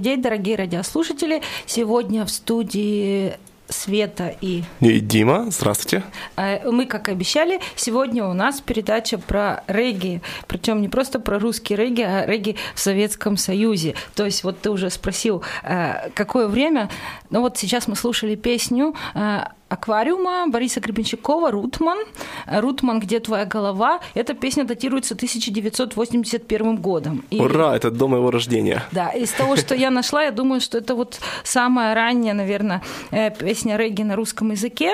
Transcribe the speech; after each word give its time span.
День, 0.00 0.22
дорогие 0.22 0.56
радиослушатели. 0.56 1.42
Сегодня 1.66 2.24
в 2.24 2.30
студии 2.30 3.34
Света 3.68 4.34
и 4.40 4.64
И 4.80 5.00
Дима, 5.00 5.46
здравствуйте. 5.50 6.02
э, 6.36 6.68
мы, 6.70 6.86
как 6.86 7.08
и 7.08 7.12
обещали, 7.12 7.60
сегодня 7.76 8.24
у 8.24 8.32
нас 8.32 8.60
передача 8.60 9.18
про 9.18 9.62
регги. 9.68 10.22
Причем 10.48 10.82
не 10.82 10.88
просто 10.88 11.20
про 11.20 11.38
русский 11.38 11.76
регги, 11.76 12.02
а 12.02 12.26
регги 12.26 12.56
в 12.74 12.80
Советском 12.80 13.36
Союзе. 13.36 13.94
То 14.14 14.24
есть 14.24 14.42
вот 14.42 14.60
ты 14.60 14.70
уже 14.70 14.90
спросил, 14.90 15.42
э, 15.62 16.10
какое 16.14 16.48
время. 16.48 16.90
Ну 17.30 17.42
вот 17.42 17.58
сейчас 17.58 17.86
мы 17.86 17.94
слушали 17.94 18.34
песню 18.34 18.94
э, 19.14 19.44
аквариума 19.70 20.46
Бориса 20.48 20.80
Гребенщикова 20.80 21.50
«Рутман». 21.50 21.98
«Рутман, 22.46 23.00
где 23.00 23.20
твоя 23.20 23.44
голова?» 23.46 24.00
Эта 24.14 24.34
песня 24.34 24.64
датируется 24.64 25.14
1981 25.14 26.76
годом. 26.76 27.24
И- 27.30 27.40
Ура, 27.40 27.76
это 27.76 27.90
до 27.90 28.08
моего 28.08 28.30
рождения. 28.30 28.82
да, 28.92 29.08
из 29.10 29.30
того, 29.32 29.56
что 29.56 29.74
я 29.74 29.90
нашла, 29.90 30.22
я 30.24 30.30
думаю, 30.30 30.60
что 30.60 30.78
это 30.78 30.94
вот 30.94 31.20
самая 31.44 31.94
ранняя, 31.94 32.34
наверное, 32.34 32.82
э, 33.12 33.30
песня 33.30 33.76
регги 33.76 34.02
на 34.02 34.16
русском 34.16 34.50
языке. 34.50 34.92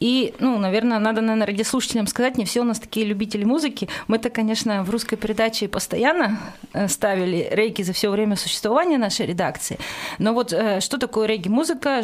И, 0.00 0.34
ну, 0.38 0.58
наверное, 0.58 0.98
надо, 0.98 1.20
наверное, 1.20 1.46
радиослушателям 1.46 2.06
сказать, 2.06 2.36
не 2.36 2.44
все 2.44 2.60
у 2.60 2.64
нас 2.64 2.78
такие 2.78 3.06
любители 3.06 3.44
музыки. 3.44 3.88
Мы-то, 4.08 4.30
конечно, 4.30 4.82
в 4.82 4.90
русской 4.90 5.16
передаче 5.16 5.68
постоянно 5.68 6.38
э, 6.72 6.88
ставили 6.88 7.48
регги 7.50 7.82
за 7.82 7.92
все 7.92 8.10
время 8.10 8.36
существования 8.36 8.98
нашей 8.98 9.26
редакции. 9.26 9.78
Но 10.18 10.34
вот 10.34 10.52
э, 10.52 10.80
что 10.80 10.98
такое 10.98 11.26
регги-музыка? 11.26 12.02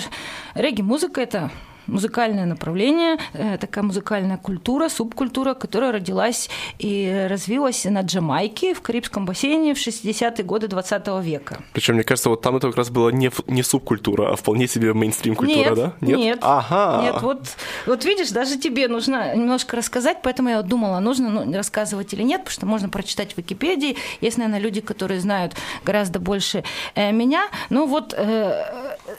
Регги-музыка– 0.54 1.20
это 1.22 1.50
музыкальное 1.86 2.46
направление, 2.46 3.18
э, 3.32 3.58
такая 3.58 3.84
музыкальная 3.84 4.36
культура, 4.36 4.88
субкультура, 4.88 5.54
которая 5.54 5.92
родилась 5.92 6.48
и 6.78 7.26
развилась 7.28 7.84
на 7.84 8.00
Джамайке 8.02 8.74
в 8.74 8.80
Карибском 8.80 9.26
бассейне 9.26 9.74
в 9.74 9.78
60-е 9.78 10.44
годы 10.44 10.68
20 10.68 11.06
века. 11.22 11.58
Причем, 11.72 11.94
мне 11.94 12.04
кажется, 12.04 12.28
вот 12.28 12.42
там 12.42 12.56
это 12.56 12.68
как 12.68 12.76
раз 12.76 12.90
была 12.90 13.12
не, 13.12 13.30
не 13.46 13.62
субкультура, 13.62 14.32
а 14.32 14.36
вполне 14.36 14.68
себе 14.68 14.92
мейнстрим-культура, 14.94 15.56
нет, 15.56 15.74
да? 15.74 15.92
Нет. 16.00 16.38
Ага. 16.42 17.02
Нет, 17.02 17.22
вот, 17.22 17.56
вот 17.86 18.04
видишь, 18.04 18.30
даже 18.30 18.58
тебе 18.58 18.88
нужно 18.88 19.34
немножко 19.34 19.76
рассказать, 19.76 20.18
поэтому 20.22 20.48
я 20.48 20.62
думала, 20.62 20.98
нужно 21.00 21.28
ну, 21.28 21.52
рассказывать 21.52 22.12
или 22.14 22.22
нет, 22.22 22.40
потому 22.40 22.52
что 22.52 22.66
можно 22.66 22.88
прочитать 22.88 23.34
в 23.34 23.38
Википедии. 23.38 23.96
Есть, 24.20 24.38
наверное, 24.38 24.60
люди, 24.60 24.80
которые 24.80 25.20
знают 25.20 25.54
гораздо 25.84 26.18
больше 26.18 26.64
э, 26.94 27.12
меня. 27.12 27.48
Ну 27.70 27.86
вот, 27.86 28.14
э, 28.16 28.64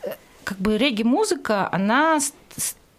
э, 0.03 0.15
как 0.43 0.57
бы 0.57 0.77
регги-музыка, 0.77 1.69
она 1.71 2.19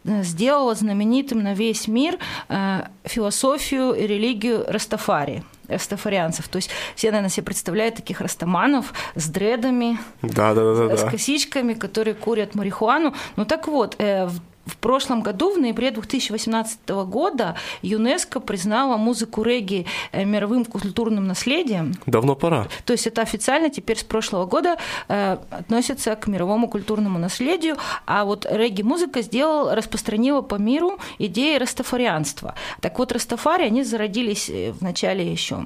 сделала 0.04 0.74
знаменитым 0.74 1.42
на 1.42 1.54
весь 1.54 1.88
мир 1.88 2.18
э, 2.48 2.82
философию 3.04 3.92
и 3.92 4.06
религию 4.06 4.64
Растафари 4.68 5.42
растафарианцев. 5.68 6.46
То 6.48 6.56
есть 6.56 6.70
все, 6.94 7.10
наверное, 7.10 7.30
себе 7.30 7.44
представляют 7.44 7.94
таких 7.94 8.20
растаманов 8.20 8.92
с 9.14 9.28
дредами, 9.28 9.98
Да, 10.20 10.52
да, 10.54 10.74
да, 10.74 10.88
да. 10.88 10.96
с 10.96 11.10
косичками, 11.10 11.72
которые 11.72 12.14
курят 12.14 12.54
марихуану. 12.54 13.14
Ну 13.36 13.44
так 13.46 13.66
вот, 13.66 13.96
э, 13.98 14.26
в 14.26 14.40
в 14.66 14.76
прошлом 14.76 15.22
году, 15.22 15.54
в 15.54 15.58
ноябре 15.58 15.90
2018 15.90 16.88
года, 17.06 17.56
ЮНЕСКО 17.82 18.40
признала 18.40 18.96
музыку 18.96 19.42
регги 19.42 19.86
э, 20.12 20.24
мировым 20.24 20.64
культурным 20.64 21.26
наследием. 21.26 21.94
Давно 22.06 22.34
пора. 22.34 22.66
То 22.84 22.92
есть 22.92 23.06
это 23.06 23.22
официально 23.22 23.70
теперь 23.70 23.98
с 23.98 24.04
прошлого 24.04 24.46
года 24.46 24.76
э, 25.08 25.36
относится 25.50 26.14
к 26.16 26.26
мировому 26.26 26.68
культурному 26.68 27.18
наследию, 27.18 27.76
а 28.06 28.24
вот 28.24 28.46
регги-музыка 28.50 29.22
сделала, 29.22 29.74
распространила 29.74 30.40
по 30.40 30.56
миру 30.56 30.98
идеи 31.18 31.58
растафарианства. 31.58 32.54
Так 32.80 32.98
вот, 32.98 33.12
растафари, 33.12 33.64
они 33.64 33.82
зародились 33.84 34.48
э, 34.48 34.72
в 34.72 34.82
начале 34.82 35.30
еще 35.30 35.64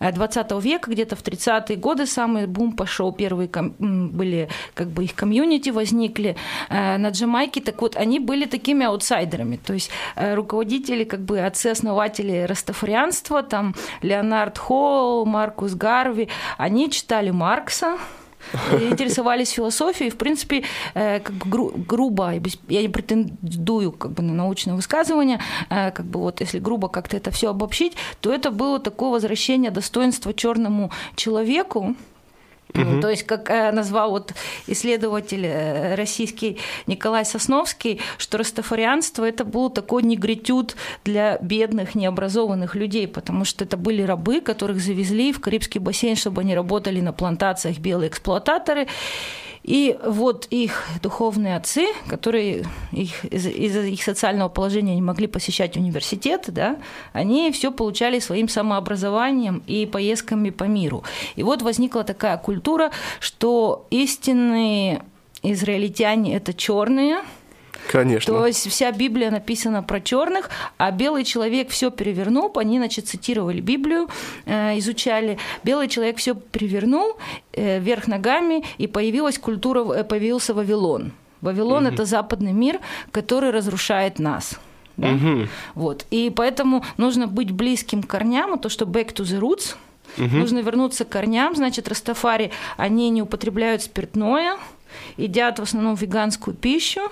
20 0.00 0.52
века, 0.62 0.90
где-то 0.90 1.16
в 1.16 1.22
30-е 1.22 1.76
годы 1.76 2.06
самый 2.06 2.46
бум 2.46 2.72
пошел, 2.72 3.12
первые 3.12 3.48
ком- 3.48 3.74
были, 3.78 4.48
как 4.74 4.88
бы 4.88 5.04
их 5.04 5.14
комьюнити 5.14 5.70
возникли 5.70 6.36
э, 6.68 6.98
на 6.98 7.08
Джамайке, 7.10 7.60
так 7.60 7.80
вот, 7.80 7.96
они 7.96 8.18
были 8.18 8.31
такими 8.44 8.86
аутсайдерами, 8.86 9.56
то 9.56 9.72
есть 9.72 9.90
э, 10.16 10.34
руководители, 10.34 11.04
как 11.04 11.20
бы 11.20 11.40
отцы-основатели 11.40 12.44
растафарианства, 12.48 13.42
там 13.42 13.74
Леонард 14.02 14.58
Холл, 14.58 15.26
Маркус 15.26 15.74
Гарви, 15.74 16.28
они 16.58 16.90
читали 16.90 17.30
Маркса, 17.30 17.98
интересовались 18.72 19.50
философией, 19.50 20.10
в 20.10 20.16
принципе, 20.16 20.64
э, 20.94 21.20
как 21.20 21.34
бы 21.34 21.46
гру- 21.46 21.72
грубо, 21.76 22.32
я 22.68 22.82
не 22.82 22.88
претендую 22.88 23.92
как 23.92 24.12
бы 24.12 24.22
на 24.22 24.34
научное 24.34 24.74
высказывание, 24.74 25.40
э, 25.70 25.90
как 25.90 26.06
бы 26.06 26.20
вот 26.20 26.40
если 26.40 26.58
грубо 26.58 26.88
как-то 26.88 27.16
это 27.16 27.30
все 27.30 27.50
обобщить, 27.50 27.94
то 28.20 28.32
это 28.32 28.50
было 28.50 28.78
такое 28.78 29.10
возвращение 29.10 29.70
достоинства 29.70 30.34
черному 30.34 30.90
человеку, 31.16 31.94
ну, 32.74 33.00
То 33.00 33.10
есть, 33.10 33.24
как 33.24 33.50
э, 33.50 33.70
назвал 33.72 34.10
вот 34.10 34.32
исследователь 34.66 35.46
э, 35.46 35.94
российский 35.94 36.58
Николай 36.86 37.24
Сосновский, 37.24 38.00
что 38.18 38.38
растафарианство 38.38 39.24
это 39.24 39.44
был 39.44 39.70
такой 39.70 40.02
негритюд 40.02 40.76
для 41.04 41.38
бедных, 41.38 41.94
необразованных 41.94 42.74
людей, 42.74 43.06
потому 43.08 43.44
что 43.44 43.64
это 43.64 43.76
были 43.76 44.02
рабы, 44.02 44.40
которых 44.40 44.80
завезли 44.80 45.32
в 45.32 45.40
Карибский 45.40 45.80
бассейн, 45.80 46.16
чтобы 46.16 46.42
они 46.42 46.54
работали 46.54 47.00
на 47.00 47.12
плантациях 47.12 47.78
белые 47.78 48.08
эксплуататоры. 48.08 48.86
И 49.62 49.96
вот 50.04 50.46
их 50.50 50.84
духовные 51.02 51.56
отцы, 51.56 51.86
которые 52.08 52.64
их, 52.90 53.24
из- 53.24 53.46
из-за 53.46 53.82
их 53.82 54.02
социального 54.02 54.48
положения 54.48 54.94
не 54.94 55.02
могли 55.02 55.26
посещать 55.28 55.76
университеты, 55.76 56.50
да, 56.50 56.76
они 57.12 57.50
все 57.52 57.70
получали 57.70 58.18
своим 58.18 58.48
самообразованием 58.48 59.62
и 59.66 59.86
поездками 59.86 60.50
по 60.50 60.64
миру. 60.64 61.04
И 61.36 61.42
вот 61.42 61.62
возникла 61.62 62.02
такая 62.02 62.36
культура, 62.38 62.90
что 63.20 63.86
истинные 63.90 65.02
израильтяне 65.42 66.36
это 66.36 66.52
черные, 66.54 67.18
Конечно. 67.90 68.32
то 68.32 68.46
есть 68.46 68.68
вся 68.68 68.90
Библия 68.92 69.30
написана 69.30 69.82
про 69.82 70.00
черных, 70.00 70.50
а 70.78 70.90
белый 70.90 71.24
человек 71.24 71.70
все 71.70 71.90
перевернул. 71.90 72.50
Они, 72.56 72.78
значит, 72.78 73.08
цитировали 73.08 73.60
Библию, 73.60 74.08
э, 74.46 74.78
изучали. 74.78 75.38
Белый 75.64 75.88
человек 75.88 76.16
все 76.18 76.34
перевернул 76.34 77.16
э, 77.52 77.78
вверх 77.80 78.06
ногами, 78.06 78.64
и 78.78 78.86
появилась 78.86 79.38
культура, 79.38 79.84
э, 79.94 80.04
появился 80.04 80.54
Вавилон. 80.54 81.12
Вавилон 81.40 81.86
это 81.86 82.04
западный 82.04 82.52
мир, 82.52 82.78
который 83.10 83.50
разрушает 83.50 84.18
нас. 84.18 84.60
да? 84.96 85.18
Вот. 85.74 86.06
И 86.10 86.30
поэтому 86.34 86.84
нужно 86.98 87.26
быть 87.26 87.50
близким 87.50 88.02
к 88.02 88.06
корням, 88.06 88.52
а 88.52 88.58
то, 88.58 88.68
что 88.68 88.84
back 88.84 89.12
to 89.12 89.24
the 89.24 89.40
roots, 89.40 89.74
нужно 90.16 90.60
вернуться 90.60 91.04
к 91.04 91.08
корням. 91.08 91.56
Значит, 91.56 91.88
растафари, 91.88 92.52
они 92.76 93.10
не 93.10 93.22
употребляют 93.22 93.82
спиртное, 93.82 94.56
едят 95.16 95.58
в 95.58 95.62
основном 95.62 95.96
веганскую 95.96 96.54
пищу, 96.54 97.10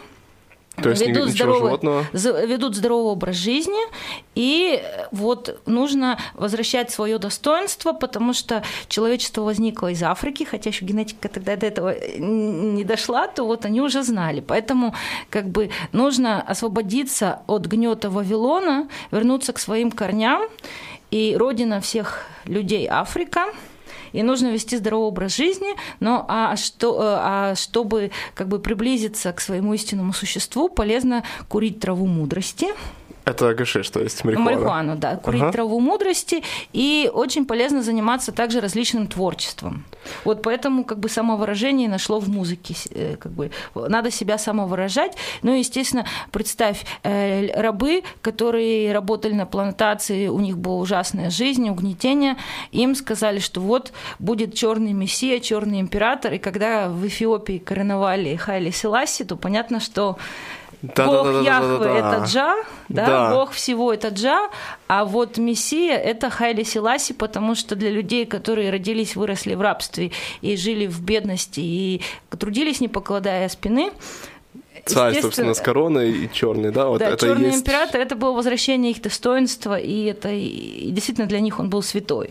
То 0.82 0.90
есть 0.90 1.06
ведут, 1.06 1.30
здоровый, 1.30 1.60
животного? 1.60 2.06
ведут 2.12 2.76
здоровый 2.76 3.12
образ 3.12 3.36
жизни, 3.36 3.80
и 4.34 4.80
э, 4.82 5.06
вот 5.12 5.60
нужно 5.66 6.18
возвращать 6.34 6.90
свое 6.90 7.18
достоинство, 7.18 7.92
потому 7.92 8.32
что 8.32 8.62
человечество 8.88 9.42
возникло 9.42 9.90
из 9.90 10.02
Африки, 10.02 10.44
хотя 10.44 10.70
еще 10.70 10.84
генетика 10.84 11.28
тогда 11.28 11.56
до 11.56 11.66
этого 11.66 11.94
н- 11.94 12.74
не 12.74 12.84
дошла, 12.84 13.28
то 13.28 13.44
вот 13.44 13.64
они 13.64 13.80
уже 13.80 14.02
знали. 14.02 14.40
Поэтому 14.40 14.94
как 15.28 15.48
бы 15.48 15.70
нужно 15.92 16.42
освободиться 16.42 17.42
от 17.46 17.66
гнета 17.66 18.10
Вавилона, 18.10 18.88
вернуться 19.10 19.52
к 19.52 19.58
своим 19.58 19.90
корням, 19.90 20.42
и 21.10 21.36
родина 21.38 21.80
всех 21.80 22.26
людей 22.46 22.86
Африка– 22.88 23.46
и 24.12 24.22
нужно 24.22 24.48
вести 24.48 24.76
здоровый 24.76 25.08
образ 25.08 25.36
жизни, 25.36 25.68
но 26.00 26.24
а, 26.28 26.56
что, 26.56 26.94
э, 26.94 26.98
а 27.02 27.54
чтобы 27.54 28.10
как 28.34 28.48
бы 28.48 28.58
приблизиться 28.58 29.32
к 29.32 29.40
своему 29.40 29.74
истинному 29.74 30.12
существу, 30.12 30.68
полезно 30.68 31.24
курить 31.48 31.80
траву 31.80 32.06
мудрости, 32.06 32.68
Это 33.24 33.54
гашиш, 33.54 33.90
то 33.90 34.00
есть 34.00 34.24
марихуана. 34.24 34.50
марихуану, 34.50 34.96
да, 34.96 35.16
курить 35.16 35.42
Ага. 35.42 35.52
траву 35.52 35.80
мудрости, 35.80 36.42
и 36.72 37.10
очень 37.12 37.44
полезно 37.44 37.82
заниматься 37.82 38.32
также 38.32 38.60
различным 38.60 39.06
творчеством. 39.06 39.84
Вот 40.24 40.42
поэтому 40.42 40.84
как 40.84 40.98
бы 40.98 41.08
самовыражение 41.08 41.88
нашло 41.88 42.18
в 42.18 42.28
музыке, 42.28 42.74
э, 42.90 43.16
как 43.16 43.32
бы 43.32 43.50
надо 43.74 44.10
себя 44.10 44.38
самовыражать. 44.38 45.16
Ну, 45.42 45.54
естественно, 45.54 46.06
представь, 46.32 46.84
э, 47.02 47.60
рабы, 47.60 48.02
которые 48.22 48.92
работали 48.92 49.34
на 49.34 49.46
плантации, 49.46 50.28
у 50.28 50.40
них 50.40 50.58
была 50.58 50.76
ужасная 50.76 51.30
жизнь, 51.30 51.68
угнетение, 51.68 52.36
им 52.72 52.94
сказали, 52.94 53.38
что 53.38 53.60
вот 53.60 53.92
будет 54.18 54.54
черный 54.54 54.92
мессия, 54.92 55.40
черный 55.40 55.80
император, 55.80 56.34
и 56.34 56.38
когда 56.38 56.88
в 56.88 57.06
Эфиопии 57.06 57.58
короновали 57.58 58.36
Хайли 58.36 58.70
Селаси, 58.70 59.24
то 59.24 59.36
понятно, 59.36 59.80
что 59.80 60.16
Да, 60.82 61.06
Бог 61.06 61.24
да, 61.24 61.32
да, 61.32 61.42
да, 61.42 61.44
Яхве 61.44 61.78
да, 61.78 61.84
да. 61.84 61.98
это 61.98 62.24
Джа, 62.24 62.54
да, 62.88 63.06
Да. 63.06 63.34
Бог 63.34 63.52
всего 63.52 63.92
это 63.92 64.08
Джа, 64.08 64.48
а 64.88 65.04
вот 65.04 65.36
Мессия 65.36 65.96
это 65.96 66.30
Хайли 66.30 66.62
Селаси, 66.62 67.12
потому 67.12 67.54
что 67.54 67.76
для 67.76 67.90
людей, 67.90 68.24
которые 68.24 68.70
родились, 68.70 69.14
выросли 69.14 69.54
в 69.54 69.60
рабстве 69.60 70.12
и 70.40 70.56
жили 70.56 70.86
в 70.86 71.02
бедности 71.02 71.60
и 71.60 72.02
трудились, 72.38 72.80
не 72.80 72.88
покладая 72.88 73.48
спины, 73.50 73.92
Царь, 74.84 75.20
собственно, 75.20 75.54
с 75.54 75.60
короной 75.60 76.10
и 76.10 76.30
черный, 76.32 76.70
да? 76.70 76.86
Вот 76.88 76.98
да, 76.98 77.10
это 77.10 77.26
черный 77.26 77.46
есть... 77.46 77.60
император 77.60 78.00
это 78.00 78.16
было 78.16 78.32
возвращение 78.32 78.92
их 78.92 79.02
достоинства, 79.02 79.78
и 79.78 80.04
это 80.04 80.30
и 80.30 80.90
действительно 80.90 81.26
для 81.26 81.40
них 81.40 81.58
он 81.60 81.70
был 81.70 81.82
святой. 81.82 82.30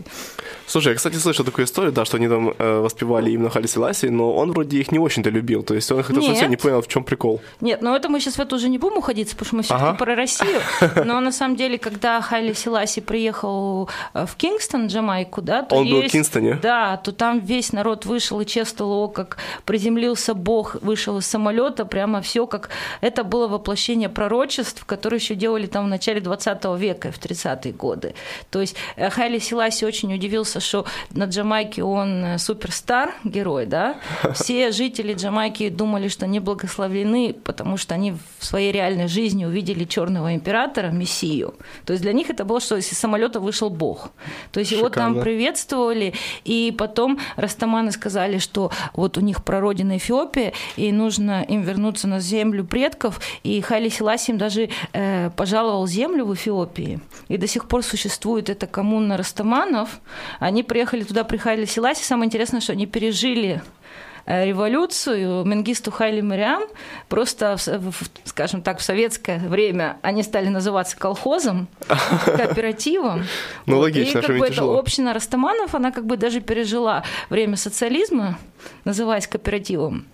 Слушай, 0.66 0.88
я, 0.90 0.94
кстати, 0.94 1.16
слышал 1.16 1.44
такую 1.44 1.64
историю, 1.64 1.92
да, 1.92 2.04
что 2.04 2.16
они 2.16 2.28
там 2.28 2.54
э, 2.56 2.80
воспевали 2.80 3.30
именно 3.30 3.50
Хали 3.50 3.66
Селаси, 3.66 4.06
но 4.06 4.32
он 4.34 4.52
вроде 4.52 4.78
их 4.78 4.92
не 4.92 4.98
очень-то 4.98 5.30
любил. 5.30 5.62
То 5.62 5.74
есть 5.74 5.90
он 5.90 6.04
Нет. 6.08 6.24
совсем 6.24 6.50
не 6.50 6.56
понял, 6.56 6.80
в 6.80 6.88
чем 6.88 7.04
прикол. 7.04 7.40
Нет, 7.60 7.82
но 7.82 7.96
это 7.96 8.08
мы 8.08 8.20
сейчас 8.20 8.36
в 8.36 8.40
это 8.40 8.54
уже 8.56 8.68
не 8.68 8.78
будем 8.78 8.98
уходить, 8.98 9.30
потому 9.30 9.46
что 9.46 9.56
мы 9.56 9.62
все-таки 9.62 9.84
Ага. 9.88 9.98
про 9.98 10.14
Россию. 10.14 10.60
Но 11.04 11.20
на 11.20 11.32
самом 11.32 11.56
деле, 11.56 11.78
когда 11.78 12.20
Хайли 12.20 12.52
Селаси 12.52 13.00
приехал 13.00 13.88
э, 14.14 14.26
в 14.26 14.36
Кингстон, 14.36 14.86
Джамайку, 14.86 15.42
да, 15.42 15.62
то 15.62 15.76
Он 15.76 15.88
был 15.88 15.98
в 15.98 16.02
есть- 16.02 16.12
Кингстоне? 16.12 16.58
Да, 16.62 16.96
то 16.96 17.12
там 17.12 17.40
весь 17.40 17.72
народ 17.72 18.06
вышел 18.06 18.40
и 18.40 18.46
чествовал 18.46 19.08
как 19.08 19.38
приземлился 19.64 20.34
Бог, 20.34 20.76
вышел 20.82 21.18
из 21.18 21.26
самолета, 21.26 21.84
прямо 21.84 22.20
все 22.20 22.39
как... 22.46 22.70
Это 23.00 23.24
было 23.24 23.48
воплощение 23.48 24.08
пророчеств, 24.08 24.84
которые 24.84 25.18
еще 25.18 25.34
делали 25.34 25.66
там 25.66 25.86
в 25.86 25.88
начале 25.88 26.20
20 26.20 26.64
века, 26.78 27.12
в 27.12 27.18
30-е 27.18 27.72
годы. 27.72 28.14
То 28.50 28.60
есть 28.60 28.76
э, 28.96 29.10
Хайли 29.10 29.38
Селаси 29.38 29.84
очень 29.84 30.14
удивился, 30.14 30.60
что 30.60 30.86
на 31.10 31.24
Джамайке 31.24 31.82
он 31.82 32.24
э, 32.24 32.38
суперстар, 32.38 33.14
герой, 33.24 33.66
да. 33.66 33.96
Все 34.34 34.70
жители 34.72 35.14
Джамайки 35.14 35.68
думали, 35.68 36.08
что 36.08 36.26
они 36.26 36.40
благословлены, 36.40 37.32
потому 37.32 37.76
что 37.76 37.94
они 37.94 38.12
в 38.38 38.44
своей 38.44 38.72
реальной 38.72 39.08
жизни 39.08 39.44
увидели 39.44 39.84
черного 39.84 40.34
императора, 40.34 40.88
мессию. 40.88 41.54
То 41.84 41.92
есть 41.92 42.02
для 42.02 42.12
них 42.12 42.30
это 42.30 42.44
было, 42.44 42.60
что 42.60 42.76
из 42.76 42.88
самолета 42.88 43.40
вышел 43.40 43.70
Бог. 43.70 44.10
То 44.52 44.60
есть 44.60 44.72
его 44.72 44.88
там 44.88 45.14
Шикарно. 45.14 45.22
приветствовали, 45.22 46.14
и 46.44 46.74
потом 46.76 47.18
растаманы 47.36 47.92
сказали, 47.92 48.38
что 48.38 48.70
вот 48.94 49.18
у 49.18 49.20
них 49.20 49.44
прародина 49.44 49.96
Эфиопия, 49.96 50.52
и 50.76 50.92
нужно 50.92 51.42
им 51.42 51.62
вернуться 51.62 52.08
на 52.08 52.20
землю 52.20 52.29
предков, 52.64 53.20
и 53.42 53.60
Хайли 53.60 53.88
Селаси 53.88 54.30
им 54.30 54.38
даже 54.38 54.68
э, 54.92 55.30
пожаловал 55.36 55.86
землю 55.86 56.24
в 56.24 56.34
Эфиопии, 56.34 57.00
и 57.28 57.36
до 57.36 57.46
сих 57.46 57.66
пор 57.68 57.82
существует 57.82 58.50
эта 58.50 58.66
коммуна 58.66 59.16
растаманов. 59.16 60.00
Они 60.38 60.62
приехали 60.62 61.02
туда 61.02 61.24
при 61.24 61.36
Хайли 61.36 61.64
Селаси, 61.64 62.02
самое 62.02 62.26
интересное, 62.26 62.60
что 62.60 62.72
они 62.72 62.86
пережили 62.86 63.62
э, 64.26 64.46
революцию. 64.46 65.44
Менгисту 65.44 65.90
Хайли 65.90 66.20
Мариам, 66.20 66.62
просто, 67.08 67.56
скажем 68.24 68.62
так, 68.62 68.78
в 68.78 68.82
советское 68.82 69.38
время 69.38 69.98
они 70.02 70.22
стали 70.22 70.48
называться 70.48 70.96
колхозом, 70.96 71.68
кооперативом. 72.24 73.24
Ну, 73.66 73.78
логично, 73.78 74.18
И 74.18 74.22
как 74.22 74.38
бы 74.38 74.46
эта 74.46 74.62
община 74.62 75.12
Растаманов, 75.14 75.74
она 75.74 75.90
как 75.90 76.06
бы 76.06 76.16
даже 76.16 76.40
пережила 76.40 77.04
время 77.28 77.56
социализма, 77.56 78.38
называясь 78.84 79.26
кооперативом 79.26 80.06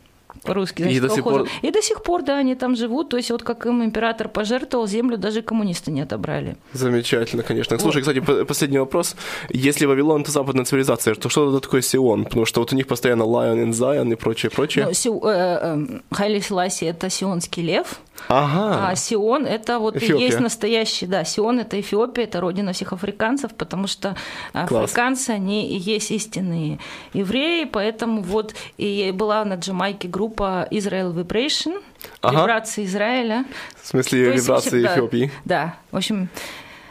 по-русски, 0.42 0.82
значит, 0.82 1.02
до 1.02 1.08
сих 1.10 1.24
пор- 1.24 1.48
И 1.62 1.70
до 1.70 1.82
сих 1.82 2.02
пор, 2.02 2.22
да, 2.22 2.38
они 2.38 2.54
там 2.54 2.76
живут. 2.76 3.08
То 3.08 3.16
есть 3.16 3.30
вот 3.30 3.42
как 3.42 3.66
им 3.66 3.82
император 3.84 4.28
пожертвовал 4.28 4.86
землю, 4.86 5.16
даже 5.18 5.42
коммунисты 5.42 5.90
не 5.90 6.00
отобрали. 6.02 6.56
Замечательно, 6.72 7.42
конечно. 7.42 7.78
Слушай, 7.78 8.02
кстати, 8.02 8.20
по- 8.20 8.44
последний 8.44 8.78
вопрос. 8.78 9.16
Если 9.50 9.86
Вавилон– 9.86 10.20
это 10.22 10.30
западная 10.30 10.64
цивилизация, 10.64 11.14
то 11.14 11.28
что 11.28 11.48
это 11.50 11.60
такое 11.60 11.82
Сион? 11.82 12.24
Потому 12.24 12.44
что 12.46 12.60
вот 12.60 12.72
у 12.72 12.76
них 12.76 12.86
постоянно 12.86 13.22
Lion 13.24 13.64
and 13.64 13.70
Zion 13.72 14.12
и 14.12 14.16
прочее, 14.16 14.50
прочее. 14.50 14.84
Ну, 14.86 14.90
Сиу- 14.92 15.20
э, 15.26 15.58
э, 15.62 16.00
Хайли 16.14 16.40
Селаси– 16.40 16.84
это 16.86 17.10
сионский 17.10 17.62
лев, 17.62 18.00
ага. 18.28 18.88
А 18.90 18.96
Сион 18.96 19.46
это 19.46 19.78
вот 19.78 19.96
и 19.96 19.98
Эфиопия. 19.98 20.26
есть 20.26 20.40
настоящий, 20.40 21.06
да, 21.06 21.24
Сион 21.24 21.60
это 21.60 21.80
Эфиопия, 21.80 22.24
это 22.24 22.40
родина 22.40 22.72
всех 22.72 22.92
африканцев, 22.92 23.54
потому 23.54 23.86
что 23.86 24.16
африканцы, 24.52 25.30
они 25.30 25.68
и 25.68 25.78
есть 25.78 26.10
истинные 26.10 26.78
евреи, 27.12 27.64
поэтому 27.64 28.22
вот 28.22 28.54
и 28.76 29.10
была 29.12 29.44
на 29.44 29.54
Джамайке 29.54 30.08
группа 30.08 30.66
Israel 30.70 31.14
Vibration, 31.14 31.80
Ага. 32.20 32.40
вибрации 32.42 32.84
Израиля. 32.84 33.44
В 33.82 33.86
смысле 33.86 34.32
есть, 34.32 34.44
вибрации 34.44 34.68
общем, 34.68 34.82
да, 34.82 34.94
Эфиопии. 34.94 35.30
Да, 35.44 35.76
в 35.90 35.96
общем, 35.96 36.28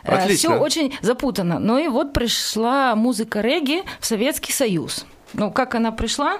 Отлично. 0.03 0.35
все 0.51 0.59
очень 0.59 0.95
запутано. 1.01 1.59
Ну 1.59 1.77
и 1.77 1.87
вот 1.87 2.13
пришла 2.13 2.95
музыка 2.95 3.41
регги 3.41 3.83
в 3.99 4.05
Советский 4.05 4.51
Союз. 4.51 5.05
Ну, 5.33 5.51
как 5.51 5.75
она 5.75 5.91
пришла? 5.91 6.37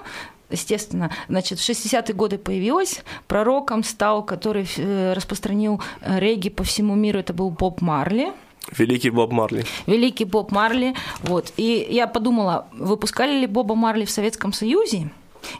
Естественно, 0.50 1.10
значит, 1.28 1.58
в 1.58 1.68
60-е 1.68 2.14
годы 2.14 2.38
появилась, 2.38 3.02
пророком 3.26 3.82
стал, 3.82 4.22
который 4.24 4.68
э, 4.76 5.12
распространил 5.12 5.80
э, 6.02 6.20
регги 6.20 6.50
по 6.50 6.62
всему 6.62 6.94
миру, 6.94 7.18
это 7.18 7.32
был 7.32 7.50
Боб 7.50 7.80
Марли, 7.80 8.32
Великий 8.76 9.10
Боб 9.10 9.32
Марли. 9.32 9.64
великий 9.86 10.24
Боб 10.24 10.50
Марли. 10.50 10.94
Вот. 11.22 11.52
И 11.56 11.86
я 11.90 12.08
подумала, 12.08 12.66
выпускали 12.72 13.38
ли 13.38 13.46
Боба 13.46 13.76
Марли 13.76 14.04
в 14.04 14.10
Советском 14.10 14.52
Союзе? 14.52 15.10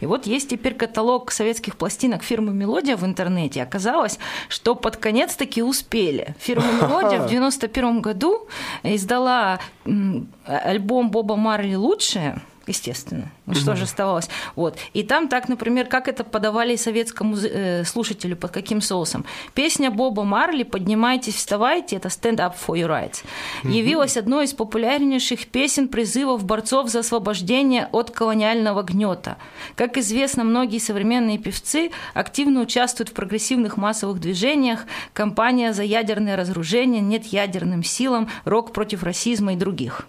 И 0.01 0.07
вот 0.07 0.27
есть 0.27 0.51
теперь 0.51 0.75
каталог 0.75 1.31
советских 1.31 1.77
пластинок 1.77 2.25
фирмы 2.25 2.53
«Мелодия» 2.53 2.97
в 2.97 3.05
интернете. 3.05 3.63
Оказалось, 3.63 4.19
что 4.49 4.75
под 4.75 4.97
конец 4.97 5.37
таки 5.37 5.63
успели. 5.63 6.35
Фирма 6.41 6.67
«Мелодия» 6.83 7.21
в 7.21 7.29
91 7.31 8.01
году 8.01 8.49
издала 8.83 9.61
м, 9.85 10.27
альбом 10.45 11.11
Боба 11.13 11.37
Марли 11.37 11.77
«Лучшее», 11.77 12.41
естественно. 12.67 13.31
Ну 13.47 13.55
что 13.55 13.77
же 13.77 13.85
оставалось? 13.85 14.29
Вот. 14.55 14.79
И 14.93 15.03
там 15.03 15.29
так, 15.29 15.49
например, 15.49 15.87
как 15.87 16.09
это 16.09 16.25
подавали 16.25 16.77
советскому 16.77 17.37
э, 17.37 17.85
слушателю, 17.85 18.37
под 18.37 18.51
каким 18.51 18.81
соусом. 18.81 19.25
Песня 19.55 19.91
Боба 19.91 20.25
Марли 20.25 20.63
«Поднимайтесь, 20.63 21.35
вставайте»— 21.35 21.97
это 21.97 22.09
«Stand 22.09 22.37
up 22.37 22.55
for 22.55 22.77
your 22.77 22.89
rights». 22.89 23.25
Явилась 23.63 24.17
одной 24.17 24.45
из 24.45 24.53
популярнейших 24.53 25.47
песен 25.47 25.89
призывов 25.89 26.45
борцов 26.45 26.89
за 26.89 27.01
освобождение 27.01 27.89
от 27.93 28.11
колониального 28.11 28.83
гнета. 28.83 29.37
Как 29.75 29.97
известно, 29.99 30.45
многие 30.45 30.79
современные 30.79 31.39
певцы 31.39 31.91
активно 32.15 32.61
участвуют 32.61 33.11
в 33.11 33.13
прогрессивных 33.13 33.77
массовых 33.77 34.21
движениях, 34.21 34.87
кампания 35.13 35.73
за 35.73 35.83
ядерное 35.83 36.37
разоружение, 36.37 37.01
нет 37.01 37.27
ядерным 37.27 37.83
силам, 37.83 38.29
рок 38.45 38.73
против 38.73 39.03
расизма 39.03 39.55
и 39.55 39.57
других. 39.57 40.07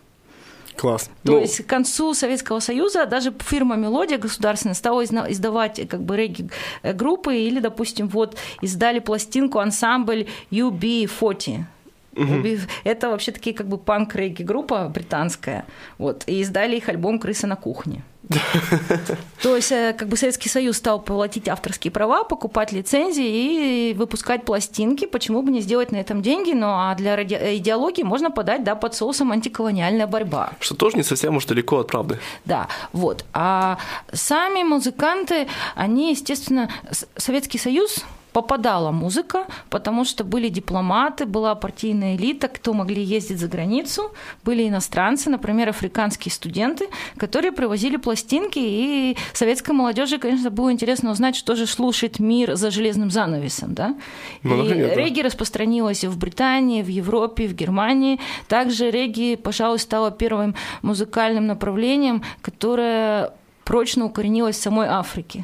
Класс. 0.78 1.10
То 1.24 1.32
Ну, 1.34 1.40
есть 1.40 1.66
к 1.66 1.66
концу 1.66 2.14
Советского 2.14 2.60
Союза 2.60 3.06
даже 3.06 3.34
фирма 3.40 3.76
«Мелодия» 3.76 4.18
государственная 4.18 4.76
стала 4.76 5.04
издавать 5.04 5.88
как 5.90 6.04
бы 6.04 6.16
регги-группы 6.16 7.36
или, 7.36 7.60
допустим, 7.60 8.08
вот 8.08 8.38
издали 8.62 9.00
пластинку 9.00 9.60
ансамбль 9.60 10.28
UB40. 10.52 11.66
UB 12.14 12.60
Это 12.84 13.10
вообще 13.10 13.32
такие 13.32 13.56
как 13.56 13.68
бы 13.68 13.78
панк-регги-группа 13.78 14.90
британская. 14.90 15.66
Вот. 15.98 16.24
И 16.28 16.42
издали 16.42 16.78
их 16.78 16.90
альбом 16.90 17.20
«Крыса 17.20 17.48
на 17.48 17.56
кухне». 17.56 18.04
То 19.42 19.56
есть, 19.56 19.72
э, 19.72 19.94
как 19.98 20.08
бы 20.08 20.18
Советский 20.18 20.50
Союз 20.50 20.78
стал 20.78 21.02
платить 21.02 21.48
авторские 21.48 21.92
права, 21.92 22.24
покупать 22.24 22.72
лицензии 22.72 23.92
и 23.92 23.94
выпускать 23.94 24.46
пластинки. 24.46 25.06
Почему 25.06 25.42
бы 25.42 25.52
не 25.52 25.62
сделать 25.62 25.92
на 25.92 25.98
этом 25.98 26.22
деньги? 26.22 26.52
Ну, 26.52 26.68
а 26.68 26.96
для 26.96 27.16
э, 27.16 27.58
идеологии 27.58 28.04
можно 28.04 28.32
подать, 28.32 28.64
да, 28.64 28.76
под 28.76 28.96
соусом 28.96 29.32
антиколониальная 29.32 30.08
борьба. 30.08 30.52
что 30.60 30.76
тоже 30.76 30.98
не 30.98 31.04
совсем 31.04 31.38
уж 31.38 31.46
далеко 31.46 31.80
от 31.80 31.88
правды. 31.88 32.20
Да, 32.46 32.68
вот. 32.94 33.26
А 33.34 33.78
сами 34.12 34.64
музыканты, 34.64 35.48
они, 35.76 36.12
естественно, 36.12 36.70
Советский 37.16 37.58
Союз 37.58 38.04
попадала 38.38 38.92
музыка, 38.92 39.48
потому 39.72 40.06
что 40.06 40.24
были 40.24 40.50
дипломаты, 40.50 41.26
была 41.26 41.56
партийная 41.56 42.16
элита, 42.16 42.48
кто 42.48 42.74
могли 42.74 43.02
ездить 43.02 43.40
за 43.40 43.48
границу, 43.48 44.12
были 44.44 44.68
иностранцы, 44.68 45.32
например, 45.32 45.70
африканские 45.70 46.32
студенты, 46.32 46.86
которые 47.18 47.52
привозили 47.52 47.98
пластинки, 47.98 48.60
и 48.60 49.18
советской 49.34 49.72
молодежи, 49.72 50.20
конечно, 50.20 50.52
было 50.52 50.72
интересно 50.72 51.10
узнать, 51.10 51.36
что 51.36 51.56
же 51.56 51.66
слушает 51.66 52.20
мир 52.20 52.56
за 52.56 52.70
железным 52.70 53.10
занавесом, 53.10 53.74
да? 53.74 53.96
Ну, 54.44 54.64
и 54.64 54.70
регги 54.72 55.22
распространилась 55.22 56.04
и 56.04 56.08
в 56.08 56.16
Британии, 56.20 56.84
в 56.84 56.90
Европе, 56.90 57.48
в 57.48 57.56
Германии. 57.56 58.20
Также 58.48 58.92
регги, 58.92 59.36
пожалуй, 59.36 59.80
стало 59.80 60.12
первым 60.12 60.54
музыкальным 60.84 61.48
направлением, 61.48 62.22
которое 62.44 63.32
прочно 63.64 64.06
укоренилось 64.06 64.58
в 64.58 64.62
самой 64.62 64.86
Африке. 64.86 65.44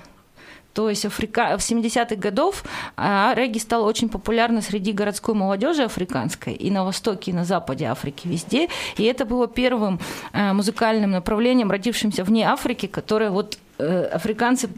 То 0.73 0.89
есть 0.89 1.05
Африка... 1.05 1.57
в 1.57 1.61
70-х 1.61 2.15
годов 2.15 2.63
а, 2.97 3.33
регги 3.35 3.59
стало 3.59 3.87
очень 3.87 4.09
популярно 4.09 4.61
среди 4.61 4.91
городской 4.91 5.35
молодежи 5.35 5.83
африканской 5.83 6.53
и 6.53 6.71
на 6.71 6.83
востоке, 6.83 7.31
и 7.31 7.33
на 7.33 7.45
западе 7.45 7.85
Африки, 7.85 8.27
везде. 8.27 8.69
И 8.97 9.03
это 9.03 9.25
было 9.25 9.47
первым 9.47 9.99
э, 10.33 10.53
музыкальным 10.53 11.11
направлением, 11.11 11.71
родившимся 11.71 12.23
вне 12.23 12.47
Африки, 12.47 12.87
которое 12.87 13.29
вот 13.29 13.57
африканцы 13.77 14.69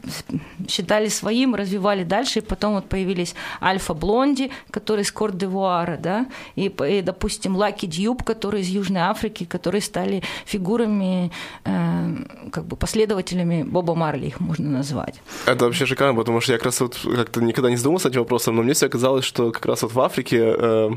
считали 0.67 1.09
своим, 1.09 1.55
развивали 1.55 2.03
дальше, 2.03 2.39
и 2.39 2.41
потом 2.41 2.75
вот 2.75 2.85
появились 2.85 3.35
Альфа 3.61 3.93
Блонди, 3.93 4.51
который 4.71 5.01
из 5.01 5.11
Кот-д'Ивуара, 5.11 5.97
да, 5.97 6.27
и, 6.55 6.67
и, 6.67 7.01
допустим, 7.01 7.55
Лаки 7.55 7.85
Дьюб, 7.85 8.23
который 8.23 8.61
из 8.61 8.67
Южной 8.67 9.01
Африки, 9.01 9.43
которые 9.45 9.81
стали 9.81 10.23
фигурами, 10.45 11.31
э, 11.65 12.15
как 12.51 12.65
бы 12.65 12.75
последователями 12.75 13.63
Боба 13.63 13.95
Марли, 13.95 14.27
их 14.27 14.39
можно 14.39 14.69
назвать. 14.69 15.21
Это 15.45 15.65
вообще 15.65 15.85
шикарно, 15.85 16.17
потому 16.17 16.41
что 16.41 16.53
я 16.53 16.57
как 16.57 16.65
раз 16.65 16.81
вот 16.81 16.97
как-то 17.03 17.41
никогда 17.41 17.69
не 17.69 17.77
задумывался 17.77 18.09
этим 18.09 18.21
вопросом, 18.21 18.55
но 18.55 18.63
мне 18.63 18.73
всегда 18.73 18.89
казалось, 18.89 19.25
что 19.25 19.51
как 19.51 19.65
раз 19.65 19.81
вот 19.83 19.93
в 19.93 19.99
Африке, 19.99 20.39
э, 20.41 20.89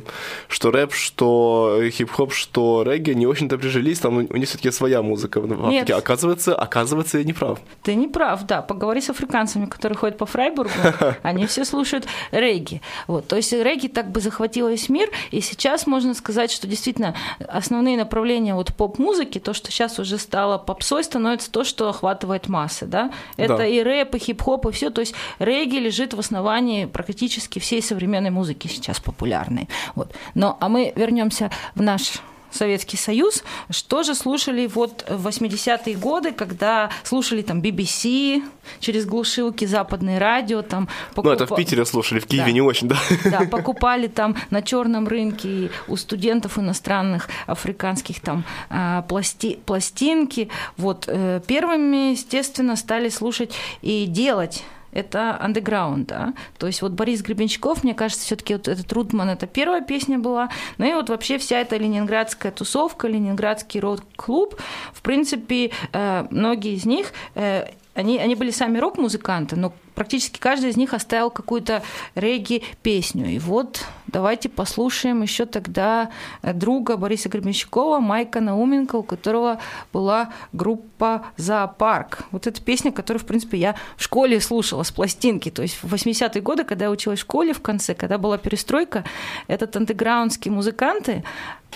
что 0.49 0.71
рэп, 0.71 0.93
что 0.93 1.81
хип-хоп, 1.91 2.33
что 2.33 2.83
регги 2.87 3.11
не 3.11 3.27
очень-то 3.27 3.59
прижились, 3.59 3.99
там 3.99 4.17
у 4.17 4.37
них 4.37 4.49
все-таки 4.49 4.71
своя 4.71 5.03
музыка 5.03 5.41
в 5.41 5.53
Африке. 5.53 5.85
Нет. 5.89 5.91
Оказывается, 5.91 6.55
оказывается, 6.55 7.19
я 7.19 7.25
не 7.25 7.33
прав. 7.33 7.59
Ты 7.89 7.95
не 7.95 8.07
прав, 8.07 8.43
да. 8.45 8.61
Поговори 8.61 9.01
с 9.01 9.09
африканцами, 9.09 9.65
которые 9.65 9.97
ходят 9.97 10.19
по 10.19 10.27
Фрайбургу, 10.27 10.71
они 11.23 11.47
все 11.47 11.65
слушают 11.65 12.07
регги. 12.33 12.83
Вот, 13.07 13.27
то 13.27 13.37
есть 13.37 13.51
регги 13.51 13.87
так 13.87 14.11
бы 14.11 14.21
захватило 14.21 14.69
весь 14.69 14.91
мир, 14.91 15.09
и 15.31 15.41
сейчас 15.41 15.87
можно 15.87 16.13
сказать, 16.13 16.51
что 16.51 16.67
действительно 16.67 17.15
основные 17.49 17.97
направления 17.97 18.55
вот 18.55 18.75
поп-музыки, 18.75 19.39
то, 19.39 19.55
что 19.55 19.71
сейчас 19.71 19.99
уже 19.99 20.19
стало 20.19 20.59
попсой, 20.59 21.03
становится 21.03 21.51
то, 21.51 21.65
что 21.65 21.89
охватывает 21.89 22.49
массы, 22.49 22.85
да. 22.85 23.11
Это 23.39 23.57
Да. 23.57 23.67
и 23.67 23.83
рэп, 23.83 24.17
и 24.17 24.19
хип-хоп, 24.19 24.67
и 24.67 24.71
все. 24.71 24.91
То 24.91 25.01
есть 25.01 25.15
регги 25.39 25.77
лежит 25.77 26.13
в 26.13 26.19
основании 26.19 26.85
практически 26.85 27.59
всей 27.59 27.81
современной 27.81 28.29
музыки 28.29 28.67
сейчас 28.67 29.01
популярной. 29.01 29.67
Вот. 29.95 30.13
Но, 30.35 30.59
а 30.61 30.69
мы 30.69 30.93
вернемся 30.95 31.51
в 31.75 31.81
наш 31.81 32.21
Советский 32.51 32.97
Союз, 32.97 33.45
что 33.71 34.03
же 34.03 34.15
слушали 34.15 34.67
вот 34.67 35.05
в 35.09 35.27
80-е 35.27 35.97
годы, 35.97 36.33
когда 36.33 36.91
слушали 37.03 37.43
там 37.43 37.61
BBC 37.61 38.43
через 38.81 39.05
глушилки, 39.07 39.65
западное 39.65 40.19
радио, 40.19 40.63
там... 40.63 40.89
Ну, 41.17 41.31
это 41.31 41.47
в 41.47 41.55
Питере 41.55 41.85
слушали, 41.85 42.21
в 42.21 42.27
Киеве 42.27 42.47
Да. 42.47 42.53
не 42.53 42.61
очень, 42.61 42.89
да. 42.89 42.97
да, 43.25 43.41
покупали 43.51 44.07
там 44.07 44.37
на 44.51 44.63
черном 44.63 45.09
рынке 45.09 45.71
у 45.87 45.97
студентов 45.97 46.59
иностранных 46.59 47.29
африканских 47.47 48.21
там 48.21 48.45
а, 48.71 49.03
пласти, 49.03 49.59
пластинки. 49.65 50.49
Вот 50.77 51.05
э, 51.07 51.41
первыми, 51.47 52.13
естественно, 52.13 52.77
стали 52.77 53.09
слушать 53.09 53.53
и 53.83 54.07
делать 54.07 54.65
это 54.93 55.41
андеграунд, 55.41 56.09
да. 56.09 56.35
То 56.59 56.67
есть 56.67 56.83
вот 56.83 56.93
Борис 56.93 57.23
Гребенщиков, 57.23 57.85
мне 57.85 57.95
кажется, 57.95 58.25
все 58.25 58.37
таки 58.37 58.55
вот 58.55 58.69
этот 58.69 58.93
Рудман, 58.93 59.31
это 59.31 59.47
первая 59.47 59.81
песня 59.81 60.19
была. 60.19 60.51
Ну 60.79 60.87
и 60.87 60.93
вот 60.95 61.09
вообще 61.09 61.39
вся 61.39 61.61
эта 61.61 61.77
ленинградская 61.77 62.53
тусовка, 62.53 63.09
ленинградский 63.09 63.81
рок-клуб, 63.81 64.61
в 64.93 65.03
принципе, 65.03 65.71
э, 65.93 66.27
многие 66.31 66.75
из 66.75 66.85
них 66.85 67.13
э, 67.35 67.67
они, 67.99 68.19
они 68.19 68.37
были 68.37 68.53
сами 68.53 68.79
рок-музыканты, 68.79 69.57
но 69.57 69.73
практически 69.99 70.39
каждый 70.39 70.71
из 70.71 70.77
них 70.77 70.95
оставил 70.95 71.29
какую-то 71.29 71.83
регги-песню. 72.15 73.31
И 73.31 73.41
вот 73.41 73.85
давайте 74.07 74.49
послушаем 74.49 75.23
еще 75.23 75.45
тогда 75.45 76.11
э, 76.41 76.53
друга 76.53 76.97
Бориса 76.97 77.29
Гребенщикова, 77.29 77.99
Майка 77.99 78.41
Науменко, 78.41 78.95
у 78.95 79.03
которого 79.03 79.59
была 79.93 80.33
группа 80.53 81.27
«Зоопарк». 81.37 82.27
Вот 82.31 82.47
эта 82.47 82.63
песня, 82.63 82.93
которую, 82.93 83.21
в 83.21 83.27
принципе, 83.27 83.59
я 83.59 83.75
в 83.97 84.05
школе 84.05 84.41
слушала 84.41 84.85
с 84.85 84.93
пластинки. 84.93 85.51
То 85.51 85.63
есть 85.63 85.83
в 85.83 85.93
80-е 85.93 86.43
годы, 86.43 86.63
когда 86.63 86.85
я 86.85 86.93
училась 86.93 87.19
в 87.19 87.23
школе 87.23 87.53
в 87.53 87.61
конце, 87.61 87.97
когда 87.97 88.19
была 88.19 88.39
перестройка, 88.39 89.03
этот 89.49 89.75
андеграундские 89.75 90.53
музыканты, 90.53 91.25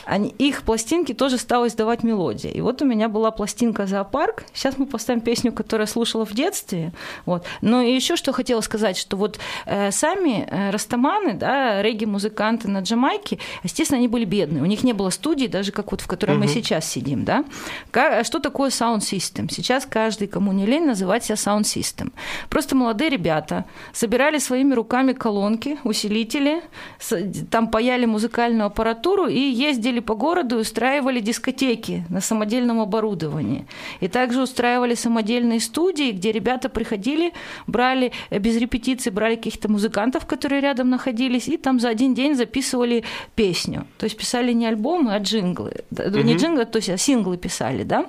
они, 0.05 0.31
их 0.31 0.62
пластинки 0.62 1.14
тоже 1.14 1.38
стала 1.38 1.69
издавать 1.69 2.02
мелодия. 2.02 2.50
И 2.50 2.61
вот 2.61 2.83
у 2.83 2.85
меня 2.85 3.09
была 3.09 3.31
пластинка 3.31 3.87
«Зоопарк». 3.87 4.45
Сейчас 4.52 4.76
мы 4.76 4.87
поставим 4.87 5.21
песню, 5.21 5.52
которую 5.52 5.87
я 5.87 5.93
слушала 5.93 6.26
в 6.26 6.33
детстве. 6.33 6.93
Вот. 7.25 7.45
Но 7.61 7.83
и 7.83 7.95
еще 8.12 8.23
что 8.23 8.33
хотела 8.33 8.61
сказать, 8.61 8.97
что 8.97 9.16
вот 9.16 9.38
э, 9.66 9.90
сами 9.90 10.47
э, 10.49 10.71
растаманы, 10.71 11.35
да, 11.35 11.83
регги-музыканты 11.83 12.69
на 12.69 12.81
Джамайке, 12.81 13.38
естественно, 13.64 13.99
они 13.99 14.09
были 14.09 14.25
бедные. 14.25 14.62
У 14.62 14.66
них 14.66 14.85
не 14.85 14.92
было 14.92 15.11
студии, 15.11 15.47
даже 15.47 15.73
как 15.73 15.90
вот 15.90 16.00
в 16.00 16.07
которой 16.07 16.37
мы 16.37 16.47
сейчас 16.49 16.88
сидим, 16.88 17.25
да. 17.25 17.45
Ка- 17.90 18.23
Что 18.25 18.38
такое 18.38 18.71
sound 18.71 18.99
system? 19.00 19.49
Сейчас 19.50 19.87
каждый, 19.87 20.28
кому 20.28 20.52
не 20.52 20.66
лень, 20.66 20.87
называть 20.87 21.25
себя 21.25 21.35
sound 21.37 21.62
system. 21.62 22.12
Просто 22.49 22.76
молодые 22.76 23.11
ребята 23.11 23.64
собирали 23.92 24.38
своими 24.38 24.75
руками 24.75 25.12
колонки, 25.12 25.78
усилители, 25.85 26.62
там 27.50 27.69
паяли 27.69 28.07
музыкальную 28.07 28.66
аппаратуру 28.66 29.26
и 29.26 29.38
ездили 29.40 30.00
по 30.00 30.14
городу 30.14 30.57
и 30.59 30.61
устраивали 30.61 31.21
дискотеки 31.21 32.04
на 32.09 32.21
самодельном 32.21 32.81
оборудовании. 32.81 33.66
И 34.00 34.09
также 34.09 34.42
устраивали 34.42 34.95
самодельные 34.95 35.61
студии, 35.61 36.12
где 36.12 36.33
ребята 36.33 36.69
приходили, 36.69 37.33
брали 37.66 38.01
э, 38.30 38.38
без 38.38 38.56
репетиции, 38.56 39.11
брали 39.11 39.37
каких-то 39.37 39.71
музыкантов, 39.71 40.26
которые 40.26 40.61
рядом 40.61 40.90
находились, 40.90 41.49
и 41.49 41.56
там 41.56 41.78
за 41.80 41.88
один 41.88 42.14
день 42.14 42.35
записывали 42.35 43.04
песню. 43.35 43.87
То 43.99 44.04
есть 44.04 44.16
писали 44.16 44.52
не 44.52 44.66
альбомы, 44.66 45.14
а 45.14 45.18
джинглы. 45.18 45.85
Да, 45.90 46.09
Не 46.09 46.35
джинглы, 46.37 46.64
то 46.64 46.78
есть 46.78 46.88
а 46.90 46.97
синглы 46.97 47.37
писали, 47.37 47.85
да. 47.85 48.06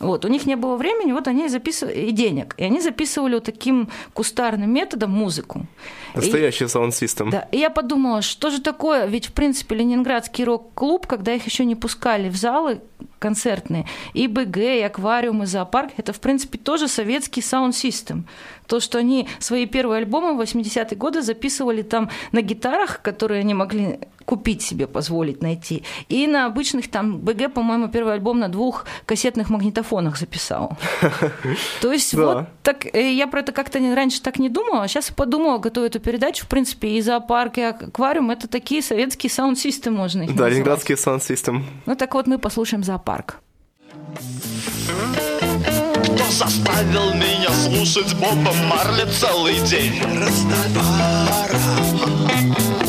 Вот. 0.00 0.24
У 0.24 0.28
них 0.28 0.46
не 0.46 0.56
было 0.56 0.76
времени, 0.76 1.12
вот 1.12 1.28
они 1.28 1.48
записывали, 1.48 2.06
и 2.06 2.10
денег. 2.10 2.54
И 2.58 2.64
они 2.64 2.80
записывали 2.80 3.34
вот 3.34 3.44
таким 3.44 3.88
кустарным 4.14 4.70
методом 4.70 5.10
музыку. 5.10 5.66
Настоящий 6.14 6.66
саунд-систем. 6.66 7.30
да, 7.30 7.48
и 7.52 7.58
я 7.58 7.70
подумала, 7.70 8.22
что 8.22 8.50
же 8.50 8.60
такое, 8.60 9.06
ведь 9.06 9.26
в 9.26 9.32
принципе 9.32 9.74
Ленинградский 9.74 10.44
рок-клуб, 10.44 11.06
когда 11.06 11.34
их 11.34 11.44
еще 11.44 11.64
не 11.64 11.74
пускали 11.74 12.28
в 12.30 12.36
залы 12.36 12.80
концертные, 13.18 13.86
и 14.14 14.26
БГ, 14.26 14.56
и 14.56 14.82
аквариум, 14.82 15.42
и 15.42 15.46
зоопарк, 15.46 15.92
это 15.96 16.12
в 16.12 16.20
принципе 16.20 16.58
тоже 16.58 16.88
советский 16.88 17.42
саунд-систем. 17.42 18.26
То, 18.66 18.80
что 18.80 18.98
они 18.98 19.28
свои 19.38 19.66
первые 19.66 19.98
альбомы 19.98 20.36
в 20.36 20.40
80-е 20.40 20.96
годы 20.96 21.22
записывали 21.22 21.82
там 21.82 22.10
на 22.32 22.42
гитарах, 22.42 23.00
которые 23.02 23.40
они 23.40 23.54
могли 23.54 24.00
купить 24.26 24.60
себе, 24.60 24.86
позволить 24.86 25.40
найти, 25.42 25.82
и 26.10 26.26
на 26.26 26.44
обычных 26.46 26.90
там 26.90 27.18
БГ, 27.20 27.52
по-моему, 27.54 27.88
первый 27.88 28.12
альбом 28.14 28.38
на 28.40 28.48
двух 28.48 28.84
кассетных 29.06 29.48
магнитофонах 29.50 30.18
записал. 30.18 30.76
То 31.80 31.92
есть 31.92 32.12
вот 32.12 32.46
так 32.62 32.86
э, 32.94 33.12
я 33.14 33.26
про 33.28 33.40
это 33.40 33.52
как-то 33.52 33.78
не- 33.80 33.94
раньше 33.94 34.20
так 34.20 34.38
не 34.38 34.48
думала, 34.50 34.82
а 34.82 34.88
сейчас 34.88 35.10
подумала, 35.10 35.58
готовя 35.58 35.86
эту 35.86 36.00
передачу. 36.00 36.44
В 36.44 36.48
принципе, 36.48 36.88
и 36.88 37.00
зоопарк, 37.00 37.56
и 37.58 37.62
аквариум 37.62 38.30
это 38.30 38.48
такие 38.48 38.82
советские 38.82 39.30
саунд-системы, 39.30 39.96
можно 39.96 40.22
их 40.22 40.28
Да, 40.28 40.32
называть. 40.32 40.52
ленинградский 40.54 40.96
саунд-систем. 40.96 41.64
Ну 41.86 41.94
так 41.96 42.12
вот 42.14 42.26
мы 42.26 42.38
послушаем 42.38 42.82
зоопарк. 42.84 43.38
Кто 46.04 46.24
заставил 46.30 47.14
меня 47.14 47.50
слушать 47.50 48.14
Боба 48.14 48.52
Марли 48.68 49.08
целый 49.10 49.58
день? 49.68 49.92
Ушел 52.36 52.85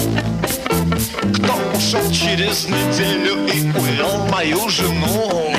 через 2.48 2.68
неделю 2.70 3.46
и 3.48 3.78
увел 3.78 4.26
мою 4.28 4.70
жену? 4.70 5.54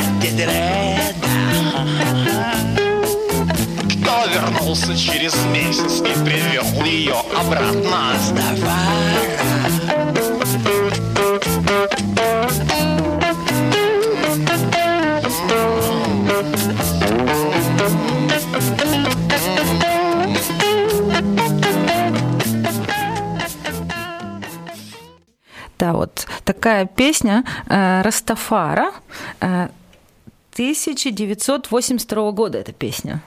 Кто 3.91 4.25
вернулся 4.33 4.97
через 4.97 5.35
месяц 5.53 6.01
и 6.01 6.25
привел 6.25 6.85
ее 6.85 7.17
обратно? 7.37 8.15
Да, 8.35 9.48
такая 26.59 26.87
песня 26.87 27.45
э, 27.69 28.03
Растафара 28.03 28.93
э, 29.41 29.69
1982 30.53 32.33
года 32.33 32.59
эта 32.59 32.73
песня. 32.73 33.23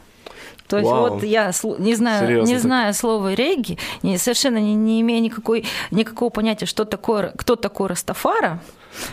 То 0.67 0.77
есть 0.77 0.89
Вау. 0.89 1.13
вот 1.13 1.23
я 1.23 1.51
не 1.79 1.95
знаю, 1.95 2.27
Серьезно 2.27 2.47
не 2.47 2.53
так? 2.55 2.61
зная 2.61 2.93
слова 2.93 3.33
регги, 3.33 3.77
не, 4.03 4.17
совершенно 4.17 4.57
не, 4.57 4.75
не 4.75 5.01
имея 5.01 5.21
никакой, 5.21 5.65
никакого 5.91 6.29
понятия, 6.29 6.65
что 6.65 6.83
такое, 6.85 7.33
кто 7.37 7.55
такой 7.55 7.87
Растафара, 7.87 8.59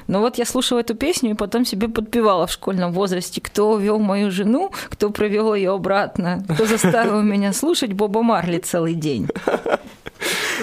но 0.07 0.21
вот 0.21 0.39
я 0.39 0.45
слушала 0.45 0.81
эту 0.81 0.95
песню 0.95 1.31
и 1.31 1.35
потом 1.35 1.65
себе 1.65 1.89
подпевала 1.89 2.47
в 2.47 2.53
школьном 2.53 2.93
возрасте, 2.93 3.41
кто 3.41 3.79
вел 3.79 3.99
мою 3.99 4.31
жену, 4.31 4.73
кто 4.89 5.11
провел 5.11 5.55
ее 5.55 5.73
обратно, 5.73 6.45
кто 6.55 6.67
заставил 6.67 7.23
меня 7.23 7.53
слушать 7.53 7.93
Боба 7.93 8.23
Марли 8.23 8.59
целый 8.59 8.95
день. 8.95 9.29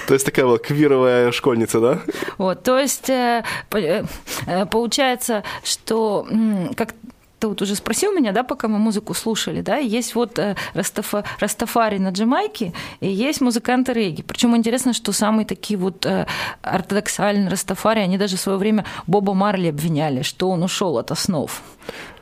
То 0.08 0.14
есть 0.14 0.26
такая 0.26 0.46
вот 0.46 0.62
квировая 0.62 1.32
школьница, 1.32 1.80
да? 1.80 2.00
Вот, 2.38 2.64
то 2.64 2.78
есть 2.78 3.10
э, 3.10 3.44
э, 3.72 4.04
э, 4.46 4.66
получается, 4.66 5.44
что 5.64 6.28
как 6.76 6.94
ты 7.46 7.50
вот 7.50 7.62
уже 7.62 7.76
спросил 7.76 8.12
меня, 8.12 8.32
да, 8.32 8.44
пока 8.44 8.68
мы 8.68 8.80
музыку 8.80 9.14
слушали, 9.14 9.62
да, 9.62 9.78
есть 9.78 10.16
вот 10.16 10.40
э, 10.40 10.56
Растафа- 10.74 11.24
Растафари 11.40 12.00
на 12.00 12.10
Джамайке 12.10 12.74
и 13.02 13.08
есть 13.08 13.40
музыканты 13.40 13.94
регги. 13.94 14.24
Причем 14.24 14.56
интересно, 14.56 14.94
что 14.94 15.12
самые 15.12 15.46
такие 15.46 15.78
вот 15.78 16.06
э, 16.08 16.26
ортодоксальные 16.64 17.50
Растафари, 17.50 18.00
они 18.00 18.18
даже 18.18 18.38
в 18.38 18.40
свое 18.40 18.58
время 18.58 18.84
Боба 19.06 19.36
Марли 19.36 19.68
обвиняли, 19.68 20.24
что 20.24 20.50
он 20.50 20.64
ушел 20.64 20.98
от 20.98 21.12
основ 21.12 21.62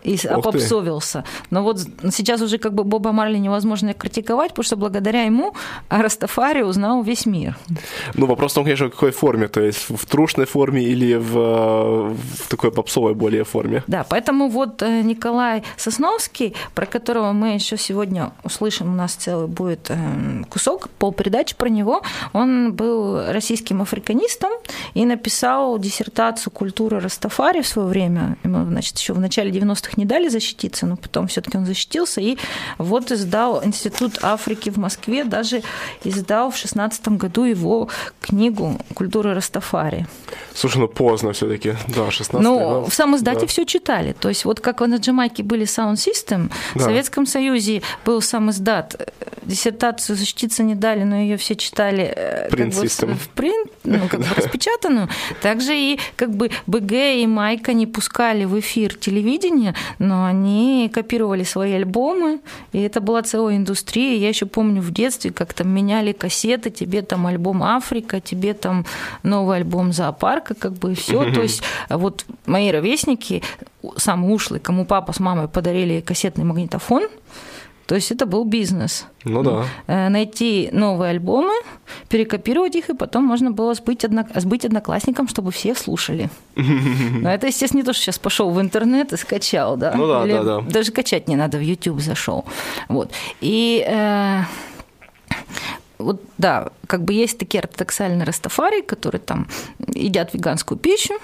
и 0.03 0.17
ты. 0.17 0.27
опопсовился. 0.27 1.23
Но 1.49 1.63
вот 1.63 1.79
сейчас 2.11 2.41
уже 2.41 2.57
как 2.57 2.73
бы 2.73 2.83
Боба 2.83 3.11
Марли 3.11 3.37
невозможно 3.37 3.93
критиковать, 3.93 4.49
потому 4.49 4.63
что 4.63 4.75
благодаря 4.75 5.23
ему 5.23 5.53
Растафари 5.89 6.61
узнал 6.61 7.03
весь 7.03 7.25
мир. 7.25 7.57
Ну, 8.13 8.25
вопрос 8.25 8.51
в 8.51 8.55
том, 8.55 8.63
конечно, 8.63 8.87
в 8.87 8.91
какой 8.91 9.11
форме, 9.11 9.47
то 9.47 9.61
есть 9.61 9.89
в 9.89 10.05
трушной 10.05 10.45
форме 10.45 10.83
или 10.83 11.15
в, 11.15 12.13
в 12.13 12.49
такой 12.49 12.71
попсовой 12.71 13.13
более 13.13 13.43
форме. 13.43 13.83
Да, 13.87 14.05
поэтому 14.07 14.49
вот 14.49 14.81
э, 14.81 15.01
Николай 15.01 15.63
Сосновский, 15.77 16.55
про 16.75 16.85
которого 16.85 17.31
мы 17.31 17.55
еще 17.55 17.77
сегодня 17.77 18.31
услышим, 18.43 18.91
у 18.91 18.95
нас 18.95 19.13
целый 19.13 19.47
будет 19.47 19.89
э, 19.89 20.43
кусок, 20.49 20.89
полпередачи 20.99 21.55
про 21.55 21.69
него, 21.69 22.01
он 22.33 22.73
был 22.73 23.31
российским 23.31 23.81
африканистом 23.81 24.51
и 24.93 25.05
написал 25.05 25.79
диссертацию 25.79 26.51
«Культура 26.51 26.99
Растафари» 26.99 27.61
в 27.61 27.67
свое 27.67 27.87
время. 27.87 28.37
Значит, 28.43 28.97
еще 28.97 29.13
в 29.13 29.19
начале 29.19 29.51
90-х 29.51 29.92
не 29.97 30.05
дали 30.05 30.27
защититься, 30.29 30.85
но 30.85 30.95
потом 30.97 31.27
все-таки 31.27 31.57
он 31.57 31.65
защитился 31.65 32.21
и 32.21 32.37
вот 32.77 33.11
издал 33.11 33.63
Институт 33.63 34.19
Африки 34.21 34.69
в 34.69 34.77
Москве, 34.77 35.23
даже 35.23 35.61
издал 36.03 36.51
в 36.51 36.57
16 36.57 37.07
году 37.09 37.43
его 37.43 37.89
книгу 38.21 38.79
«Культура 38.93 39.33
Растафари». 39.33 40.07
Слушай, 40.53 40.77
ну 40.79 40.87
поздно 40.87 41.33
все-таки, 41.33 41.75
да, 41.87 42.11
16 42.11 42.41
Ну, 42.43 42.57
год. 42.81 42.89
в 42.91 42.93
самом 42.93 43.15
издате 43.17 43.41
Да. 43.41 43.47
все 43.47 43.65
читали. 43.65 44.13
То 44.19 44.29
есть 44.29 44.45
вот 44.45 44.59
как 44.59 44.81
на 44.81 44.95
Джамайке 44.97 45.43
были 45.43 45.65
Sound 45.65 45.93
System, 45.95 46.51
в 46.73 46.77
Да. 46.79 46.85
Советском 46.85 47.25
Союзе 47.25 47.81
был 48.05 48.21
сам 48.21 48.49
издат. 48.49 49.13
Диссертацию 49.43 50.15
защититься 50.15 50.63
не 50.63 50.75
дали, 50.75 51.03
но 51.03 51.17
ее 51.17 51.37
все 51.37 51.55
читали 51.55 52.03
э, 52.15 52.49
как 52.49 52.69
бы 52.69 52.87
в 53.15 53.29
принт, 53.29 53.69
ну, 53.83 54.07
как 54.07 54.21
бы 54.21 54.27
распечатанную. 54.37 55.09
Также 55.41 55.75
и 55.75 55.99
как 56.15 56.35
бы 56.35 56.49
БГ 56.67 56.91
и 56.93 57.27
Майка 57.27 57.73
не 57.73 57.85
пускали 57.87 58.45
в 58.45 58.57
эфир 58.59 58.95
телевидение, 58.95 59.75
но 59.99 60.25
они 60.25 60.89
копировали 60.93 61.43
свои 61.43 61.73
альбомы, 61.73 62.39
и 62.71 62.81
это 62.81 63.01
была 63.01 63.21
целая 63.23 63.57
индустрия. 63.57 64.17
Я 64.17 64.29
еще 64.29 64.45
помню 64.45 64.81
в 64.81 64.91
детстве, 64.91 65.31
как 65.31 65.53
там 65.53 65.69
меняли 65.69 66.11
кассеты, 66.11 66.69
тебе 66.69 67.01
там 67.01 67.27
альбом 67.27 67.63
Африка, 67.63 68.19
тебе 68.19 68.53
там 68.53 68.85
новый 69.23 69.57
альбом 69.57 69.93
зоопарка, 69.93 70.53
как 70.55 70.73
бы 70.73 70.93
и 70.93 70.95
все. 70.95 71.31
То 71.31 71.41
есть 71.41 71.63
вот 71.89 72.25
мои 72.45 72.71
ровесники, 72.71 73.43
самые 73.97 74.33
ушлые, 74.33 74.59
кому 74.59 74.85
папа 74.85 75.13
с 75.13 75.19
мамой 75.19 75.47
подарили 75.47 76.01
кассетный 76.01 76.43
магнитофон, 76.43 77.07
то 77.85 77.95
есть 77.95 78.11
это 78.11 78.25
был 78.25 78.45
бизнес. 78.45 79.05
Ну 79.25 79.43
да. 79.43 79.65
Э, 79.87 80.09
Найти 80.09 80.69
новые 80.71 81.11
альбомы, 81.11 81.53
перекопировать 82.07 82.75
их, 82.75 82.89
и 82.89 82.93
потом 82.95 83.25
можно 83.25 83.51
было 83.51 83.73
сбыть, 83.73 84.05
одно... 84.05 84.25
сбыть 84.35 84.65
одноклассникам, 84.65 85.27
чтобы 85.27 85.51
все 85.51 85.75
слушали. 85.75 86.29
Но 86.55 87.29
это, 87.29 87.47
естественно, 87.47 87.81
не 87.81 87.85
то, 87.85 87.93
что 87.93 88.03
сейчас 88.03 88.19
пошел 88.19 88.49
в 88.51 88.61
интернет 88.61 89.11
и 89.11 89.17
скачал, 89.17 89.75
да? 89.75 89.93
Ну 89.95 90.07
да, 90.07 90.23
Или 90.23 90.33
да, 90.33 90.43
да. 90.43 90.61
Даже 90.61 90.91
качать 90.91 91.27
не 91.27 91.35
надо, 91.35 91.57
в 91.57 91.61
YouTube 91.61 91.99
зашел. 91.99 92.45
Вот. 92.87 93.11
И 93.41 93.83
э, 93.85 94.41
вот 95.97 96.21
да, 96.37 96.69
как 96.87 97.03
бы 97.03 97.13
есть 97.13 97.37
такие 97.37 97.61
ортодоксальные 97.61 98.25
растафари, 98.25 98.81
которые 98.81 99.19
там 99.19 99.47
едят 99.87 100.33
веганскую 100.33 100.77
пищу, 100.77 101.15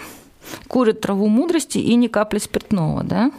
курят 0.68 1.02
траву 1.02 1.28
мудрости 1.28 1.78
и 1.78 1.96
ни 1.96 2.08
капли 2.08 2.40
спиртного, 2.40 3.04
да, 3.04 3.32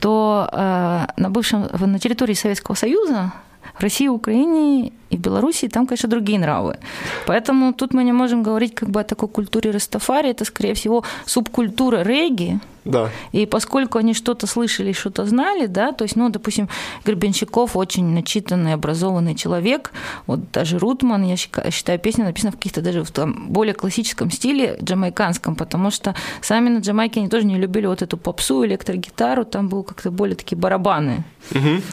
то 0.00 0.48
э, 0.52 1.06
на 1.16 1.30
бывшем, 1.30 1.68
на 1.78 1.98
территории 1.98 2.34
Советского 2.34 2.74
Союза 2.74 3.32
в 3.78 3.82
России, 3.82 4.08
Украине 4.08 4.92
и 5.10 5.16
в 5.16 5.20
Белоруссии 5.20 5.68
там, 5.68 5.86
конечно, 5.86 6.08
другие 6.08 6.38
нравы. 6.38 6.78
Поэтому 7.26 7.72
тут 7.72 7.94
мы 7.94 8.04
не 8.04 8.12
можем 8.12 8.42
говорить 8.42 8.74
как 8.74 8.90
бы 8.90 9.00
о 9.00 9.04
такой 9.04 9.28
культуре 9.28 9.70
Растафари. 9.70 10.30
Это, 10.30 10.44
скорее 10.44 10.74
всего, 10.74 11.04
субкультура 11.24 12.02
регги, 12.02 12.58
Да. 12.88 13.10
и 13.32 13.46
поскольку 13.46 13.98
они 13.98 14.14
что-то 14.14 14.46
слышали, 14.46 14.92
что-то 14.92 15.26
знали, 15.26 15.66
да, 15.66 15.92
то 15.92 16.04
есть, 16.04 16.16
ну, 16.16 16.28
допустим, 16.30 16.68
Гребенщиков 17.04 17.76
очень 17.76 18.04
начитанный, 18.06 18.72
образованный 18.72 19.34
человек, 19.34 19.92
вот 20.26 20.50
даже 20.50 20.78
Рутман, 20.78 21.22
я 21.24 21.36
считаю, 21.36 21.98
песня 21.98 22.24
написана 22.24 22.52
в 22.52 22.56
каких-то 22.56 22.80
даже 22.80 23.04
в 23.04 23.10
там 23.10 23.48
более 23.48 23.74
классическом 23.74 24.30
стиле, 24.30 24.78
джамайканском, 24.82 25.54
потому 25.54 25.90
что 25.90 26.14
сами 26.40 26.70
на 26.70 26.78
Джамайке 26.78 27.20
они 27.20 27.28
тоже 27.28 27.46
не 27.46 27.56
любили 27.56 27.86
вот 27.86 28.02
эту 28.02 28.16
попсу, 28.16 28.64
электрогитару, 28.64 29.44
там 29.44 29.68
был 29.68 29.82
как-то 29.82 30.10
более 30.10 30.36
такие 30.36 30.56
барабаны 30.56 31.24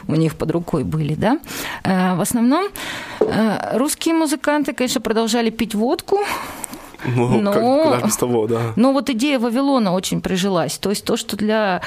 у 0.08 0.14
них 0.14 0.34
под 0.34 0.50
рукой 0.50 0.84
были, 0.84 1.14
да. 1.14 1.38
Э, 1.84 2.14
В 2.16 2.20
основном 2.20 2.66
э, 3.20 3.78
русские 3.78 4.14
музыканты, 4.14 4.72
конечно, 4.72 5.00
продолжали 5.00 5.50
пить 5.50 5.74
водку, 5.74 6.18
Ну, 7.04 7.40
Но- 7.40 7.52
как, 7.52 7.62
куда 7.62 8.00
ж 8.00 8.02
без 8.04 8.16
того, 8.16 8.46
да. 8.46 8.60
но 8.76 8.92
вот 8.92 9.10
идея 9.10 9.38
Вавилона 9.38 9.92
очень 9.92 10.20
прижилась. 10.20 10.78
То 10.78 10.90
есть 10.90 11.04
то, 11.04 11.16
что 11.16 11.36
для 11.36 11.82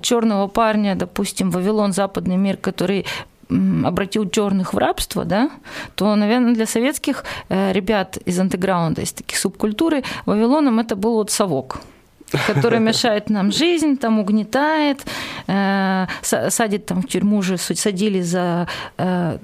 черного 0.00 0.46
парня, 0.48 0.94
допустим, 0.94 1.50
Вавилон, 1.50 1.92
западный 1.92 2.36
мир, 2.36 2.56
который 2.56 3.04
обратил 3.84 4.28
черных 4.30 4.72
в 4.72 4.78
рабство, 4.78 5.24
да, 5.24 5.50
то, 5.94 6.14
наверное, 6.16 6.54
для 6.54 6.64
советских 6.66 7.24
э, 7.50 7.72
ребят 7.72 8.16
из 8.24 8.38
андеграунда, 8.38 9.02
из 9.02 9.12
таких 9.12 9.36
субкультуры, 9.38 10.04
Вавилоном 10.26 10.78
это 10.80 10.96
был 10.96 11.14
вот 11.14 11.30
совок 11.30 11.80
который 12.46 12.78
мешает 12.88 13.28
нам 13.28 13.52
жизнь, 13.52 13.98
там 13.98 14.18
угнетает, 14.18 15.04
э, 15.48 16.06
са- 16.22 16.50
садит 16.50 16.86
там 16.86 17.02
в 17.02 17.06
тюрьму 17.06 17.36
уже 17.38 17.58
садили 17.58 18.22
за 18.22 18.68
э, 18.96 19.36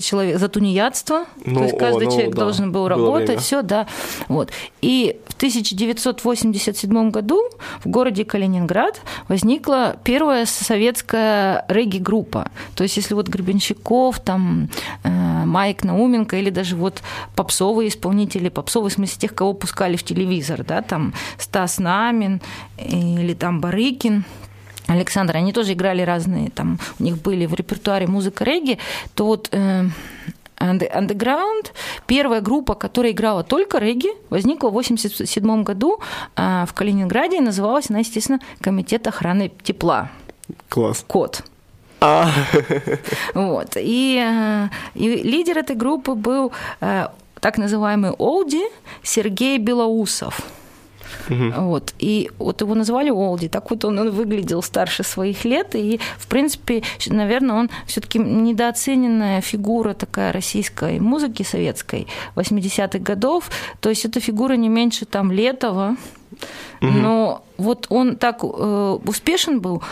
человек 0.00 0.38
за 0.38 0.48
тунеядство, 0.48 1.26
Ну, 1.44 1.56
то 1.56 1.62
есть 1.64 1.78
каждый 1.78 2.06
о, 2.06 2.10
ну 2.10 2.10
человек 2.10 2.34
да, 2.34 2.40
должен 2.42 2.72
был 2.72 2.88
работать, 2.88 3.40
все, 3.40 3.62
да. 3.62 3.86
Вот. 4.28 4.50
И 4.80 5.20
в 5.26 5.34
1987 5.34 7.10
году 7.10 7.42
в 7.84 7.88
городе 7.88 8.24
Калининград 8.24 9.00
возникла 9.28 9.96
первая 10.02 10.46
советская 10.46 11.64
регги-группа. 11.68 12.50
То 12.74 12.82
есть 12.84 12.96
если 12.96 13.14
вот 13.14 13.28
Гребенщиков, 13.28 14.18
там 14.20 14.70
э, 15.04 15.44
Майк 15.44 15.84
Науменко 15.84 16.36
или 16.36 16.50
даже 16.50 16.74
вот 16.76 17.02
попсовые 17.34 17.88
исполнители, 17.88 18.48
попсовые 18.48 18.90
в 18.90 18.94
смысле 18.94 19.20
тех, 19.20 19.34
кого 19.34 19.52
пускали 19.52 19.96
в 19.96 20.02
телевизор, 20.02 20.64
да, 20.64 20.80
там 20.80 21.12
Стас 21.38 21.78
Намин 21.78 22.40
или 22.78 23.34
там 23.34 23.60
Барыкин, 23.60 24.24
Александр, 24.86 25.36
они 25.36 25.52
тоже 25.52 25.72
играли 25.72 26.02
разные, 26.02 26.50
там 26.50 26.78
у 26.98 27.02
них 27.02 27.18
были 27.20 27.46
в 27.46 27.54
репертуаре 27.54 28.06
музыка 28.06 28.44
регги, 28.44 28.78
то 29.14 29.26
вот 29.26 29.48
э, 29.52 29.84
Under- 30.58 30.92
Underground, 30.94 31.72
первая 32.06 32.40
группа, 32.40 32.74
которая 32.74 33.12
играла 33.12 33.42
только 33.42 33.78
регги, 33.78 34.10
возникла 34.30 34.68
в 34.68 34.76
1987 34.76 35.62
году 35.64 36.00
э, 36.36 36.64
в 36.66 36.72
Калининграде, 36.72 37.38
и 37.38 37.40
называлась 37.40 37.90
она, 37.90 37.98
естественно, 38.00 38.40
Комитет 38.60 39.06
охраны 39.06 39.50
тепла. 39.62 40.10
Класс. 40.68 41.04
Код. 41.06 41.42
А, 42.00 42.30
Вот. 43.34 43.76
И, 43.76 44.22
э, 44.24 44.68
и 44.94 45.08
лидер 45.22 45.58
этой 45.58 45.76
группы 45.76 46.14
был 46.14 46.52
э, 46.80 47.08
так 47.40 47.58
называемый 47.58 48.12
Олди 48.12 48.62
Сергей 49.02 49.58
Белоусов. 49.58 50.40
Вот. 51.28 51.94
И 51.98 52.30
вот 52.38 52.60
его 52.60 52.74
назвали 52.74 53.10
Олди. 53.10 53.48
Так 53.48 53.70
вот 53.70 53.84
он, 53.84 53.98
он 53.98 54.10
выглядел 54.10 54.62
старше 54.62 55.02
своих 55.02 55.44
лет. 55.44 55.74
И, 55.74 56.00
в 56.18 56.26
принципе, 56.26 56.82
наверное, 57.06 57.56
он 57.56 57.70
все-таки 57.86 58.18
недооцененная 58.18 59.40
фигура 59.40 59.94
такая 59.94 60.32
российской 60.32 61.00
музыки 61.00 61.42
советской 61.42 62.06
80-х 62.36 62.98
годов. 62.98 63.50
То 63.80 63.88
есть 63.88 64.04
эта 64.04 64.20
фигура 64.20 64.54
не 64.54 64.68
меньше 64.68 65.04
там 65.04 65.32
Летова. 65.32 65.96
Но 66.80 67.42
вот 67.56 67.86
он 67.88 68.16
так 68.16 68.40
э, 68.42 68.98
успешен 69.04 69.60
был, 69.60 69.82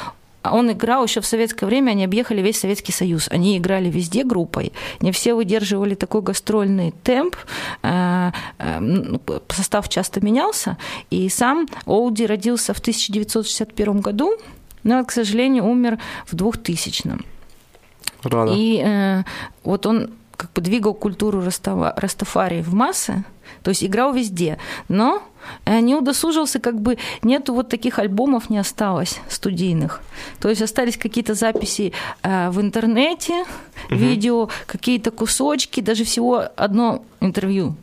он 0.52 0.70
играл 0.72 1.04
еще 1.04 1.20
в 1.20 1.26
советское 1.26 1.66
время, 1.66 1.92
они 1.92 2.04
объехали 2.04 2.42
весь 2.42 2.60
Советский 2.60 2.92
Союз. 2.92 3.28
Они 3.30 3.56
играли 3.56 3.90
везде 3.90 4.24
группой. 4.24 4.72
Не 5.00 5.12
все 5.12 5.34
выдерживали 5.34 5.94
такой 5.94 6.22
гастрольный 6.22 6.92
темп. 7.02 7.36
Э, 7.82 8.30
э, 8.58 8.80
ну, 8.80 9.20
Состав 9.48 9.88
часто 9.88 10.20
менялся. 10.20 10.76
И 11.10 11.28
сам 11.28 11.66
Олди 11.86 12.26
родился 12.26 12.74
в 12.74 12.78
1961 12.78 14.00
году, 14.00 14.32
но, 14.82 15.04
к 15.04 15.12
сожалению, 15.12 15.64
умер 15.64 15.98
в 16.26 16.34
2000 16.34 17.06
-м. 17.06 17.24
Рано. 18.22 18.50
И 18.54 18.82
э, 18.84 19.22
вот 19.64 19.86
он 19.86 20.10
как 20.36 20.52
бы 20.52 20.60
двигал 20.62 20.94
культуру 20.94 21.40
Растава, 21.40 21.94
Растафари 21.96 22.62
в 22.62 22.74
массы, 22.74 23.24
то 23.64 23.70
есть 23.70 23.82
играл 23.82 24.12
везде, 24.12 24.58
но 24.88 25.22
э, 25.64 25.80
не 25.80 25.94
удосужился, 25.94 26.60
как 26.60 26.80
бы 26.80 26.98
нету 27.22 27.54
вот 27.54 27.70
таких 27.70 27.98
альбомов 27.98 28.50
не 28.50 28.58
осталось 28.58 29.18
студийных. 29.28 30.02
То 30.38 30.50
есть 30.50 30.62
остались 30.62 30.98
какие-то 30.98 31.34
записи 31.34 31.92
э, 32.22 32.50
в 32.50 32.60
интернете, 32.60 33.44
видео, 33.90 34.50
какие-то 34.66 35.10
кусочки, 35.10 35.80
даже 35.80 36.04
всего 36.04 36.44
одно 36.56 37.04
интервью 37.20 37.74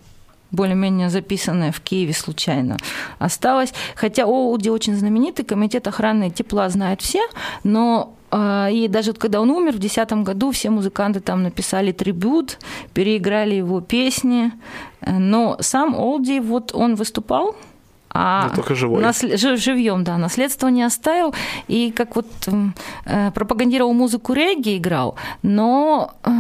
более-менее 0.52 1.10
записанное 1.10 1.72
в 1.72 1.80
Киеве 1.80 2.14
случайно 2.14 2.78
осталось. 3.20 3.74
Хотя 3.96 4.26
Оуди 4.26 4.70
очень 4.70 4.96
знаменитый, 4.96 5.46
комитет 5.46 5.88
охраны 5.88 6.30
тепла 6.30 6.70
знает 6.70 7.02
все, 7.02 7.22
но 7.64 8.14
и 8.34 8.88
даже 8.90 9.14
когда 9.14 9.42
он 9.42 9.50
умер 9.50 9.74
в 9.74 9.80
2010 9.80 10.24
году, 10.24 10.52
все 10.52 10.70
музыканты 10.70 11.20
там 11.20 11.44
написали 11.44 11.92
трибют, 11.92 12.60
переиграли 12.94 13.56
его 13.56 13.82
песни. 13.82 14.52
Но 15.06 15.58
сам 15.60 15.96
Олди, 15.96 16.40
вот 16.40 16.72
он 16.74 16.96
выступал, 16.96 17.56
а 18.14 18.48
Ну, 18.50 18.56
только 18.56 18.76
живой. 18.76 19.02
насле- 19.04 19.38
жив- 19.38 19.60
живьем, 19.60 20.04
да, 20.04 20.18
наследство 20.18 20.68
не 20.70 20.84
оставил, 20.84 21.34
и 21.68 21.92
как 21.92 22.16
вот 22.16 22.28
э, 23.06 23.32
пропагандировал 23.32 23.94
музыку 23.94 24.34
регги, 24.34 24.78
играл, 24.78 25.16
но 25.44 26.12
э, 26.24 26.32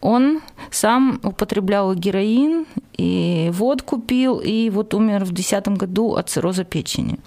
он 0.00 0.40
сам 0.70 1.18
употреблял 1.22 1.94
героин, 1.94 2.66
и 2.96 3.50
водку 3.52 3.98
пил, 4.00 4.40
и 4.44 4.70
вот 4.70 4.94
умер 4.94 5.20
в 5.24 5.32
2010 5.32 5.68
году 5.78 6.14
от 6.14 6.28
цирроза 6.28 6.64
печени. 6.64 7.18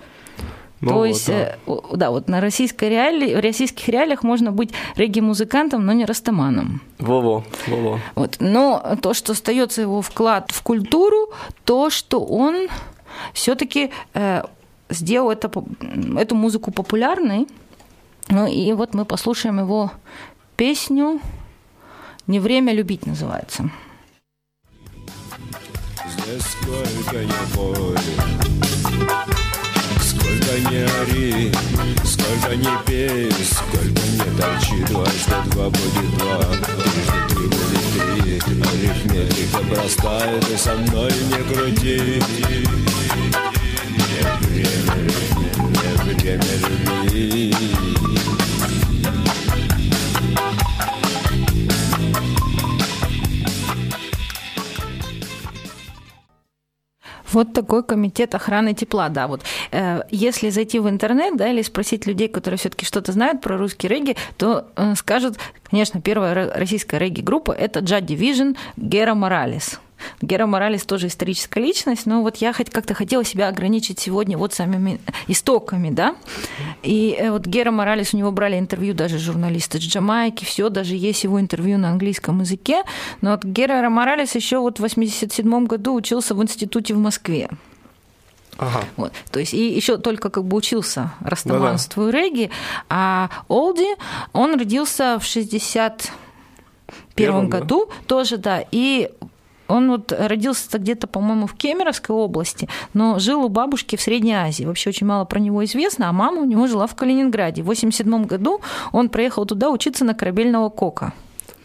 Ну 0.82 0.90
То 0.90 0.96
вот, 0.96 1.06
есть, 1.06 1.28
да. 1.28 1.56
э, 1.68 1.78
да, 1.94 2.10
вот 2.10 2.28
на 2.28 2.42
российской 2.42 2.90
реалии, 2.90 3.36
в 3.36 3.40
российских 3.40 3.88
реалиях 3.88 4.24
можно 4.24 4.52
быть 4.52 4.72
регги-музыкантом, 4.96 5.86
но 5.86 5.94
не 5.94 6.06
растаманом. 6.06 6.82
Во-во, 6.98 7.44
во-во. 7.68 8.00
Вот. 8.16 8.38
Но 8.40 8.98
то, 9.02 9.14
что 9.14 9.34
остается 9.34 9.82
его 9.82 10.02
вклад 10.02 10.50
в 10.52 10.62
культуру, 10.64 11.32
то, 11.66 11.90
что 11.90 12.20
он 12.20 12.68
все-таки 13.34 13.92
сделал 14.90 15.32
это, 15.32 15.52
эту 16.18 16.36
музыку 16.36 16.72
популярной. 16.72 17.48
Ну 18.30 18.48
и 18.48 18.74
вот 18.74 18.94
мы 18.94 19.06
послушаем 19.06 19.60
его 19.60 19.92
песню 20.56 21.20
«Не 22.28 22.40
время 22.40 22.74
любить» 22.74 23.06
называется. 23.06 23.70
Здесь 26.08 26.44
сколько 26.44 27.24
не 27.24 27.56
пой, 27.56 27.98
сколько 30.32 30.70
не 30.70 30.84
ори, 30.84 31.52
сколько 32.06 32.56
не 32.56 32.72
пей, 32.86 33.32
сколько 33.44 34.02
не 34.08 34.40
торчи, 34.40 34.84
дважды 34.88 35.36
два 35.52 35.70
будет 35.70 36.18
два, 36.18 36.38
трижды 36.84 37.20
три 37.30 37.46
будет 37.48 37.86
три, 37.94 38.40
арифметика 38.62 39.60
простая, 39.70 40.40
ты 40.42 40.58
со 40.58 40.76
мной 40.76 41.12
не 41.30 41.54
крути. 41.54 42.22
Не 43.90 44.22
время 44.48 44.96
любить, 45.04 45.58
не 45.70 46.14
время 46.14 46.44
любить. 47.04 48.21
Вот 57.32 57.54
такой 57.54 57.84
комитет 57.84 58.36
охраны 58.36 58.74
тепла, 58.74 59.10
да. 59.10 59.28
Вот 59.28 59.42
э, 59.72 60.02
если 60.10 60.50
зайти 60.50 60.80
в 60.80 60.90
интернет, 60.90 61.38
да, 61.38 61.48
или 61.50 61.62
спросить 61.62 62.06
людей, 62.06 62.28
которые 62.28 62.58
все-таки 62.58 62.86
что-то 62.86 63.12
знают 63.12 63.42
про 63.42 63.58
русский 63.58 63.88
регги, 63.88 64.16
то 64.38 64.68
э, 64.76 64.96
скажут, 64.96 65.38
конечно, 65.70 66.02
первая 66.02 66.34
ро- 66.34 66.58
российская 66.58 66.98
регги-группа 66.98 67.52
это 67.52 67.80
Джад 67.80 68.04
Division 68.04 68.58
Гера 68.78 69.14
Моралес. 69.14 69.80
Гера 70.22 70.46
Моралес 70.46 70.84
тоже 70.86 71.08
историческая 71.08 71.62
личность, 71.62 72.06
но 72.06 72.22
вот 72.22 72.38
я 72.38 72.54
хоть 72.54 72.70
как-то 72.70 72.94
хотела 72.94 73.24
себя 73.24 73.48
ограничить 73.48 74.00
сегодня 74.00 74.38
вот 74.38 74.54
самими 74.54 75.00
истоками, 75.28 75.90
да. 75.90 76.16
И 76.84 77.16
э, 77.18 77.32
вот 77.32 77.46
Гера 77.46 77.72
Моралес, 77.72 78.14
у 78.14 78.18
него 78.18 78.32
брали 78.32 78.58
интервью 78.58 78.94
даже 78.94 79.18
журналисты 79.18 79.80
с 79.80 79.82
Джамайки, 79.82 80.46
все, 80.46 80.70
даже 80.70 80.96
есть 80.96 81.24
его 81.24 81.40
интервью 81.40 81.78
на 81.78 81.90
английском 81.90 82.42
языке. 82.42 82.84
Но 83.22 83.32
вот 83.32 83.44
Гера 83.44 83.90
Моралес 83.90 84.36
еще 84.36 84.60
вот 84.60 84.78
в 84.78 84.82
87 84.82 85.66
году 85.66 85.94
учился 85.94 86.36
в 86.36 86.42
институте 86.42 86.94
в 86.94 86.98
Москве. 86.98 87.50
Ага. 88.58 88.84
Вот. 88.96 89.14
То 89.32 89.40
есть 89.40 89.54
и 89.54 89.74
еще 89.74 89.98
только 89.98 90.30
как 90.30 90.44
бы 90.44 90.58
учился 90.58 91.12
растаманству 91.22 92.10
и 92.10 92.12
регги, 92.12 92.52
а 92.90 93.30
Олди, 93.48 93.96
он 94.34 94.58
родился 94.58 95.18
в 95.20 95.26
61 95.26 96.12
Первом, 97.16 97.50
да? 97.50 97.60
году 97.60 97.90
тоже, 98.08 98.38
да, 98.38 98.64
и 98.72 99.10
он 99.72 99.90
вот 99.90 100.12
родился 100.12 100.78
где-то, 100.78 101.08
по-моему, 101.08 101.48
в 101.48 101.54
Кемеровской 101.54 102.16
области, 102.16 102.68
но 102.94 103.20
жил 103.20 103.44
у 103.44 103.50
бабушки 103.50 103.96
в 103.96 104.02
Средней 104.02 104.34
Азии. 104.34 104.66
Вообще 104.66 104.90
очень 104.90 105.08
мало 105.08 105.26
про 105.26 105.40
него 105.40 105.64
известно, 105.66 106.10
а 106.10 106.12
мама 106.12 106.42
у 106.42 106.46
него 106.46 106.68
жила 106.68 106.88
в 106.88 106.96
Калининграде. 106.96 107.64
В 107.64 107.66
87 107.66 108.26
году 108.26 108.62
он 108.92 109.10
проехал 109.10 109.46
туда 109.46 109.70
учиться 109.70 110.06
на 110.06 110.14
корабельного 110.14 110.70
кока. 110.70 111.14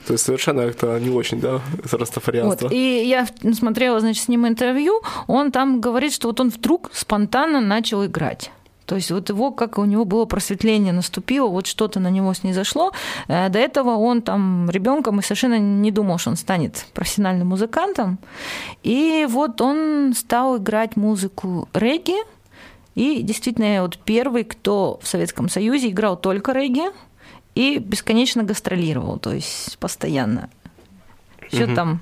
То 0.07 0.13
есть 0.13 0.25
совершенно 0.25 0.61
это 0.61 1.01
не 1.01 1.11
очень, 1.11 1.41
да, 1.41 1.61
растафарианство. 1.91 2.67
Вот. 2.67 2.73
И 2.73 3.05
я 3.05 3.27
смотрела, 3.53 3.99
значит, 3.99 4.23
с 4.23 4.29
ним 4.29 4.47
интервью, 4.47 5.03
он 5.27 5.51
там 5.51 5.81
говорит, 5.81 6.13
что 6.13 6.29
вот 6.29 6.41
он 6.41 6.51
вдруг 6.51 6.91
спонтанно 6.93 7.61
начал 7.61 8.05
играть. 8.05 8.53
То 8.87 8.95
есть 8.95 9.11
вот 9.11 9.29
его, 9.29 9.51
как 9.51 9.79
у 9.79 9.85
него 9.85 10.05
было 10.05 10.25
просветление 10.25 10.93
наступило, 10.93 11.49
вот 11.49 11.67
что-то 11.67 12.01
на 12.01 12.09
него 12.09 12.33
снизошло. 12.35 12.93
Э, 13.29 13.49
До 13.49 13.59
этого 13.59 13.97
он 13.97 14.23
там 14.23 14.71
ребенком 14.71 15.19
и 15.19 15.23
совершенно 15.23 15.59
не 15.59 15.91
думал, 15.91 16.19
что 16.19 16.31
он 16.31 16.37
станет 16.37 16.87
профессиональным 16.95 17.49
музыкантом. 17.49 18.19
И 18.85 19.27
вот 19.29 19.61
он 19.61 20.15
стал 20.17 20.59
играть 20.59 20.97
музыку 20.97 21.69
регги. 21.75 22.17
И 22.95 23.23
действительно, 23.23 23.83
вот 23.83 23.99
первый, 23.99 24.45
кто 24.45 24.99
в 25.03 25.09
Советском 25.09 25.49
Союзе 25.49 25.91
играл 25.91 26.17
только 26.17 26.53
регги 26.53 26.85
и 27.55 27.79
бесконечно 27.79 28.43
гастролировал, 28.43 29.19
то 29.19 29.33
есть 29.33 29.77
постоянно. 29.79 30.49
Еще 31.51 31.75
там 31.75 32.01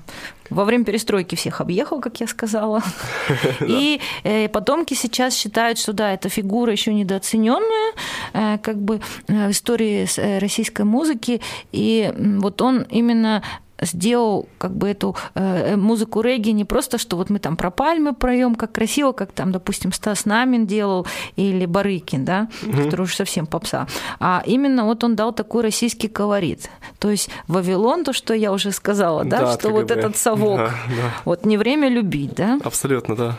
во 0.49 0.63
время 0.63 0.85
перестройки 0.85 1.35
всех 1.35 1.61
объехал, 1.61 1.99
как 2.01 2.19
я 2.19 2.27
сказала. 2.27 2.81
И 3.61 3.99
э, 4.23 4.47
потомки 4.49 4.93
сейчас 4.93 5.35
считают, 5.35 5.79
что 5.79 5.93
да, 5.93 6.13
эта 6.13 6.29
фигура 6.29 6.71
еще 6.71 6.93
недооцененная, 6.93 7.93
э, 8.33 8.57
как 8.59 8.77
бы 8.77 9.01
э, 9.27 9.47
в 9.47 9.51
истории 9.51 10.07
российской 10.39 10.83
музыки. 10.83 11.41
И 11.71 12.13
вот 12.17 12.61
он 12.61 12.83
именно 12.83 13.43
сделал 13.81 14.47
как 14.57 14.75
бы 14.75 14.89
эту 14.89 15.15
э, 15.33 15.75
музыку 15.75 16.21
регги 16.21 16.49
не 16.51 16.65
просто, 16.65 16.97
что 16.97 17.17
вот 17.17 17.29
мы 17.29 17.39
там 17.39 17.57
про 17.57 17.71
пальмы 17.71 18.13
проем, 18.13 18.55
как 18.55 18.71
красиво, 18.71 19.11
как 19.11 19.31
там, 19.31 19.51
допустим, 19.51 19.91
Стас 19.91 20.25
Намин 20.25 20.65
делал 20.65 21.05
или 21.35 21.65
Барыкин, 21.65 22.25
да, 22.25 22.47
который 22.61 23.01
уж 23.03 23.15
совсем 23.15 23.45
попса, 23.45 23.87
а 24.19 24.43
именно 24.45 24.85
вот 24.85 25.03
он 25.03 25.15
дал 25.15 25.33
такой 25.33 25.63
российский 25.63 26.07
колорит. 26.07 26.69
То 26.99 27.09
есть 27.11 27.29
Вавилон, 27.47 28.03
то, 28.03 28.13
что 28.13 28.33
я 28.33 28.51
уже 28.51 28.71
сказала, 28.71 29.23
да, 29.25 29.41
Да, 29.41 29.53
что 29.53 29.69
вот 29.69 29.91
этот 29.91 30.17
совок, 30.17 30.57
Да, 30.57 30.67
да. 30.67 31.11
вот 31.25 31.45
не 31.45 31.57
время 31.57 31.89
любить, 31.89 32.33
да, 32.35 32.59
Абсолютно, 32.63 33.15
да. 33.15 33.37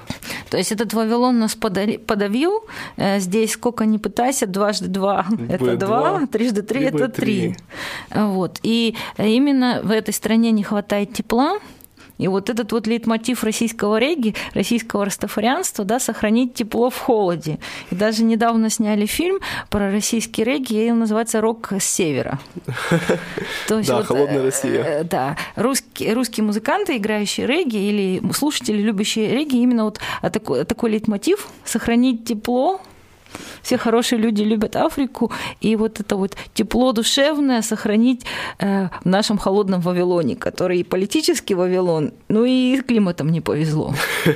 то 0.51 0.57
есть 0.57 0.73
этот 0.73 0.93
Вавилон 0.95 1.39
нас 1.39 1.55
подавил. 1.55 2.65
Э, 2.97 3.19
Здесь 3.21 3.53
сколько 3.53 3.85
ни 3.87 3.97
пытайся, 3.99 4.47
дважды 4.47 4.89
два– 4.89 5.27
это 5.49 5.77
два, 5.77 6.27
трижды 6.27 6.63
три– 6.63 6.85
это 6.85 7.09
три. 7.09 7.57
Вот. 8.15 8.59
И 8.63 8.95
именно 9.19 9.81
в 9.83 9.91
этой 9.91 10.13
стране 10.27 10.51
не 10.51 10.65
хватает 10.65 11.13
тепла, 11.13 11.61
и 12.19 12.27
вот 12.27 12.51
этот 12.51 12.73
вот 12.73 12.89
лейтмотив 12.89 13.45
российского 13.45 13.99
регги, 13.99 14.35
российского 14.55 15.05
растафарианства, 15.05 15.85
да, 15.85 16.01
сохранить 16.01 16.55
тепло 16.55 16.91
в 16.91 16.99
холоде. 16.99 17.61
И 17.93 17.95
даже 17.95 18.25
недавно 18.25 18.69
сняли 18.69 19.07
фильм 19.07 19.39
про 19.71 19.93
российский 19.93 20.43
регги, 20.43 20.85
и 20.85 20.91
он 20.91 20.99
называется 20.99 21.41
«Рок 21.41 21.73
с 21.79 21.85
севера». 21.85 22.41
Да, 23.69 24.03
«Холодная 24.03 24.41
э, 24.41 24.45
Россия». 24.47 24.83
э, 24.83 25.05
Да, 25.05 25.37
русские, 25.55 26.43
музыканты, 26.43 26.97
играющие 26.97 27.47
регги, 27.47 27.77
или 27.77 28.21
слушатели, 28.33 28.83
любящие 28.83 29.31
регги, 29.31 29.59
именно 29.59 29.85
вот 29.85 30.01
такой, 30.23 30.65
такой 30.65 30.91
лейтмотив– 30.91 31.47
сохранить 31.65 32.25
тепло, 32.25 32.81
все 33.63 33.79
хорошие 33.79 34.19
люди 34.19 34.43
любят 34.43 34.77
Африку, 34.77 35.33
и 35.61 35.77
вот 35.77 36.01
это 36.01 36.17
вот 36.17 36.37
тепло 36.55 36.93
душевное 36.93 37.63
сохранить 37.63 38.25
э, 38.59 38.89
в 39.05 39.07
нашем 39.07 39.39
холодном 39.39 39.81
Вавилоне, 39.81 40.37
который 40.37 40.81
и 40.81 40.85
политический 40.85 41.55
Вавилон, 41.55 42.13
ну 42.29 42.45
и 42.45 42.81
климатом 42.81 43.31
не 43.31 43.41
повезло. 43.41 43.95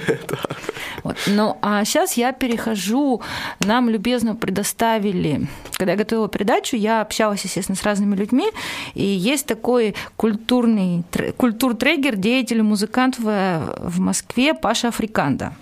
Вот. 1.02 1.16
Ну, 1.26 1.56
а 1.62 1.82
сейчас 1.84 2.18
я 2.18 2.32
перехожу, 2.32 3.22
нам 3.60 3.88
любезно 3.88 4.34
предоставили, 4.34 5.46
когда 5.72 5.92
я 5.92 5.98
готовила 5.98 6.28
передачу, 6.28 6.76
я 6.76 7.00
общалась, 7.00 7.42
естественно, 7.44 7.76
с 7.76 7.82
разными 7.82 8.14
людьми, 8.14 8.50
и 8.94 9.02
есть 9.04 9.46
такой 9.46 9.94
культурный, 10.16 11.02
тр- 11.10 11.32
культур-трегер, 11.32 12.16
деятель, 12.16 12.62
музыкант 12.62 13.18
в, 13.18 13.76
в 13.78 14.00
Москве 14.00 14.52
Паша 14.52 14.88
Африканда. 14.88 15.54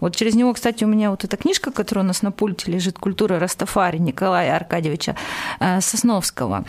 Вот 0.00 0.16
через 0.16 0.34
него, 0.34 0.52
кстати, 0.52 0.84
у 0.84 0.86
меня 0.86 1.10
вот 1.10 1.24
эта 1.24 1.36
книжка, 1.36 1.70
которая 1.70 2.04
у 2.04 2.08
нас 2.08 2.22
на 2.22 2.30
пульте 2.30 2.70
лежит, 2.70 2.98
«Культура 2.98 3.38
Растафари» 3.38 3.98
Николая 3.98 4.56
Аркадьевича 4.56 5.16
э, 5.60 5.80
Сосновского. 5.80 6.64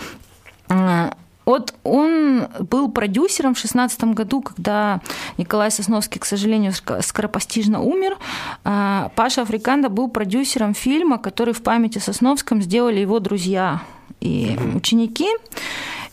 Э, 0.69 1.11
вот 1.45 1.75
он 1.83 2.47
был 2.59 2.89
продюсером 2.89 3.53
в 3.53 3.59
16 3.59 4.03
году, 4.15 4.41
когда 4.41 5.01
Николай 5.37 5.69
Сосновский, 5.69 6.19
к 6.19 6.25
сожалению, 6.25 6.73
скоропостижно 7.01 7.81
умер. 7.81 8.17
А 8.63 9.11
Паша 9.15 9.43
Африканда 9.43 9.89
был 9.89 10.09
продюсером 10.09 10.73
фильма, 10.73 11.19
который 11.19 11.53
в 11.53 11.61
памяти 11.61 11.99
Сосновском 11.99 12.61
сделали 12.61 12.99
его 12.99 13.19
друзья 13.19 13.83
и 14.21 14.57
ученики. 14.73 15.27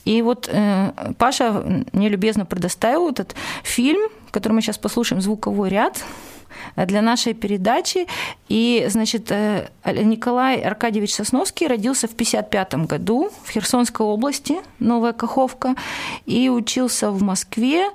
И 0.05 0.21
вот 0.21 0.51
э, 0.53 0.93
Паша 1.17 1.85
мне 1.93 2.09
любезно 2.09 2.45
предоставил 2.45 3.09
этот 3.09 3.35
фильм, 3.63 4.11
который 4.33 4.53
мы 4.53 4.61
сейчас 4.61 4.77
послушаем, 4.77 5.23
звуковой 5.23 5.71
ряд 5.71 6.05
для 6.77 7.03
нашей 7.03 7.35
передачи. 7.35 8.07
И, 8.49 8.87
значит, 8.89 9.31
э, 9.31 9.69
Николай 9.85 10.61
Аркадьевич 10.61 11.15
Сосновский 11.15 11.67
родился 11.67 12.07
в 12.07 12.13
1955 12.13 12.87
году 12.87 13.31
в 13.45 13.51
Херсонской 13.51 14.05
области, 14.05 14.57
Новая 14.79 15.13
Каховка, 15.13 15.75
и 16.27 16.49
учился 16.49 17.11
в 17.11 17.23
Москве, 17.23 17.89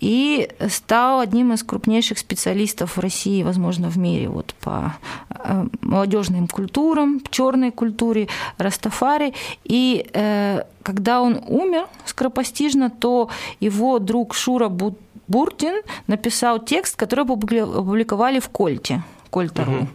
и 0.00 0.48
стал 0.68 1.20
одним 1.20 1.52
из 1.52 1.62
крупнейших 1.62 2.18
специалистов 2.18 2.96
в 2.96 3.00
России, 3.00 3.42
возможно, 3.42 3.88
в 3.88 3.98
мире 3.98 4.28
вот 4.28 4.54
по 4.60 4.94
э, 5.30 5.66
молодежным 5.80 6.48
культурам, 6.48 7.20
черной 7.30 7.70
культуре, 7.70 8.28
Растафари. 8.58 9.34
И 9.64 10.06
э, 10.12 10.62
когда 10.82 11.20
он 11.20 11.40
умер 11.48 11.88
скоропостижно, 12.04 12.90
то 12.90 13.28
его 13.58 13.98
друг 13.98 14.34
Шура 14.34 14.68
Бут 14.68 14.98
Буртин 15.28 15.82
написал 16.06 16.58
текст, 16.58 16.96
который 16.96 17.24
опубликовали 17.24 18.40
в 18.40 18.48
Кольте. 18.48 19.02
Кольта.ру 19.30 19.72
угу. 19.72 19.88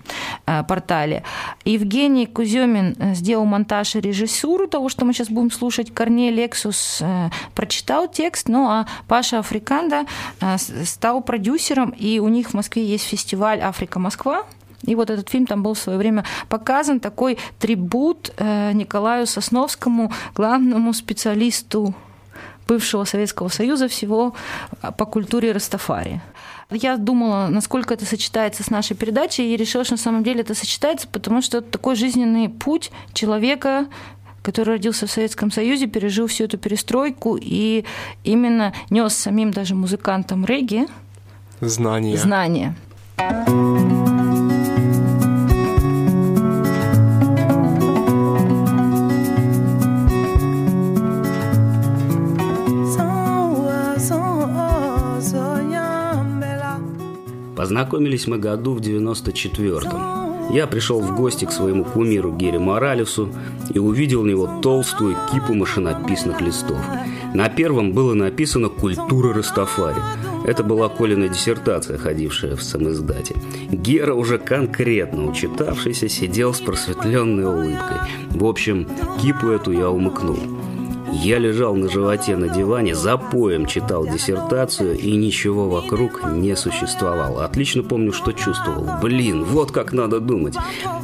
портале. 0.67 1.24
Евгений 1.65 2.28
Куземин 2.28 2.96
э, 3.00 3.15
сделал 3.15 3.46
монтаж 3.46 3.96
и 3.96 4.02
режиссуру 4.02 4.67
того, 4.67 4.89
что 4.89 5.06
мы 5.06 5.13
сейчас 5.13 5.30
будем 5.30 5.50
слушать. 5.52 5.91
Корней 5.94 6.32
Лексус 6.32 7.00
э, 7.02 7.30
прочитал 7.56 8.08
текст, 8.08 8.50
ну 8.50 8.70
а 8.70 8.86
Паша 9.08 9.39
Африканда 9.39 10.06
стал 10.58 11.22
продюсером, 11.22 11.89
и 11.89 12.20
у 12.20 12.28
них 12.28 12.50
в 12.50 12.54
Москве 12.54 12.86
есть 12.86 13.06
фестиваль 13.06 13.62
«Африка-Москва», 13.62 14.44
и 14.84 14.96
вот 14.96 15.10
этот 15.10 15.30
фильм 15.30 15.46
там 15.46 15.63
был 15.63 15.76
в 15.76 15.80
свое 15.80 15.98
время 15.98 16.26
показан, 16.50 17.00
такой 17.00 17.38
трибут 17.60 18.32
Николаю 18.39 19.28
Сосновскому, 19.28 20.12
главному 20.34 20.91
специалисту 20.94 21.94
бывшего 22.71 23.03
Советского 23.03 23.49
Союза 23.49 23.88
всего 23.88 24.34
а, 24.81 24.91
по 24.91 25.05
культуре 25.05 25.51
Растафари. 25.51 26.21
Я 26.69 26.95
думала, 26.95 27.47
насколько 27.49 27.93
это 27.93 28.05
сочетается 28.05 28.63
с 28.63 28.69
нашей 28.69 28.95
передачей, 28.95 29.53
и 29.53 29.57
решила, 29.57 29.84
что 29.84 29.95
на 29.95 29.97
самом 29.97 30.23
деле 30.23 30.39
это 30.39 30.55
сочетается, 30.55 31.05
потому 31.12 31.41
что 31.41 31.57
это 31.57 31.67
такой 31.69 31.95
жизненный 31.95 32.47
путь 32.47 32.91
человека, 33.13 33.88
который 34.41 34.75
родился 34.75 35.05
в 35.05 35.12
Советском 35.12 35.51
Союзе, 35.51 35.88
пережил 35.88 36.27
всю 36.27 36.45
эту 36.45 36.57
перестройку 36.57 37.38
и 37.41 37.84
именно 38.23 38.73
нес 38.89 39.13
самим 39.13 39.51
даже 39.51 39.75
музыкантам 39.75 40.45
регги 40.45 40.88
знания. 41.60 42.17
знания. 42.17 42.75
Познакомились 57.62 58.26
мы 58.26 58.39
году 58.39 58.74
в 58.74 58.80
94-м. 58.80 60.52
Я 60.52 60.65
пришел 60.65 61.00
в 61.00 61.15
гости 61.15 61.45
к 61.45 61.52
своему 61.52 61.84
кумиру 61.84 62.36
Гере 62.36 62.58
Моралесу 62.58 63.30
и 63.71 63.78
увидел 63.78 64.21
у 64.21 64.26
него 64.26 64.60
толстую 64.63 65.15
кипу 65.32 65.54
машинописных 65.54 66.41
листов. 66.41 66.80
На 67.36 67.50
первом 67.50 67.93
было 67.93 68.15
написано 68.15 68.69
«Культура 68.69 69.32
Растафари». 69.36 70.02
Это 70.43 70.63
была 70.63 70.89
Колина 70.89 71.28
диссертация, 71.28 72.00
ходившая 72.00 72.56
в 72.56 72.63
самоиздате. 72.63 73.36
Гера, 73.69 74.15
уже 74.15 74.39
конкретно 74.39 75.28
учитавшийся, 75.28 76.10
сидел 76.10 76.56
с 76.56 76.62
просветленной 76.62 77.45
улыбкой. 77.45 77.97
В 78.32 78.43
общем, 78.43 78.88
кипу 79.21 79.50
эту 79.50 79.71
я 79.71 79.88
умыкнул. 79.88 80.39
Я 81.12 81.39
лежал 81.39 81.76
на 81.76 81.89
животе 81.89 82.36
на 82.38 82.47
диване, 82.47 82.95
за 82.95 83.17
поем 83.17 83.65
читал 83.65 84.06
диссертацию, 84.06 84.97
и 84.97 85.15
ничего 85.15 85.69
вокруг 85.69 86.24
не 86.32 86.56
существовало. 86.56 87.43
Отлично 87.43 87.84
помню, 87.84 88.13
что 88.13 88.32
чувствовал. 88.32 88.88
Блин, 89.02 89.43
вот 89.43 89.71
как 89.71 89.91
надо 89.93 90.19
думать. 90.19 90.56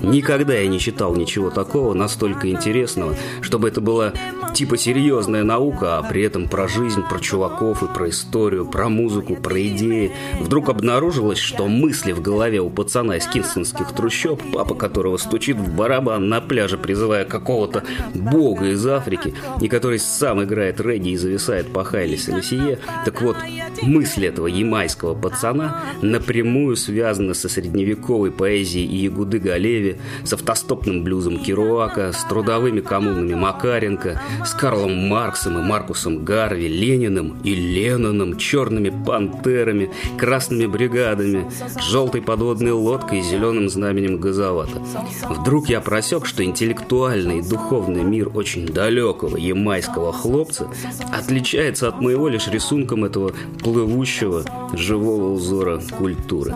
Никогда 0.01 0.53
я 0.53 0.67
не 0.67 0.79
читал 0.79 1.15
ничего 1.15 1.49
такого 1.49 1.93
настолько 1.93 2.49
интересного, 2.49 3.15
чтобы 3.41 3.67
это 3.67 3.81
была 3.81 4.13
типа 4.57 4.75
серьезная 4.75 5.43
наука, 5.43 5.99
а 5.99 6.03
при 6.03 6.23
этом 6.23 6.47
про 6.47 6.67
жизнь, 6.67 7.03
про 7.07 7.19
чуваков 7.19 7.83
и 7.83 7.93
про 7.93 8.09
историю, 8.09 8.65
про 8.65 8.89
музыку, 8.89 9.35
про 9.35 9.61
идеи. 9.67 10.11
Вдруг 10.39 10.69
обнаружилось, 10.69 11.37
что 11.37 11.67
мысли 11.67 12.11
в 12.11 12.23
голове 12.23 12.59
у 12.59 12.71
пацана 12.71 13.17
из 13.17 13.27
кинстонских 13.27 13.91
трущоб, 13.91 14.41
папа 14.51 14.73
которого 14.73 15.17
стучит 15.17 15.57
в 15.57 15.75
барабан 15.75 16.27
на 16.27 16.41
пляже, 16.41 16.79
призывая 16.79 17.23
какого-то 17.23 17.83
бога 18.15 18.69
из 18.69 18.83
Африки, 18.87 19.35
и 19.61 19.67
который 19.67 19.99
сам 19.99 20.43
играет 20.43 20.81
регги 20.81 21.09
и 21.09 21.17
зависает 21.17 21.71
по 21.71 21.83
Хайли 21.83 22.15
Селесие, 22.15 22.79
так 23.05 23.21
вот, 23.21 23.37
мысль 23.83 24.25
этого 24.25 24.47
ямайского 24.47 25.13
пацана 25.13 25.83
напрямую 26.01 26.77
связана 26.77 27.35
со 27.35 27.47
средневековой 27.47 28.31
поэзией 28.31 28.87
Ягуды 28.87 29.37
Галеви, 29.37 29.97
с 30.23 30.33
автостопным 30.33 31.03
блюзом 31.03 31.37
Керуака, 31.37 32.11
с 32.11 32.23
трудовыми 32.23 32.79
коммунами 32.79 33.35
Макаренко, 33.35 34.19
с 34.47 34.53
Карлом 34.53 35.07
Марксом 35.09 35.59
и 35.59 35.61
Маркусом 35.61 36.23
Гарви, 36.23 36.67
Лениным 36.67 37.37
и 37.43 37.53
Ленноном, 37.53 38.37
черными 38.37 38.89
пантерами, 39.05 39.91
красными 40.17 40.65
бригадами, 40.65 41.51
желтой 41.81 42.21
подводной 42.21 42.71
лодкой 42.71 43.19
и 43.19 43.23
зеленым 43.23 43.69
знаменем 43.69 44.19
газовата. 44.19 44.81
Вдруг 45.29 45.67
я 45.67 45.81
просек, 45.81 46.25
что 46.25 46.43
интеллектуальный 46.43 47.39
и 47.39 47.41
духовный 47.47 48.03
мир 48.03 48.29
очень 48.33 48.65
далекого 48.65 49.35
ямайского 49.35 50.13
хлопца 50.13 50.69
отличается 51.13 51.89
от 51.89 51.99
моего 51.99 52.29
лишь 52.29 52.47
рисунком 52.47 53.03
этого 53.03 53.33
плывущего 53.61 54.43
живого 54.73 55.33
узора 55.33 55.81
культуры. 55.97 56.53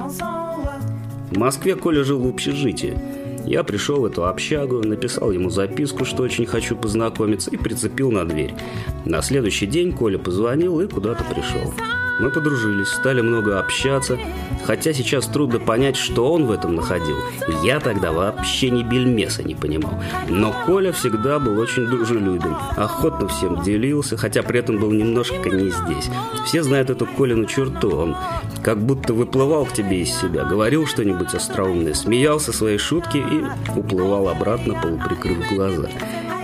В 1.30 1.38
Москве 1.38 1.75
Коля 1.75 2.04
жил 2.04 2.19
в 2.19 2.27
общежитии. 2.27 3.21
Я 3.45 3.63
пришел 3.63 4.01
в 4.01 4.06
эту 4.06 4.25
общагу, 4.25 4.82
написал 4.82 5.32
ему 5.32 5.49
записку, 5.49 6.06
что 6.06 6.23
очень 6.23 6.45
хочу 6.45 6.75
познакомиться, 6.75 7.49
и 7.51 7.58
прицепил 7.58 8.12
на 8.12 8.25
дверь. 8.25 8.54
На 9.06 9.21
следующий 9.21 9.65
день 9.65 9.91
Коля 9.93 10.17
позвонил 10.17 10.80
и 10.80 10.88
куда-то 10.88 11.23
пришел. 11.23 11.73
Мы 12.22 12.30
подружились, 12.30 12.90
стали 12.90 13.22
много 13.22 13.60
общаться, 13.60 14.20
хотя 14.64 14.94
сейчас 14.94 15.26
трудно 15.26 15.60
понять, 15.60 15.96
что 15.96 16.32
он 16.32 16.46
в 16.46 16.52
этом 16.52 16.76
находил. 16.76 17.18
Я 17.64 17.80
тогда 17.80 18.12
вообще 18.12 18.70
ни 18.70 18.84
бельмеса 18.84 19.42
не 19.42 19.56
понимал. 19.56 20.00
Но 20.30 20.54
Коля 20.68 20.92
всегда 20.92 21.40
был 21.40 21.58
очень 21.58 21.88
дружелюбен, 21.88 22.56
охотно 22.78 23.28
всем 23.28 23.64
делился, 23.64 24.18
хотя 24.18 24.44
при 24.44 24.60
этом 24.60 24.78
был 24.78 24.92
немножко 24.92 25.50
не 25.50 25.72
здесь. 25.72 26.12
Все 26.46 26.62
знают 26.62 26.92
эту 26.92 27.08
Колину 27.08 27.46
черту, 27.46 27.90
он 27.90 28.16
как 28.64 28.78
будто 28.78 29.16
выплывал 29.16 29.66
к 29.66 29.74
тебе 29.74 30.02
из 30.02 30.14
себя, 30.16 30.44
говорил 30.44 30.86
что-нибудь 30.86 31.34
остроумное, 31.34 31.96
смеялся 31.96 32.54
своей 32.54 32.78
шутки 32.78 33.18
и 33.18 33.44
уплывал 33.76 34.30
обратно, 34.30 34.80
полуприкрыв 34.80 35.40
глаза. 35.56 35.90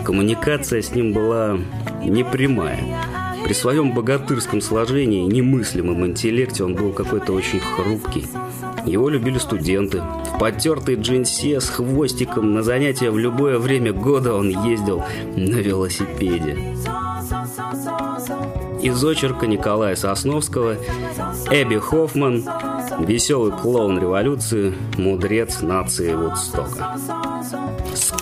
Коммуникация 0.04 0.82
с 0.82 0.96
ним 0.96 1.13
была 1.13 1.60
непрямая. 2.04 2.80
При 3.47 3.53
своем 3.53 3.93
богатырском 3.93 4.60
сложении 4.60 5.23
немыслимом 5.23 6.05
интеллекте 6.05 6.65
он 6.65 6.75
был 6.75 6.91
какой-то 6.91 7.31
очень 7.31 7.62
хрупкий. 7.62 8.25
Его 8.86 9.07
любили 9.07 9.38
студенты. 9.38 10.01
В 10.01 10.38
потертой 10.38 10.95
джинсе 10.95 11.62
с 11.62 11.69
хвостиком 11.69 12.53
на 12.53 12.62
занятия 12.62 13.10
в 13.10 13.17
любое 13.17 13.57
время 13.57 13.93
года 13.93 14.33
он 14.33 14.49
ездил 14.49 15.01
на 15.38 15.55
велосипеде. 15.62 16.57
Из 18.81 19.01
очерка 19.01 19.47
Николая 19.47 19.95
Сосновского 19.95 20.75
Эбби 21.49 21.77
Хоффман 21.77 22.43
Веселый 22.99 23.53
клоун 23.53 23.97
революции, 23.97 24.73
мудрец 24.97 25.62
нации 25.62 26.13
Вудстока. 26.13 26.97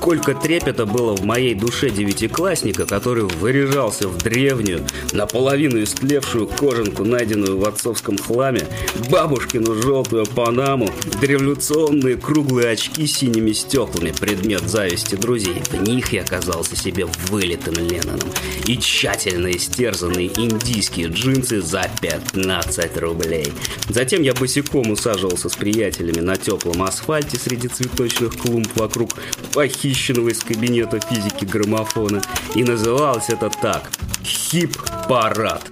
Сколько 0.05 0.35
трепета 0.35 0.85
было 0.85 1.15
в 1.15 1.25
моей 1.25 1.55
душе 1.55 1.89
девятиклассника, 1.89 2.85
который 2.85 3.23
выряжался 3.23 4.07
в 4.07 4.15
древнюю, 4.19 4.85
наполовину 5.13 5.81
истлевшую 5.81 6.45
кожанку, 6.45 7.03
найденную 7.03 7.57
в 7.57 7.65
отцовском 7.65 8.19
хламе, 8.19 8.67
бабушкину 9.09 9.73
желтую 9.81 10.27
панаму, 10.27 10.91
революционные 11.23 12.17
круглые 12.17 12.69
очки 12.69 13.07
с 13.07 13.17
синими 13.17 13.51
стеклами, 13.51 14.11
предмет 14.11 14.69
зависти 14.69 15.15
друзей. 15.15 15.63
В 15.71 15.81
них 15.81 16.13
я 16.13 16.21
оказался 16.21 16.75
себе 16.75 17.07
вылитым 17.31 17.73
Ленноном. 17.73 18.29
И 18.67 18.77
тщательно 18.77 19.49
истерзанные 19.49 20.27
индийские 20.27 21.07
джинсы 21.07 21.61
за 21.61 21.89
15 22.01 22.95
рублей. 22.97 23.51
Затем 23.89 24.21
я 24.21 24.35
босиком 24.35 24.91
усаживался 24.91 25.49
с 25.49 25.55
приятелями 25.55 26.19
на 26.19 26.35
теплом 26.35 26.83
асфальте 26.83 27.39
среди 27.39 27.69
цветочных 27.69 28.37
клумб 28.37 28.67
вокруг, 28.75 29.09
похищенных 29.51 29.94
похищенного 29.95 30.29
из 30.29 30.43
кабинета 30.43 30.99
физики 30.99 31.45
граммофона. 31.45 32.21
И 32.53 32.63
называлось 32.63 33.29
это 33.29 33.49
так– 33.49 33.89
«Хип-парад». 34.23 35.71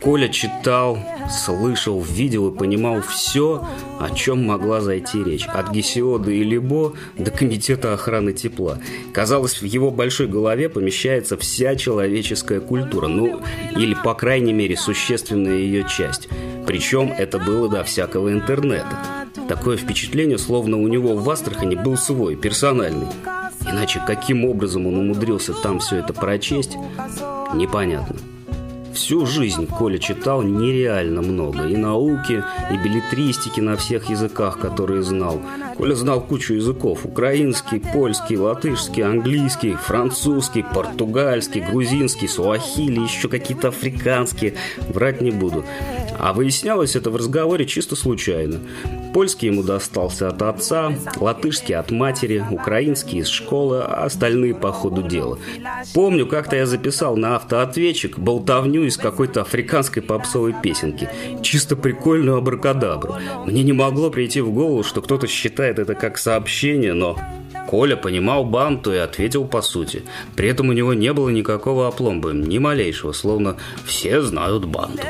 Коля 0.00 0.28
читал, 0.28 0.98
слышал, 1.28 2.00
видел 2.00 2.48
и 2.48 2.56
понимал 2.56 3.02
все, 3.02 3.66
о 3.98 4.14
чем 4.14 4.46
могла 4.46 4.80
зайти 4.80 5.22
речь. 5.22 5.44
От 5.46 5.72
Гесиода 5.72 6.30
и 6.30 6.42
Либо 6.42 6.94
до 7.18 7.30
Комитета 7.30 7.92
охраны 7.92 8.32
тепла. 8.32 8.78
Казалось, 9.12 9.60
в 9.60 9.64
его 9.64 9.90
большой 9.90 10.26
голове 10.26 10.70
помещается 10.70 11.36
вся 11.36 11.76
человеческая 11.76 12.60
культура, 12.60 13.08
ну, 13.08 13.42
или, 13.76 13.94
по 13.94 14.14
крайней 14.14 14.54
мере, 14.54 14.76
существенная 14.76 15.58
ее 15.58 15.86
часть. 15.86 16.28
Причем 16.66 17.12
это 17.12 17.38
было 17.38 17.68
до 17.68 17.84
всякого 17.84 18.32
интернета. 18.32 19.19
Такое 19.48 19.76
впечатление, 19.76 20.38
словно 20.38 20.76
у 20.76 20.88
него 20.88 21.16
в 21.16 21.28
Астрахани 21.28 21.74
был 21.74 21.96
свой, 21.96 22.36
персональный. 22.36 23.08
Иначе 23.62 24.02
каким 24.06 24.44
образом 24.44 24.86
он 24.86 24.96
умудрился 24.96 25.52
там 25.52 25.80
все 25.80 25.96
это 25.96 26.12
прочесть, 26.12 26.76
непонятно. 27.54 28.16
Всю 28.94 29.24
жизнь 29.24 29.66
Коля 29.66 29.98
читал 29.98 30.42
нереально 30.42 31.22
много. 31.22 31.66
И 31.66 31.76
науки, 31.76 32.42
и 32.70 32.76
билетристики 32.76 33.60
на 33.60 33.76
всех 33.76 34.10
языках, 34.10 34.58
которые 34.58 35.02
знал. 35.02 35.40
Коля 35.76 35.94
знал 35.94 36.20
кучу 36.20 36.54
языков. 36.54 37.04
Украинский, 37.04 37.80
польский, 37.80 38.36
латышский, 38.36 39.04
английский, 39.04 39.74
французский, 39.74 40.64
португальский, 40.64 41.60
грузинский, 41.60 42.26
суахили, 42.26 43.00
еще 43.00 43.28
какие-то 43.28 43.68
африканские. 43.68 44.54
Врать 44.88 45.20
не 45.20 45.30
буду. 45.30 45.64
А 46.18 46.32
выяснялось 46.32 46.96
это 46.96 47.10
в 47.10 47.16
разговоре 47.16 47.66
чисто 47.66 47.94
случайно. 47.94 48.58
Польский 49.12 49.48
ему 49.48 49.62
достался 49.62 50.28
от 50.28 50.40
отца, 50.42 50.92
латышский 51.16 51.74
от 51.74 51.90
матери, 51.90 52.44
украинский 52.50 53.18
из 53.18 53.28
школы, 53.28 53.82
а 53.82 54.04
остальные 54.04 54.54
по 54.54 54.72
ходу 54.72 55.02
дела. 55.02 55.38
Помню, 55.94 56.26
как-то 56.26 56.56
я 56.56 56.66
записал 56.66 57.16
на 57.16 57.36
автоответчик 57.36 58.18
болтовню 58.18 58.84
из 58.84 58.96
какой-то 58.96 59.42
африканской 59.42 60.02
попсовой 60.02 60.54
песенки. 60.62 61.08
Чисто 61.42 61.76
прикольную 61.76 62.36
абракадабру. 62.36 63.16
Мне 63.46 63.62
не 63.62 63.72
могло 63.72 64.10
прийти 64.10 64.40
в 64.40 64.52
голову, 64.52 64.82
что 64.84 65.02
кто-то 65.02 65.26
считает 65.26 65.78
это 65.78 65.94
как 65.94 66.18
сообщение, 66.18 66.92
но 66.92 67.16
Коля 67.66 67.96
понимал 67.96 68.44
банту 68.44 68.92
и 68.92 68.96
ответил 68.96 69.44
по 69.44 69.62
сути. 69.62 70.02
При 70.36 70.48
этом 70.48 70.68
у 70.68 70.72
него 70.72 70.94
не 70.94 71.12
было 71.12 71.28
никакого 71.28 71.86
опломба, 71.86 72.30
ни 72.30 72.58
малейшего, 72.58 73.12
словно 73.12 73.56
все 73.84 74.22
знают 74.22 74.64
банту. 74.64 75.06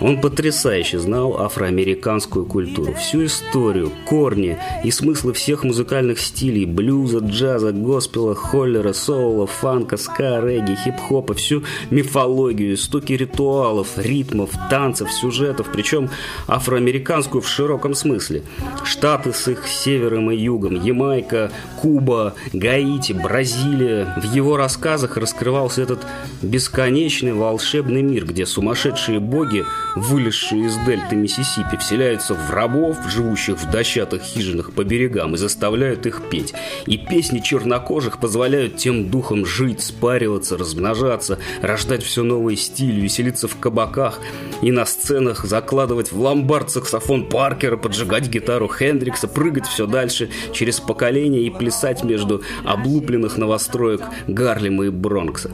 Он 0.00 0.18
потрясающе 0.18 0.98
знал 0.98 1.40
афроамериканскую 1.40 2.46
культуру, 2.46 2.94
всю 2.94 3.26
историю, 3.26 3.92
корни 4.06 4.58
и 4.82 4.90
смыслы 4.90 5.34
всех 5.34 5.62
музыкальных 5.62 6.18
стилей– 6.20 6.64
блюза, 6.66 7.18
джаза, 7.18 7.72
госпела, 7.72 8.34
холлера, 8.34 8.94
соула, 8.94 9.46
фанка, 9.46 9.98
ска, 9.98 10.40
регги, 10.40 10.74
хип-хопа, 10.74 11.34
всю 11.34 11.64
мифологию, 11.90 12.78
стуки 12.78 13.12
ритуалов, 13.12 13.88
ритмов, 13.96 14.50
танцев, 14.70 15.12
сюжетов, 15.12 15.68
причем 15.70 16.08
афроамериканскую 16.46 17.42
в 17.42 17.48
широком 17.48 17.94
смысле. 17.94 18.42
Штаты 18.84 19.34
с 19.34 19.48
их 19.48 19.66
севером 19.66 20.30
и 20.30 20.36
югом, 20.36 20.82
Ямайка, 20.82 21.52
Куба, 21.80 22.34
Гаити, 22.54 23.12
Бразилия. 23.12 24.14
В 24.16 24.24
его 24.32 24.56
рассказах 24.56 25.18
раскрывался 25.18 25.82
этот 25.82 26.06
бесконечный 26.40 27.34
волшебный 27.34 28.00
мир, 28.00 28.24
где 28.24 28.46
сумасшедшие 28.46 29.20
боги 29.20 29.64
вылезшие 29.96 30.66
из 30.66 30.76
дельты 30.86 31.16
Миссисипи, 31.16 31.76
вселяются 31.76 32.34
в 32.34 32.50
рабов, 32.50 32.96
живущих 33.08 33.58
в 33.58 33.70
дощатых 33.70 34.22
хижинах 34.22 34.72
по 34.72 34.84
берегам, 34.84 35.34
и 35.34 35.38
заставляют 35.38 36.06
их 36.06 36.22
петь. 36.30 36.54
И 36.86 36.96
песни 36.96 37.40
чернокожих 37.40 38.18
позволяют 38.18 38.76
тем 38.76 39.10
духам 39.10 39.44
жить, 39.44 39.82
спариваться, 39.82 40.56
размножаться, 40.56 41.38
рождать 41.62 42.02
все 42.02 42.22
новые 42.22 42.56
стили, 42.56 43.00
веселиться 43.00 43.48
в 43.48 43.56
кабаках 43.58 44.20
и 44.62 44.70
на 44.70 44.86
сценах, 44.86 45.44
закладывать 45.44 46.12
в 46.12 46.20
ломбард 46.20 46.70
саксофон 46.70 47.28
Паркера, 47.28 47.76
поджигать 47.76 48.28
гитару 48.28 48.68
Хендрикса, 48.68 49.28
прыгать 49.28 49.66
все 49.66 49.86
дальше 49.86 50.30
через 50.52 50.80
поколения 50.80 51.42
и 51.42 51.50
плясать 51.50 52.04
между 52.04 52.42
облупленных 52.64 53.36
новостроек 53.36 54.02
Гарлема 54.26 54.86
и 54.86 54.90
Бронкса. 54.90 55.50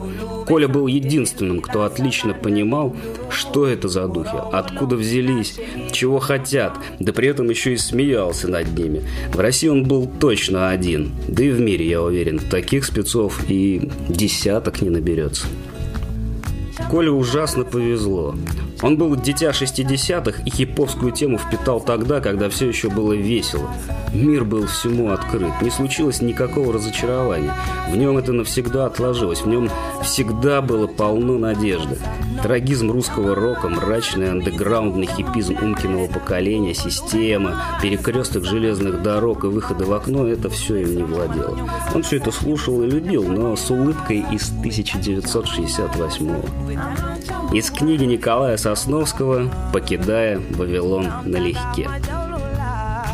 Коля 0.47 0.69
был 0.69 0.87
единственным, 0.87 1.59
кто 1.59 1.83
отлично 1.83 2.33
понимал, 2.33 2.95
что 3.29 3.67
это 3.67 3.89
за 3.89 4.07
духи, 4.07 4.37
откуда 4.53 4.95
взялись, 4.95 5.59
чего 5.91 6.19
хотят, 6.19 6.73
да 6.99 7.11
при 7.11 7.27
этом 7.27 7.49
еще 7.49 7.73
и 7.73 7.77
смеялся 7.77 8.47
над 8.47 8.77
ними. 8.77 9.03
В 9.33 9.39
России 9.39 9.67
он 9.67 9.83
был 9.83 10.07
точно 10.07 10.69
один, 10.69 11.11
да 11.27 11.43
и 11.43 11.49
в 11.49 11.59
мире, 11.59 11.85
я 11.89 12.01
уверен, 12.01 12.39
таких 12.39 12.85
спецов 12.85 13.41
и 13.49 13.89
десяток 14.07 14.81
не 14.81 14.89
наберется. 14.89 15.47
Коле 16.89 17.11
ужасно 17.11 17.65
повезло. 17.65 18.33
Он 18.81 18.95
был 18.95 19.15
дитя 19.15 19.49
60-х 19.49 20.43
и 20.45 20.49
хиповскую 20.49 21.11
тему 21.11 21.37
впитал 21.37 21.79
тогда, 21.79 22.21
когда 22.21 22.49
все 22.49 22.67
еще 22.67 22.89
было 22.89 23.13
весело. 23.13 23.69
Мир 24.13 24.45
был 24.45 24.67
всему 24.67 25.11
открыт, 25.11 25.61
не 25.61 25.69
случилось 25.69 26.21
никакого 26.21 26.73
разочарования. 26.73 27.53
В 27.89 27.95
нем 27.95 28.17
это 28.17 28.33
навсегда 28.33 28.85
отложилось, 28.85 29.41
в 29.41 29.47
нем 29.47 29.69
всегда 30.03 30.61
было 30.61 30.87
полно 30.87 31.37
надежды. 31.37 31.97
Трагизм 32.43 32.91
русского 32.91 33.33
рока, 33.33 33.67
мрачный 33.67 34.31
андеграундный 34.31 35.07
хипизм 35.07 35.57
умкиного 35.59 36.07
поколения, 36.07 36.75
система, 36.75 37.61
перекресток 37.81 38.45
железных 38.45 39.01
дорог 39.01 39.43
и 39.43 39.47
выходы 39.47 39.85
в 39.85 39.93
окно– 39.93 40.27
это 40.29 40.49
все 40.49 40.77
им 40.83 40.95
не 40.97 41.03
владело. 41.03 41.57
Он 41.95 42.03
все 42.03 42.17
это 42.17 42.31
слушал 42.31 42.83
и 42.83 42.89
любил, 42.89 43.27
но 43.27 43.55
с 43.55 43.71
улыбкой 43.71 44.23
из 44.31 44.49
1968 44.49 46.27
-го. 46.27 46.45
Из 47.53 47.71
книги 47.71 48.03
Николая 48.03 48.57
Сосновского 48.57 49.49
«Покидая 49.71 50.41
Вавилон 50.51 51.09
налегке». 51.23 51.89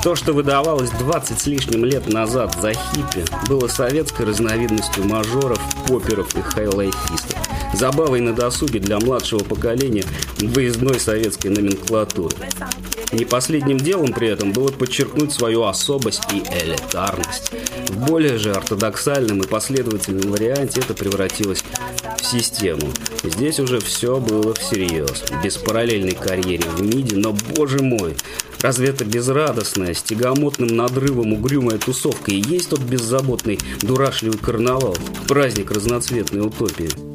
То, 0.03 0.15
что 0.15 0.33
выдавалось 0.33 0.89
20 0.89 1.39
с 1.39 1.45
лишним 1.45 1.85
лет 1.85 2.11
назад 2.11 2.55
за 2.59 2.73
хиппи, 2.73 3.23
было 3.47 3.67
советской 3.67 4.25
разновидностью 4.25 5.05
мажоров, 5.05 5.61
поперов 5.87 6.35
и 6.35 6.41
хайлайфистов. 6.41 7.42
Забавой 7.73 8.21
на 8.21 8.33
досуге 8.33 8.79
для 8.79 8.99
младшего 8.99 9.43
поколения 9.43 10.05
выездной 10.39 10.99
советской 10.99 11.47
номенклатуры. 11.47 12.35
Не 13.11 13.25
последним 13.25 13.77
делом 13.77 14.13
при 14.13 14.27
этом 14.27 14.53
было 14.53 14.69
подчеркнуть 14.69 15.31
свою 15.31 15.63
особость 15.63 16.23
и 16.31 16.37
элитарность. 16.37 17.51
В 17.89 18.05
более 18.05 18.37
же 18.37 18.51
ортодоксальном 18.51 19.41
и 19.41 19.47
последовательном 19.47 20.31
варианте 20.31 20.81
это 20.81 20.93
превратилось 20.93 21.63
в 22.19 22.25
систему. 22.25 22.91
Здесь 23.23 23.59
уже 23.59 23.79
все 23.79 24.19
было 24.19 24.53
всерьез. 24.53 25.23
Без 25.43 25.57
параллельной 25.57 26.13
карьере 26.13 26.63
в 26.75 26.81
МИДе, 26.81 27.17
но, 27.17 27.33
боже 27.55 27.79
мой, 27.79 28.15
Разве 28.63 28.87
это 28.87 29.03
безрадостная, 29.03 29.93
с 29.93 30.01
тягомотным 30.01 30.69
надрывом 30.69 31.33
угрюмая 31.33 31.77
тусовка 31.77 32.31
и 32.31 32.41
есть 32.41 32.69
тот 32.69 32.79
беззаботный, 32.79 33.59
дурашливый 33.81 34.37
карнавал, 34.37 34.95
праздник 35.27 35.69
разноцветной 35.69 36.47
утопии? 36.47 37.12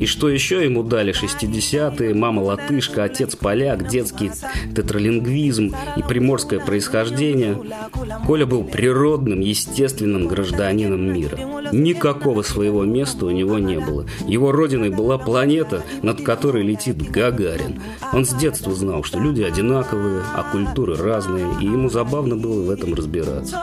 И 0.00 0.06
что 0.06 0.30
еще 0.30 0.64
ему 0.64 0.82
дали 0.82 1.12
60-е, 1.12 2.14
мама 2.14 2.40
латышка, 2.40 3.04
отец 3.04 3.36
поляк, 3.36 3.86
детский 3.86 4.30
тетралингвизм 4.74 5.74
и 5.94 6.02
приморское 6.02 6.58
происхождение. 6.58 7.58
Коля 8.26 8.46
был 8.46 8.64
природным, 8.64 9.40
естественным 9.40 10.26
гражданином 10.26 11.12
мира. 11.12 11.38
Никакого 11.70 12.40
своего 12.40 12.84
места 12.84 13.26
у 13.26 13.30
него 13.30 13.58
не 13.58 13.78
было. 13.78 14.06
Его 14.26 14.52
родиной 14.52 14.88
была 14.88 15.18
планета, 15.18 15.84
над 16.02 16.22
которой 16.22 16.62
летит 16.62 16.96
Гагарин. 17.10 17.82
Он 18.14 18.24
с 18.24 18.32
детства 18.32 18.74
знал, 18.74 19.04
что 19.04 19.20
люди 19.20 19.42
одинаковые, 19.42 20.22
а 20.34 20.50
культуры 20.50 20.96
разные, 20.96 21.46
и 21.60 21.64
ему 21.64 21.90
забавно 21.90 22.36
было 22.36 22.62
в 22.62 22.70
этом 22.70 22.94
разбираться. 22.94 23.62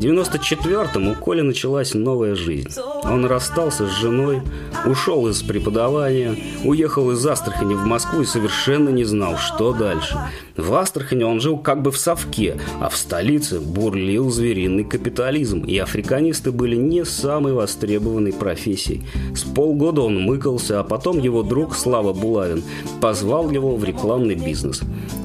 В 0.00 0.02
94-м 0.02 1.08
у 1.08 1.14
Коли 1.14 1.42
началась 1.42 1.92
новая 1.92 2.34
жизнь. 2.34 2.70
Он 3.04 3.26
расстался 3.26 3.86
с 3.86 3.90
женой, 3.90 4.40
ушел 4.86 5.28
из 5.28 5.42
преподавания, 5.42 6.36
уехал 6.64 7.10
из 7.10 7.26
Астрахани 7.26 7.74
в 7.74 7.84
Москву 7.84 8.22
и 8.22 8.24
совершенно 8.24 8.88
не 8.88 9.04
знал, 9.04 9.36
что 9.36 9.74
дальше. 9.74 10.16
В 10.56 10.72
Астрахани 10.74 11.22
он 11.22 11.38
жил 11.40 11.58
как 11.58 11.82
бы 11.82 11.90
в 11.90 11.98
совке, 11.98 12.56
а 12.80 12.88
в 12.88 12.96
столице 12.96 13.60
бурлил 13.60 14.30
звериный 14.30 14.84
капитализм, 14.84 15.64
и 15.64 15.76
африканисты 15.76 16.50
были 16.50 16.76
не 16.76 17.04
самой 17.04 17.52
востребованной 17.52 18.32
профессией. 18.32 19.02
С 19.34 19.42
полгода 19.42 20.00
он 20.00 20.18
мыкался, 20.18 20.80
а 20.80 20.84
потом 20.84 21.18
его 21.18 21.42
друг 21.42 21.76
Слава 21.76 22.14
Булавин 22.14 22.62
позвал 23.02 23.50
его 23.50 23.76
в 23.76 23.84
рекламный 23.84 24.34
бизнес. 24.34 24.80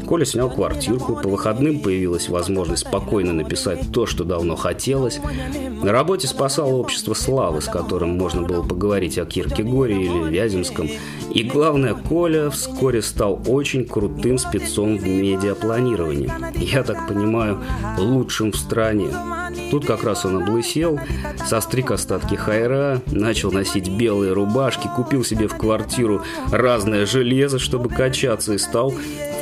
Коля 0.05 0.25
снял 0.25 0.49
квартирку, 0.51 1.15
по 1.15 1.29
выходным 1.29 1.79
появилась 1.79 2.29
возможность 2.29 2.87
спокойно 2.87 3.33
написать 3.33 3.91
то, 3.91 4.05
что 4.05 4.23
давно 4.23 4.55
хотелось. 4.65 5.19
На 5.83 5.91
работе 5.91 6.27
спасало 6.27 6.73
общество 6.73 7.13
славы, 7.13 7.61
с 7.61 7.65
которым 7.65 8.17
можно 8.17 8.41
было 8.41 8.63
поговорить 8.63 9.19
о 9.19 9.25
Киркегоре 9.25 10.05
или 10.05 10.29
Вяземском. 10.31 10.89
И 11.31 11.43
главное, 11.43 11.93
Коля 11.93 12.49
вскоре 12.49 13.03
стал 13.03 13.39
очень 13.45 13.85
крутым 13.85 14.39
спецом 14.39 14.97
в 14.97 15.05
медиапланировании. 15.05 16.31
Я 16.55 16.81
так 16.81 17.07
понимаю, 17.07 17.61
лучшим 17.99 18.53
в 18.53 18.55
стране. 18.55 19.09
Тут 19.69 19.85
как 19.85 20.03
раз 20.03 20.25
он 20.25 20.37
облысел, 20.37 20.99
состриг 21.45 21.91
остатки 21.91 22.33
хайра, 22.35 23.01
начал 23.07 23.51
носить 23.51 23.89
белые 23.89 24.33
рубашки, 24.33 24.89
купил 24.95 25.23
себе 25.23 25.47
в 25.47 25.55
квартиру 25.55 26.23
разное 26.51 27.05
железо, 27.05 27.59
чтобы 27.59 27.89
качаться, 27.89 28.53
и 28.53 28.57
стал 28.57 28.93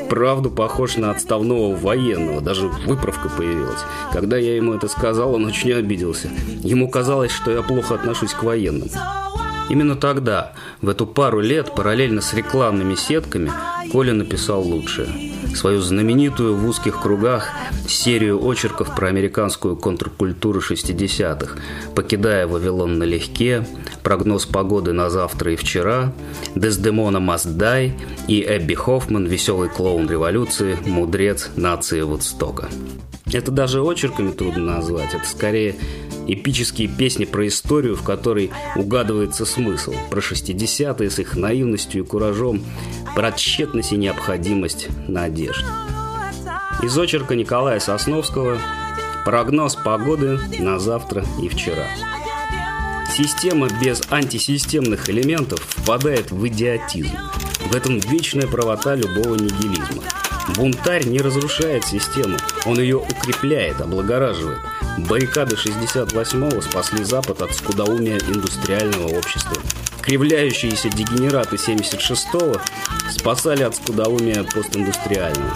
вправду 0.05 0.51
похож 0.51 0.97
на 0.97 1.11
отставного 1.11 1.75
военного, 1.75 2.41
даже 2.41 2.67
выправка 2.67 3.29
появилась. 3.29 3.79
Когда 4.11 4.37
я 4.37 4.55
ему 4.55 4.73
это 4.73 4.87
сказал, 4.87 5.35
он 5.35 5.45
очень 5.45 5.73
обиделся. 5.73 6.29
Ему 6.61 6.89
казалось, 6.89 7.31
что 7.31 7.51
я 7.51 7.61
плохо 7.61 7.95
отношусь 7.95 8.33
к 8.33 8.43
военным. 8.43 8.89
Именно 9.69 9.95
тогда, 9.95 10.53
в 10.81 10.89
эту 10.89 11.07
пару 11.07 11.39
лет, 11.39 11.73
параллельно 11.73 12.21
с 12.21 12.33
рекламными 12.33 12.95
сетками, 12.95 13.51
Коля 13.91 14.13
написал 14.13 14.61
лучшее. 14.61 15.32
Свою 15.55 15.81
знаменитую 15.81 16.55
в 16.55 16.67
узких 16.67 17.01
кругах 17.01 17.49
серию 17.87 18.43
очерков 18.43 18.95
про 18.95 19.07
американскую 19.07 19.75
контркультуру 19.75 20.59
60-х, 20.59 21.57
покидая 21.95 22.47
Вавилон 22.47 22.97
налегке, 22.97 23.65
прогноз 24.01 24.45
погоды 24.45 24.93
на 24.93 25.09
завтра 25.09 25.53
и 25.53 25.55
вчера, 25.55 26.11
Дездемона 26.55 27.19
Маздай 27.19 27.93
и 28.27 28.41
Эбби 28.41 28.73
Хоффман, 28.73 29.25
веселый 29.25 29.69
клоун 29.69 30.09
революции, 30.09 30.77
мудрец 30.85 31.49
нации 31.55 32.01
Вудстока. 32.01 32.69
Это 33.31 33.51
даже 33.51 33.81
очерками 33.81 34.31
трудно 34.31 34.75
назвать, 34.75 35.13
это 35.13 35.25
скорее 35.25 35.75
эпические 36.27 36.87
песни 36.87 37.25
про 37.25 37.47
историю, 37.47 37.95
в 37.95 38.03
которой 38.03 38.51
угадывается 38.75 39.45
смысл, 39.45 39.93
про 40.09 40.19
60-е 40.19 41.09
с 41.09 41.19
их 41.19 41.35
наивностью 41.35 42.03
и 42.03 42.05
куражом, 42.05 42.63
про 43.15 43.31
тщетность 43.31 43.91
и 43.93 43.97
необходимость 43.97 44.87
надежд. 45.07 45.65
Из 46.81 46.97
очерка 46.97 47.35
Николая 47.35 47.79
Сосновского 47.79 48.57
«Прогноз 49.25 49.75
погоды 49.75 50.39
на 50.59 50.79
завтра 50.79 51.23
и 51.41 51.47
вчера». 51.47 51.87
Система 53.15 53.67
без 53.79 54.01
антисистемных 54.09 55.09
элементов 55.09 55.59
впадает 55.61 56.31
в 56.31 56.47
идиотизм. 56.47 57.15
В 57.71 57.75
этом 57.75 57.99
вечная 57.99 58.47
правота 58.47 58.95
любого 58.95 59.35
нигилизма. 59.35 60.03
Бунтарь 60.49 61.05
не 61.07 61.19
разрушает 61.19 61.85
систему, 61.85 62.37
он 62.65 62.79
ее 62.79 62.97
укрепляет, 62.97 63.79
облагораживает. 63.79 64.59
Баррикады 64.97 65.55
68-го 65.55 66.61
спасли 66.61 67.03
Запад 67.03 67.41
от 67.41 67.55
скудоумия 67.55 68.19
индустриального 68.19 69.07
общества. 69.07 69.55
Кривляющиеся 70.01 70.89
дегенераты 70.89 71.55
76-го 71.55 72.59
спасали 73.09 73.63
от 73.63 73.75
скудоумия 73.75 74.43
постиндустриального. 74.43 75.53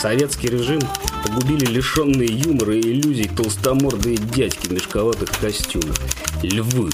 Советский 0.00 0.48
режим 0.48 0.80
погубили 1.24 1.64
лишенные 1.64 2.28
юмора 2.28 2.74
и 2.74 2.80
иллюзий 2.80 3.28
толстомордые 3.28 4.16
дядьки 4.16 4.68
в 4.68 4.72
мешковатых 4.72 5.30
костюмах. 5.40 5.96
Львы, 6.42 6.90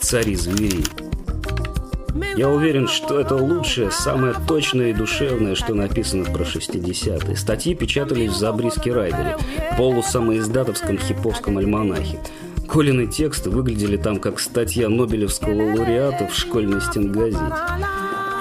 цари 0.00 0.34
зверей. 0.34 0.84
Я 2.36 2.48
уверен, 2.48 2.88
что 2.88 3.18
это 3.18 3.34
лучшее, 3.34 3.90
самое 3.90 4.34
точное 4.46 4.90
и 4.90 4.94
душевное, 4.94 5.54
что 5.54 5.74
написано 5.74 6.24
про 6.24 6.44
60-е. 6.44 7.36
Статьи 7.36 7.74
печатались 7.74 8.30
в 8.30 8.36
Забриске 8.36 8.92
Райдере, 8.92 9.36
полусамоиздатовском 9.76 10.98
хиповском 10.98 11.58
альманахе. 11.58 12.18
Колины 12.68 13.06
тексты 13.06 13.50
выглядели 13.50 13.96
там 13.96 14.18
как 14.18 14.38
статья 14.40 14.88
Нобелевского 14.88 15.54
лауреата 15.54 16.26
в 16.26 16.34
школьной 16.34 16.80
стенгазете. 16.80 17.40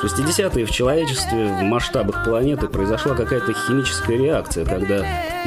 В 0.01 0.05
60-е 0.05 0.65
в 0.65 0.71
человечестве 0.71 1.47
в 1.59 1.63
масштабах 1.63 2.23
планеты 2.23 2.67
произошла 2.67 3.15
какая-то 3.15 3.53
химическая 3.53 4.17
реакция, 4.17 4.65
когда 4.65 5.03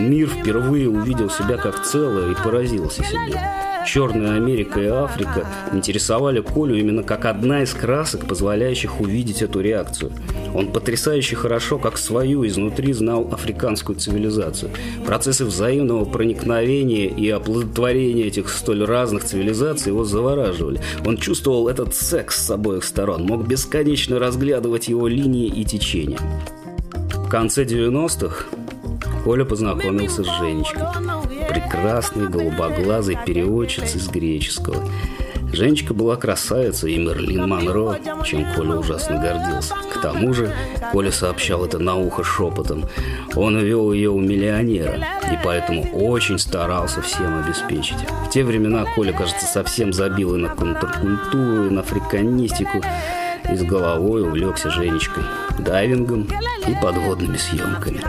мир 0.08 0.28
впервые 0.28 0.88
увидел 0.88 1.30
себя 1.30 1.56
как 1.56 1.84
целое 1.84 2.32
и 2.32 2.34
поразился 2.34 3.04
себе. 3.04 3.40
Черная 3.86 4.36
Америка 4.36 4.80
и 4.80 4.86
Африка 4.86 5.46
интересовали 5.72 6.40
Колю 6.40 6.74
именно 6.74 7.02
как 7.02 7.24
одна 7.24 7.62
из 7.62 7.72
красок, 7.72 8.26
позволяющих 8.26 9.00
увидеть 9.00 9.42
эту 9.42 9.60
реакцию. 9.60 10.12
Он 10.54 10.72
потрясающе 10.72 11.36
хорошо, 11.36 11.78
как 11.78 11.96
свою, 11.96 12.46
изнутри 12.46 12.92
знал 12.92 13.28
африканскую 13.32 13.98
цивилизацию. 13.98 14.70
Процессы 15.06 15.44
взаимного 15.44 16.04
проникновения 16.04 17.06
и 17.06 17.28
оплодотворения 17.30 18.26
этих 18.26 18.50
столь 18.50 18.84
разных 18.84 19.24
цивилизаций 19.24 19.90
его 19.90 20.04
завораживали. 20.04 20.80
Он 21.06 21.16
чувствовал 21.16 21.68
этот 21.68 21.94
секс 21.94 22.46
с 22.46 22.50
обоих 22.50 22.84
сторон, 22.84 23.24
мог 23.24 23.46
бесконечно 23.46 24.18
разглядывать 24.18 24.88
его 24.88 25.08
линии 25.08 25.46
и 25.46 25.64
течения. 25.64 26.18
В 27.14 27.28
конце 27.28 27.64
90-х 27.64 28.46
Коля 29.24 29.44
познакомился 29.44 30.24
с 30.24 30.38
Женечкой 30.38 30.82
прекрасной 31.48 32.28
голубоглазой 32.28 33.18
переводчицей 33.26 34.00
с 34.00 34.08
греческого. 34.08 34.88
Женечка 35.52 35.94
была 35.94 36.16
красавица 36.16 36.86
и 36.86 36.96
Мерлин 36.96 37.48
Монро, 37.48 37.98
чем 38.24 38.46
Коля 38.54 38.76
ужасно 38.76 39.16
гордился. 39.16 39.74
К 39.92 40.00
тому 40.00 40.32
же 40.32 40.54
Коля 40.92 41.10
сообщал 41.10 41.64
это 41.64 41.78
на 41.78 41.96
ухо 41.96 42.22
шепотом. 42.22 42.84
Он 43.34 43.58
вел 43.58 43.92
ее 43.92 44.10
у 44.10 44.20
миллионера, 44.20 44.94
и 45.30 45.38
поэтому 45.42 45.82
очень 45.92 46.38
старался 46.38 47.02
всем 47.02 47.42
обеспечить. 47.44 47.98
В 48.26 48.30
те 48.30 48.44
времена 48.44 48.84
Коля, 48.94 49.12
кажется, 49.12 49.46
совсем 49.46 49.92
забил 49.92 50.36
и 50.36 50.38
на 50.38 50.50
контркультуру, 50.50 51.66
и 51.66 51.70
на 51.70 51.80
африканистику, 51.80 52.80
и 53.52 53.56
с 53.56 53.62
головой 53.62 54.22
увлекся 54.22 54.70
Женечкой, 54.70 55.24
дайвингом 55.58 56.28
и 56.66 56.74
подводными 56.82 57.36
съемками. 57.36 58.00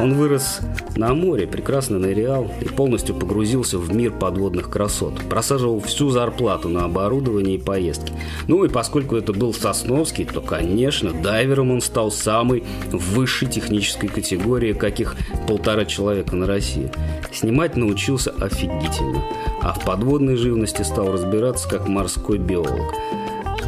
Он 0.00 0.14
вырос 0.14 0.60
на 0.96 1.14
море, 1.14 1.46
прекрасно 1.46 1.98
нырял 1.98 2.50
и 2.60 2.64
полностью 2.64 3.14
погрузился 3.14 3.78
в 3.78 3.94
мир 3.94 4.12
подводных 4.12 4.70
красот. 4.70 5.18
Просаживал 5.28 5.80
всю 5.80 6.10
зарплату 6.10 6.68
на 6.68 6.84
оборудование 6.84 7.56
и 7.56 7.60
поездки. 7.60 8.12
Ну 8.46 8.64
и 8.64 8.68
поскольку 8.68 9.16
это 9.16 9.32
был 9.32 9.52
Сосновский, 9.52 10.24
то, 10.24 10.40
конечно, 10.40 11.12
дайвером 11.12 11.70
он 11.70 11.80
стал 11.80 12.10
самой 12.10 12.64
высшей 12.90 13.48
технической 13.48 14.08
категории, 14.08 14.72
каких 14.72 15.16
полтора 15.46 15.84
человека 15.84 16.36
на 16.36 16.46
России. 16.46 16.90
Снимать 17.32 17.76
научился 17.76 18.30
офигительно, 18.30 19.22
а 19.62 19.74
в 19.74 19.84
подводной 19.84 20.36
живности 20.36 20.82
стал 20.82 21.12
разбираться 21.12 21.68
как 21.68 21.88
морской 21.88 22.38
биолог. 22.38 22.94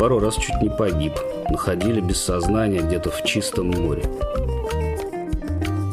Пару 0.03 0.19
раз 0.19 0.35
чуть 0.35 0.61
не 0.61 0.69
погиб, 0.69 1.13
находили 1.49 2.01
без 2.01 2.21
сознания 2.21 2.81
где-то 2.81 3.13
в 3.13 3.23
чистом 3.23 3.69
море. 3.69 4.03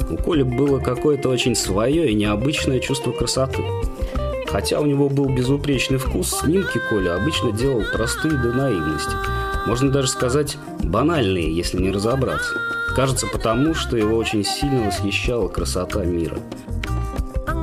У 0.09 0.17
Коли 0.17 0.41
было 0.41 0.79
какое-то 0.79 1.29
очень 1.29 1.53
свое 1.53 2.09
и 2.09 2.15
необычное 2.15 2.79
чувство 2.79 3.11
красоты. 3.11 3.61
Хотя 4.47 4.79
у 4.79 4.87
него 4.87 5.09
был 5.09 5.29
безупречный 5.29 5.99
вкус, 5.99 6.39
снимки 6.39 6.81
Коля 6.89 7.17
обычно 7.17 7.51
делал 7.51 7.83
простые 7.93 8.33
до 8.33 8.51
наивности. 8.51 9.13
Можно 9.67 9.91
даже 9.91 10.07
сказать 10.07 10.57
банальные, 10.83 11.55
если 11.55 11.79
не 11.79 11.91
разобраться. 11.91 12.55
Кажется 12.95 13.27
потому, 13.27 13.75
что 13.75 13.95
его 13.95 14.17
очень 14.17 14.43
сильно 14.43 14.87
восхищала 14.87 15.49
красота 15.49 16.03
мира. 16.03 16.39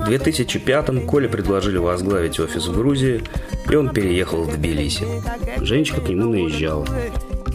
В 0.06 0.08
2005-м 0.08 1.04
Коле 1.04 1.28
предложили 1.28 1.78
возглавить 1.78 2.38
офис 2.38 2.68
в 2.68 2.76
Грузии, 2.76 3.24
и 3.68 3.74
он 3.74 3.88
переехал 3.92 4.44
в 4.44 4.54
Тбилиси. 4.54 5.04
Женечка 5.60 6.00
к 6.00 6.08
нему 6.08 6.30
наезжала. 6.30 6.86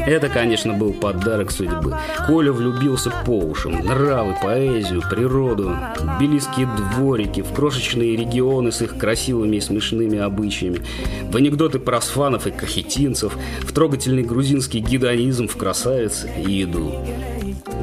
Это, 0.05 0.29
конечно, 0.29 0.73
был 0.73 0.93
подарок 0.93 1.51
судьбы. 1.51 1.97
Коля 2.27 2.51
влюбился 2.51 3.11
по 3.25 3.39
ушам. 3.39 3.73
Нравы, 3.73 4.35
поэзию, 4.41 5.03
природу, 5.09 5.75
тбилисские 6.17 6.67
дворики, 6.93 7.41
в 7.41 7.53
крошечные 7.53 8.15
регионы 8.15 8.71
с 8.71 8.81
их 8.81 8.97
красивыми 8.97 9.57
и 9.57 9.61
смешными 9.61 10.17
обычаями, 10.17 10.81
в 11.29 11.35
анекдоты 11.35 11.79
про 11.79 11.97
асфанов 11.97 12.47
и 12.47 12.51
кахетинцев, 12.51 13.37
в 13.61 13.71
трогательный 13.73 14.23
грузинский 14.23 14.79
гедонизм, 14.79 15.47
в 15.47 15.55
красавиц 15.55 16.25
и 16.45 16.51
еду. 16.51 16.93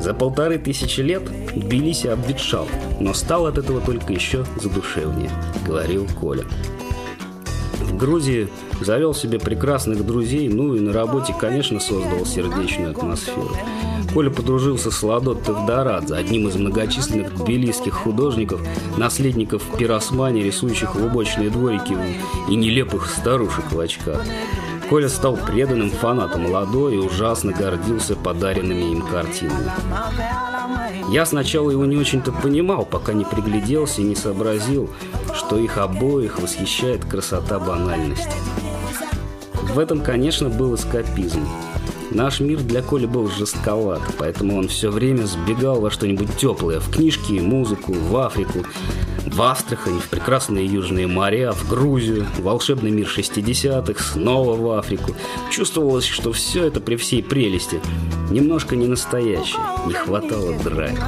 За 0.00 0.14
полторы 0.14 0.58
тысячи 0.58 1.00
лет 1.00 1.22
Тбилиси 1.54 2.06
обветшал, 2.08 2.68
но 3.00 3.14
стал 3.14 3.46
от 3.46 3.58
этого 3.58 3.80
только 3.80 4.12
еще 4.12 4.44
задушевнее, 4.60 5.30
говорил 5.66 6.06
Коля. 6.20 6.44
В 7.80 7.96
Грузии 7.96 8.48
завел 8.81 9.14
себе 9.14 9.39
прекрасных 9.39 10.05
друзей, 10.05 10.49
ну 10.49 10.74
и 10.74 10.81
на 10.81 10.93
работе, 10.93 11.35
конечно, 11.39 11.81
создал 11.81 12.24
сердечную 12.26 12.91
атмосферу. 12.91 13.51
Коля 14.12 14.31
подружился 14.31 14.91
с 14.91 15.03
Ладо 15.03 15.35
Тевдорадзе, 15.35 16.14
одним 16.14 16.49
из 16.49 16.57
многочисленных 16.57 17.35
тбилисских 17.35 17.95
художников, 17.95 18.61
наследников 18.97 19.62
пиросмани, 19.79 20.43
рисующих 20.43 20.95
лубочные 20.95 21.51
дворики 21.51 21.97
и 22.49 22.57
нелепых 22.57 23.07
старушек 23.07 23.70
в 23.70 23.79
очках. 23.79 24.22
Коля 24.89 25.11
стал 25.11 25.37
преданным 25.37 25.91
фанатом 25.91 26.45
молодой 26.45 26.95
и 26.95 26.99
ужасно 26.99 27.53
гордился 27.53 28.16
подаренными 28.16 28.93
им 28.93 29.03
картинами. 29.03 29.70
Я 31.11 31.26
сначала 31.26 31.70
его 31.70 31.85
не 31.85 31.97
очень-то 31.97 32.33
понимал, 32.33 32.87
пока 32.87 33.12
не 33.12 33.24
пригляделся 33.24 34.01
и 34.01 34.05
не 34.05 34.14
сообразил, 34.14 34.89
что 35.35 35.59
их 35.59 35.76
обоих 35.76 36.39
восхищает 36.39 37.05
красота 37.05 37.59
банальности. 37.59 38.33
В 39.79 39.81
этом, 39.81 40.01
конечно, 40.01 40.49
был 40.49 40.74
эскапизм. 40.74 41.47
Наш 42.11 42.41
мир 42.41 42.59
для 42.59 42.83
Коли 42.83 43.07
был 43.07 43.31
жестковат, 43.31 44.01
поэтому 44.18 44.59
он 44.59 44.66
все 44.66 44.91
время 44.91 45.22
сбегал 45.22 45.81
во 45.81 45.93
что-нибудь 45.93 46.37
теплое, 46.37 46.81
в 46.81 46.91
книжки, 46.91 47.35
музыку, 47.35 47.93
в 47.93 48.16
Африку, 48.16 48.64
в 49.24 49.41
Астрахань, 49.41 50.01
в 50.01 50.09
прекрасные 50.09 50.66
южные 50.66 51.07
моря, 51.07 51.53
в 51.53 51.68
Грузию, 51.68 52.26
в 52.39 52.43
волшебный 52.43 52.91
мир 52.91 53.07
60-х, 53.07 54.03
снова 54.03 54.57
в 54.61 54.76
Африку. 54.76 55.14
Чувствовалось, 55.53 56.07
что 56.07 56.33
все 56.33 56.64
это 56.64 56.81
при 56.81 56.97
всей 56.97 57.22
прелести 57.22 57.81
немножко 58.31 58.74
не 58.74 58.89
настоящее, 58.89 59.62
не 59.87 59.93
хватало 59.93 60.55
драйва. 60.55 60.99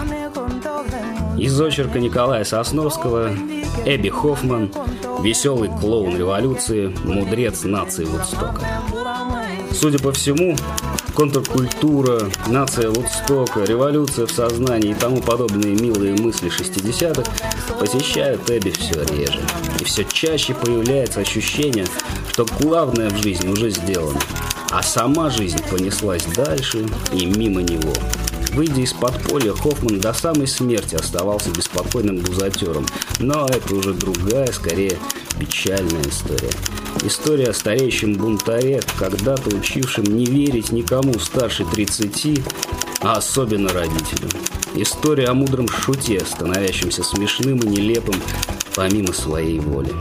Из 1.37 1.61
очерка 1.61 1.99
Николая 1.99 2.45
Сосновского 2.45 3.33
Эбби 3.85 4.11
Хоффман 4.11 4.71
Веселый 5.23 5.69
клоун 5.69 6.17
революции, 6.17 6.95
мудрец 7.05 7.65
нации 7.65 8.05
Вудстока. 8.05 8.63
Судя 9.73 9.99
по 9.99 10.13
всему, 10.13 10.57
контркультура, 11.15 12.23
нация 12.47 12.91
Вудстока, 12.91 13.65
революция 13.65 14.27
в 14.27 14.33
сознании 14.33 14.93
и 14.93 14.95
тому 14.95 15.21
подобные 15.21 15.75
милые 15.75 16.15
мысли 16.17 16.51
60-х 16.51 17.31
посещают 17.79 18.49
Эбби 18.49 18.71
все 18.71 19.05
реже. 19.05 19.41
И 19.79 19.85
все 19.85 20.05
чаще 20.05 20.55
появляется 20.55 21.21
ощущение, 21.21 21.87
что 22.33 22.47
главное 22.59 23.11
в 23.11 23.23
жизни 23.23 23.49
уже 23.49 23.69
сделано, 23.71 24.21
а 24.71 24.83
сама 24.83 25.29
жизнь 25.29 25.63
понеслась 25.71 26.25
дальше 26.25 26.87
и 27.13 27.27
мимо 27.27 27.61
него. 27.61 27.93
Выйдя 28.53 28.81
из 28.81 28.93
подполья, 28.93 29.53
Хоффман 29.53 30.01
до 30.01 30.13
самой 30.13 30.47
смерти 30.47 30.97
оставался 30.97 31.51
беспокойным 31.51 32.17
бузатером. 32.17 32.85
Но 33.21 33.47
это 33.47 33.75
уже 33.75 33.95
другая, 33.95 34.51
скорее 34.53 34.99
печальная 35.39 36.03
история. 36.03 36.51
История 37.03 37.51
о 37.51 37.55
стареющем 37.55 38.15
бунтаре, 38.15 38.83
когда-то 38.99 39.57
учившем 39.57 40.05
не 40.05 40.27
верить 40.27 40.73
никому 40.73 41.19
старше 41.19 41.65
30, 41.65 42.41
а 43.01 43.15
особенно 43.15 43.73
родителям. 43.73 44.31
История 44.75 45.27
о 45.27 45.35
мудром 45.35 45.69
шуте, 45.69 46.21
становящемся 46.21 47.03
смешным 47.03 47.59
и 47.61 47.69
нелепым 47.69 48.21
помимо 48.75 49.13
своей 49.13 49.59
воли. 49.61 49.93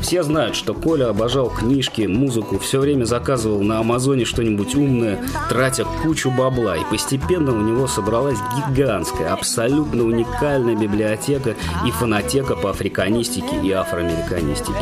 Все 0.00 0.22
знают, 0.22 0.56
что 0.56 0.74
Коля 0.74 1.10
обожал 1.10 1.50
книжки, 1.50 2.02
музыку, 2.02 2.58
все 2.58 2.80
время 2.80 3.04
заказывал 3.04 3.62
на 3.62 3.78
Амазоне 3.80 4.24
что-нибудь 4.24 4.74
умное, 4.74 5.22
тратя 5.48 5.84
кучу 6.02 6.30
бабла. 6.30 6.76
И 6.76 6.84
постепенно 6.90 7.52
у 7.52 7.60
него 7.60 7.86
собралась 7.86 8.38
гигантская, 8.56 9.32
абсолютно 9.32 10.04
уникальная 10.04 10.74
библиотека 10.74 11.54
и 11.86 11.90
фонотека 11.90 12.56
по 12.56 12.70
африканистике 12.70 13.60
и 13.62 13.70
афроамериканистике. 13.70 14.78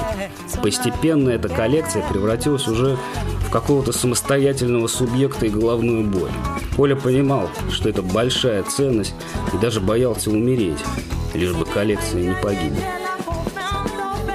Постепенно 0.62 1.30
эта 1.30 1.48
коллекция 1.48 2.08
превратилась 2.08 2.68
уже 2.68 2.96
в 3.46 3.50
какого-то 3.50 3.92
самостоятельного 3.92 4.86
субъекта 4.86 5.46
и 5.46 5.50
головную 5.50 6.04
боль. 6.04 6.30
Коля 6.76 6.94
понимал, 6.94 7.50
что 7.70 7.88
это 7.88 8.02
большая 8.02 8.62
ценность 8.62 9.14
и 9.52 9.58
даже 9.58 9.80
боялся 9.80 10.30
умереть, 10.30 10.78
лишь 11.34 11.52
бы 11.52 11.64
коллекция 11.64 12.22
не 12.22 12.34
погибла. 12.40 12.82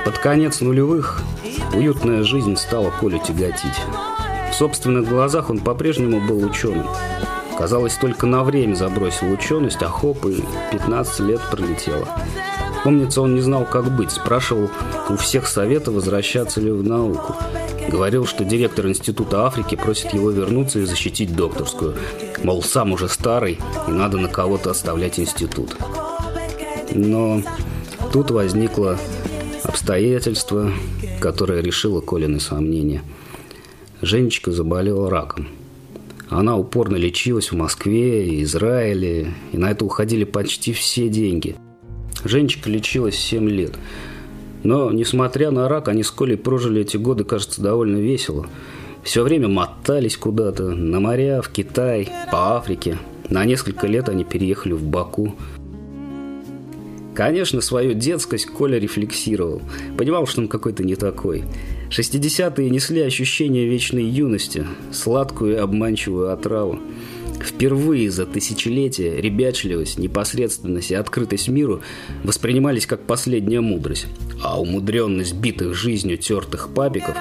Под 0.06 0.18
конец 0.18 0.60
нулевых 0.60 1.22
уютная 1.74 2.24
жизнь 2.24 2.58
стала 2.58 2.92
Колю 2.92 3.20
тяготить. 3.20 3.80
В 4.52 4.56
собственных 4.56 5.08
глазах 5.08 5.50
он 5.50 5.60
по-прежнему 5.60 6.20
был 6.28 6.44
ученым. 6.44 6.88
Казалось, 7.58 7.96
только 7.96 8.26
на 8.26 8.44
время 8.44 8.76
забросил 8.76 9.32
ученость, 9.32 9.82
а 9.82 9.88
хоп, 9.88 10.26
и 10.26 10.44
15 10.72 11.20
лет 11.22 11.42
пролетело. 11.50 12.08
Помнится, 12.84 13.22
он 13.22 13.36
не 13.36 13.42
знал, 13.42 13.66
как 13.66 13.90
быть. 13.96 14.12
Спрашивал 14.12 14.70
у 15.10 15.16
всех 15.16 15.48
совета, 15.48 15.92
возвращаться 15.92 16.60
ли 16.60 16.70
в 16.70 16.84
науку. 16.84 17.36
Говорил, 17.88 18.26
что 18.26 18.44
директор 18.44 18.88
Института 18.88 19.46
Африки 19.46 19.76
просит 19.76 20.14
его 20.14 20.32
вернуться 20.32 20.80
и 20.80 20.86
защитить 20.86 21.36
докторскую. 21.36 21.96
Мол, 22.44 22.62
сам 22.62 22.92
уже 22.92 23.08
старый, 23.08 23.60
и 23.88 23.92
надо 23.92 24.18
на 24.18 24.28
кого-то 24.28 24.72
оставлять 24.72 25.20
институт. 25.20 25.78
Но 26.92 27.42
тут 28.12 28.32
возникла 28.32 28.98
Обстоятельство, 29.64 30.72
которое 31.22 31.62
решило 31.62 32.02
Колины 32.02 32.40
сомнения. 32.40 33.02
Женечка 34.02 34.52
заболела 34.52 35.10
раком. 35.10 35.48
Она 36.30 36.58
упорно 36.58 36.98
лечилась 36.98 37.52
в 37.52 37.56
Москве 37.56 38.42
Израиле, 38.44 39.34
и 39.54 39.58
на 39.58 39.72
это 39.72 39.86
уходили 39.86 40.26
почти 40.26 40.74
все 40.74 41.08
деньги. 41.08 41.56
Женечка 42.26 42.70
лечилась 42.70 43.16
7 43.16 43.50
лет. 43.50 43.76
Но, 44.64 44.92
несмотря 44.92 45.52
на 45.52 45.70
рак, 45.70 45.88
они 45.88 46.04
с 46.04 46.12
Колей 46.12 46.38
прожили 46.38 46.82
эти 46.82 46.98
годы, 46.98 47.24
кажется, 47.24 47.62
довольно 47.62 47.98
весело. 47.98 48.48
Все 49.04 49.24
время 49.24 49.48
мотались 49.48 50.18
куда-то, 50.18 50.70
на 50.70 51.00
моря, 51.00 51.42
в 51.42 51.50
Китай, 51.50 52.10
по 52.32 52.58
Африке. 52.58 52.98
На 53.30 53.46
несколько 53.46 53.88
лет 53.88 54.10
они 54.10 54.26
переехали 54.26 54.74
в 54.74 54.84
Баку– 54.84 55.36
Конечно, 57.16 57.62
свою 57.62 57.94
детскость 57.94 58.48
Коля 58.48 58.80
рефлексировал. 58.80 59.62
Понимал, 59.98 60.26
что 60.26 60.42
он 60.42 60.48
какой-то 60.48 60.84
не 60.84 60.96
такой. 60.96 61.44
60-е 61.90 62.70
несли 62.70 63.02
ощущение 63.02 63.68
вечной 63.68 64.04
юности, 64.04 64.66
сладкую 64.92 65.54
и 65.56 65.60
обманчивую 65.60 66.32
отраву. 66.32 66.80
Впервые 67.40 68.10
за 68.10 68.26
тысячелетия 68.26 69.20
ребячливость, 69.20 70.00
непосредственность 70.00 70.92
и 70.92 70.96
открытость 70.96 71.50
миру 71.50 71.82
воспринимались 72.24 72.86
как 72.88 73.02
последняя 73.06 73.62
мудрость, 73.62 74.08
а 74.42 74.60
умудренность 74.60 75.36
битых 75.36 75.76
жизнью 75.76 76.18
тертых 76.18 76.70
папиков 76.74 77.16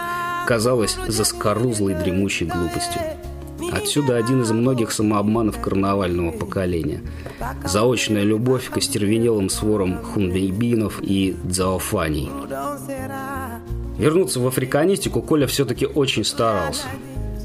казалась 0.47 0.97
заскорузлой 1.09 1.95
дремучей 1.95 2.47
глупостью. 2.47 3.01
Отсюда 3.73 4.17
один 4.17 4.43
из 4.43 4.51
многих 4.51 4.93
самообманов 4.93 5.61
карнавального 5.61 6.31
поколения. 6.31 7.01
Заочная 7.65 8.23
любовь 8.23 8.69
к 8.69 8.77
остервенелым 8.77 9.49
сворам 9.49 10.03
хунвейбинов 10.03 11.01
и 11.03 11.35
дзаофаний. 11.43 12.31
Вернуться 13.99 14.41
в 14.41 14.47
африканистику 14.47 15.23
Коля 15.23 15.47
все-таки 15.47 15.87
очень 15.87 16.25
старался. 16.25 16.87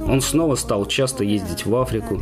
Он 0.05 0.21
снова 0.21 0.55
стал 0.55 0.86
часто 0.86 1.23
ездить 1.23 1.65
в 1.65 1.75
Африку, 1.75 2.21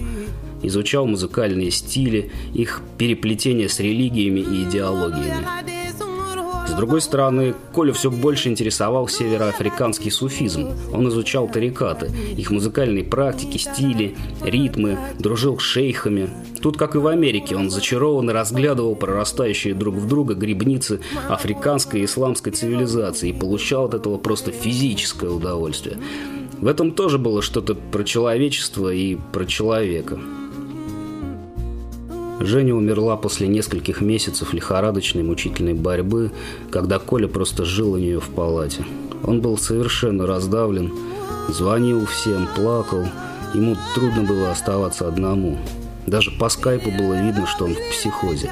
изучал 0.62 1.06
музыкальные 1.08 1.72
стили, 1.72 2.32
их 2.54 2.82
переплетение 2.98 3.70
с 3.70 3.80
религиями 3.80 4.40
и 4.40 4.64
идеологиями. 4.64 5.75
С 6.68 6.72
другой 6.78 7.02
стороны, 7.02 7.54
Коля 7.74 7.94
все 7.94 8.12
больше 8.12 8.50
интересовал 8.50 9.08
североафриканский 9.08 10.12
суфизм. 10.12 10.70
Он 10.94 11.08
изучал 11.10 11.48
тарикаты, 11.48 12.12
их 12.36 12.52
музыкальные 12.52 13.04
практики, 13.04 13.58
стили, 13.58 14.16
ритмы, 14.44 14.98
дружил 15.20 15.60
с 15.60 15.64
шейхами. 15.64 16.30
Тут, 16.62 16.78
как 16.78 16.96
и 16.96 16.98
в 16.98 17.08
Америке, 17.08 17.56
он 17.56 17.70
зачарованно 17.70 18.34
разглядывал 18.34 18.96
прорастающие 18.96 19.74
друг 19.74 19.96
в 19.96 20.08
друга 20.08 20.34
грибницы 20.34 21.00
африканской 21.30 22.02
и 22.02 22.06
исламской 22.06 22.52
цивилизации 22.52 23.30
и 23.30 23.34
получал 23.34 23.86
от 23.86 23.94
этого 23.94 24.18
просто 24.18 24.52
физическое 24.52 25.30
удовольствие. 25.30 25.98
В 26.60 26.68
этом 26.68 26.92
тоже 26.92 27.18
было 27.18 27.42
что-то 27.42 27.76
про 27.76 28.04
человечество 28.04 28.92
и 28.92 29.16
про 29.34 29.46
человека. 29.46 30.20
Женя 32.40 32.76
умерла 32.76 33.16
после 33.16 33.48
нескольких 33.48 34.02
месяцев 34.02 34.54
лихорадочной 34.54 35.24
мучительной 35.24 35.74
борьбы, 35.74 36.32
когда 36.70 37.00
Коля 37.00 37.28
просто 37.28 37.64
жил 37.64 37.94
у 37.94 37.98
нее 37.98 38.20
в 38.20 38.30
палате. 38.30 38.86
Он 39.24 39.42
был 39.42 39.58
совершенно 39.58 40.28
раздавлен, 40.28 40.94
звонил 41.50 42.06
всем, 42.06 42.48
плакал. 42.56 43.06
Ему 43.54 43.78
трудно 43.96 44.24
было 44.24 44.52
оставаться 44.52 45.08
одному. 45.08 45.58
Даже 46.06 46.32
по 46.32 46.50
скайпу 46.50 46.92
было 46.92 47.22
видно, 47.22 47.48
что 47.48 47.66
он 47.66 47.74
в 47.74 47.90
психозе. 47.90 48.52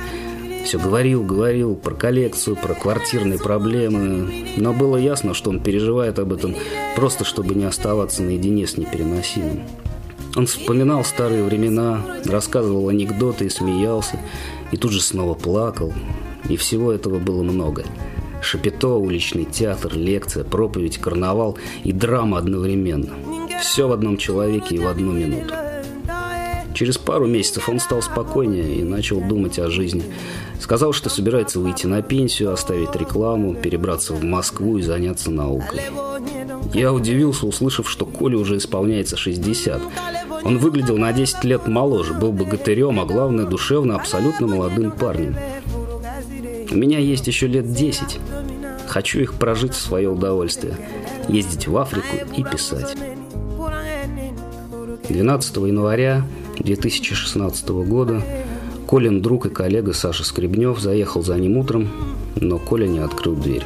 Все 0.64 0.80
говорил, 0.80 1.24
говорил 1.24 1.76
про 1.76 1.94
коллекцию, 1.94 2.56
про 2.56 2.74
квартирные 2.74 3.38
проблемы, 3.38 4.48
но 4.56 4.72
было 4.74 4.96
ясно, 4.96 5.34
что 5.34 5.50
он 5.50 5.60
переживает 5.60 6.20
об 6.20 6.32
этом 6.32 6.56
просто, 6.96 7.26
чтобы 7.26 7.54
не 7.54 7.66
оставаться 7.66 8.24
наедине 8.24 8.66
с 8.66 8.78
непереносимым. 8.78 9.60
Он 10.36 10.48
вспоминал 10.48 11.04
старые 11.04 11.44
времена, 11.44 12.02
рассказывал 12.26 12.90
анекдоты 12.90 13.46
и 13.46 13.50
смеялся, 13.50 14.20
и 14.72 14.78
тут 14.78 14.92
же 14.92 15.02
снова 15.02 15.36
плакал. 15.36 15.94
И 16.50 16.58
всего 16.58 16.92
этого 16.92 17.20
было 17.20 17.44
много. 17.44 17.86
Шапито, 18.42 18.96
уличный 18.96 19.46
театр, 19.46 19.94
лекция, 19.96 20.44
проповедь, 20.44 20.98
карнавал 20.98 21.58
и 21.84 21.94
драма 21.94 22.40
одновременно. 22.40 23.14
Все 23.62 23.88
в 23.88 23.92
одном 23.92 24.18
человеке 24.18 24.76
и 24.76 24.80
в 24.80 24.88
одну 24.88 25.12
минуту. 25.12 25.54
Через 26.74 26.98
пару 26.98 27.28
месяцев 27.28 27.70
он 27.70 27.80
стал 27.80 28.02
спокойнее 28.02 28.78
и 28.78 28.84
начал 28.84 29.22
думать 29.22 29.60
о 29.60 29.70
жизни. 29.70 30.04
Сказал, 30.60 30.92
что 30.92 31.10
собирается 31.10 31.60
выйти 31.60 31.86
на 31.86 32.02
пенсию, 32.02 32.52
оставить 32.52 32.96
рекламу, 32.96 33.54
перебраться 33.54 34.14
в 34.14 34.24
Москву 34.24 34.78
и 34.80 34.82
заняться 34.82 35.30
наукой. 35.30 35.82
Я 36.74 36.92
удивился, 36.92 37.46
услышав, 37.46 37.88
что 37.88 38.06
Коле 38.06 38.38
уже 38.38 38.58
исполняется 38.58 39.16
60. 39.16 39.82
Он 40.46 40.58
выглядел 40.58 40.98
на 40.98 41.14
10 41.14 41.44
лет 41.46 41.68
моложе, 41.68 42.14
был 42.14 42.32
богатырем, 42.32 43.00
а 43.00 43.06
главное, 43.06 43.46
душевно, 43.46 43.96
абсолютно 43.96 44.48
молодым 44.48 44.92
парнем. 44.92 45.36
У 46.72 46.76
меня 46.76 47.00
есть 47.00 47.28
еще 47.28 47.48
лет 47.48 47.72
10. 47.72 48.20
Хочу 48.88 49.20
их 49.20 49.36
прожить 49.36 49.74
в 49.74 49.82
свое 49.82 50.10
удовольствие. 50.10 50.76
Ездить 51.30 51.68
в 51.68 51.78
Африку 51.78 52.18
и 52.36 52.44
писать. 52.44 52.98
12 55.10 55.56
января 55.58 56.26
2016 56.60 57.70
года 57.70 58.22
Колин, 58.88 59.22
друг 59.22 59.46
и 59.46 59.50
коллега 59.50 59.94
Саша 59.94 60.24
Скребнев, 60.24 60.80
заехал 60.80 61.24
за 61.24 61.36
ним 61.38 61.58
утром, 61.58 61.90
но 62.36 62.60
Коля 62.60 62.88
не 62.88 63.00
открыл 63.00 63.36
дверь. 63.36 63.66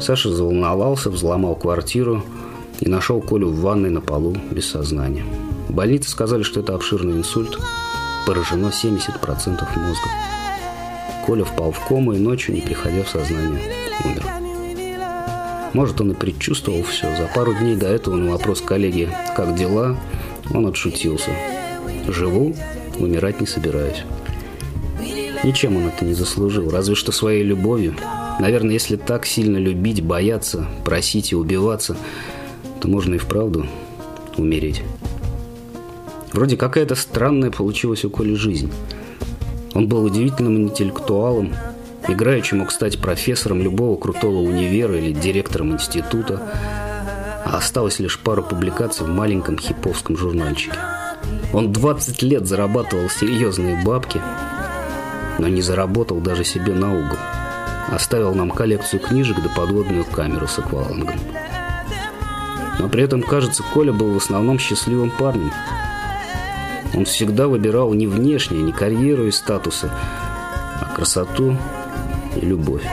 Саша 0.00 0.30
заволновался, 0.30 1.10
взломал 1.10 1.56
квартиру 1.56 2.22
и 2.80 2.88
нашел 2.88 3.20
Колю 3.20 3.48
в 3.48 3.60
ванной 3.60 3.90
на 3.90 4.00
полу 4.00 4.36
без 4.50 4.70
сознания. 4.70 5.24
В 5.68 5.74
больнице 5.74 6.10
сказали, 6.10 6.42
что 6.42 6.60
это 6.60 6.74
обширный 6.74 7.18
инсульт, 7.18 7.58
поражено 8.26 8.68
70% 8.68 9.78
мозга. 9.78 10.08
Коля 11.26 11.44
впал 11.44 11.72
в 11.72 11.86
кому 11.86 12.12
и 12.14 12.18
ночью, 12.18 12.54
не 12.54 12.62
приходя 12.62 13.04
в 13.04 13.08
сознание, 13.08 13.60
умер. 14.04 14.24
Может, 15.74 16.00
он 16.00 16.12
и 16.12 16.14
предчувствовал 16.14 16.82
все. 16.82 17.14
За 17.16 17.28
пару 17.34 17.52
дней 17.52 17.76
до 17.76 17.86
этого 17.86 18.16
на 18.16 18.32
вопрос 18.32 18.62
коллеги 18.62 19.10
«Как 19.36 19.54
дела?» 19.54 19.96
он 20.54 20.66
отшутился. 20.66 21.32
«Живу, 22.06 22.54
умирать 22.98 23.40
не 23.42 23.46
собираюсь». 23.46 24.04
Ничем 25.44 25.76
он 25.76 25.88
это 25.88 26.04
не 26.04 26.14
заслужил, 26.14 26.70
разве 26.70 26.94
что 26.94 27.12
своей 27.12 27.44
любовью. 27.44 27.94
Наверное, 28.40 28.72
если 28.72 28.96
так 28.96 29.26
сильно 29.26 29.58
любить, 29.58 30.02
бояться, 30.02 30.66
просить 30.84 31.32
и 31.32 31.36
убиваться, 31.36 31.96
то 32.80 32.88
можно 32.88 33.14
и 33.16 33.18
вправду 33.18 33.66
умереть. 34.36 34.82
Вроде 36.32 36.56
какая-то 36.56 36.94
странная 36.94 37.50
получилась 37.50 38.04
у 38.04 38.10
Коли 38.10 38.34
жизнь. 38.34 38.70
Он 39.74 39.88
был 39.88 40.04
удивительным 40.04 40.62
интеллектуалом, 40.62 41.54
играючи 42.06 42.54
мог 42.54 42.70
стать 42.70 43.00
профессором 43.00 43.62
любого 43.62 43.98
крутого 43.98 44.38
универа 44.38 44.96
или 44.98 45.12
директором 45.12 45.72
института, 45.72 46.42
а 47.44 47.56
осталось 47.56 47.98
лишь 47.98 48.18
пару 48.18 48.42
публикаций 48.42 49.06
в 49.06 49.08
маленьком 49.08 49.58
хиповском 49.58 50.16
журнальчике. 50.16 50.76
Он 51.52 51.72
20 51.72 52.22
лет 52.22 52.46
зарабатывал 52.46 53.08
серьезные 53.08 53.82
бабки, 53.82 54.20
но 55.38 55.48
не 55.48 55.62
заработал 55.62 56.20
даже 56.20 56.44
себе 56.44 56.74
на 56.74 56.92
угол. 56.92 57.16
Оставил 57.88 58.34
нам 58.34 58.50
коллекцию 58.50 59.00
книжек 59.00 59.36
да 59.42 59.48
подводную 59.56 60.04
камеру 60.04 60.46
с 60.46 60.58
аквалангом. 60.58 61.18
Но 62.78 62.88
при 62.88 63.02
этом, 63.02 63.22
кажется, 63.22 63.62
Коля 63.72 63.92
был 63.92 64.12
в 64.12 64.18
основном 64.18 64.58
счастливым 64.58 65.10
парнем– 65.10 65.52
он 66.94 67.04
всегда 67.04 67.48
выбирал 67.48 67.92
не 67.92 68.06
внешнее, 68.06 68.62
не 68.62 68.72
карьеру 68.72 69.26
и 69.26 69.30
статусы, 69.30 69.90
а 69.90 70.92
красоту 70.94 71.56
и 72.36 72.44
любовь. 72.44 72.84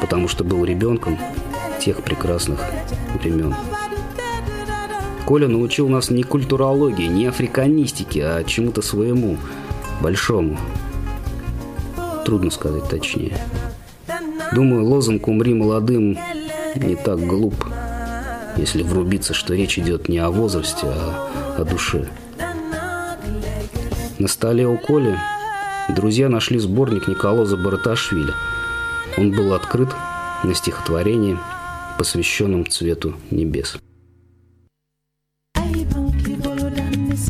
Потому 0.00 0.28
что 0.28 0.44
был 0.44 0.64
ребенком 0.64 1.18
тех 1.80 2.02
прекрасных 2.02 2.60
времен. 3.20 3.54
Коля 5.26 5.46
научил 5.46 5.88
нас 5.88 6.10
не 6.10 6.22
культурологии, 6.22 7.06
не 7.06 7.26
африканистике, 7.26 8.24
а 8.24 8.44
чему-то 8.44 8.80
своему, 8.80 9.36
большому. 10.00 10.58
Трудно 12.24 12.50
сказать 12.50 12.88
точнее. 12.88 13.36
Думаю, 14.52 14.84
лозунг 14.86 15.28
«Умри 15.28 15.52
молодым» 15.52 16.18
не 16.76 16.96
так 16.96 17.20
глуп, 17.20 17.66
если 18.56 18.82
врубиться, 18.82 19.34
что 19.34 19.54
речь 19.54 19.78
идет 19.78 20.08
не 20.08 20.18
о 20.18 20.30
возрасте, 20.30 20.86
а 20.86 21.30
о 21.58 21.64
душе. 21.64 22.08
На 24.18 24.26
столе 24.26 24.66
у 24.66 24.76
Коли 24.76 25.16
друзья 25.94 26.28
нашли 26.28 26.58
сборник 26.58 27.06
Николоза 27.06 27.56
Бараташвили. 27.56 28.32
Он 29.16 29.30
был 29.30 29.54
открыт 29.54 29.90
на 30.42 30.54
стихотворении, 30.54 31.38
посвященном 31.98 32.66
цвету 32.66 33.14
небес. 33.30 33.76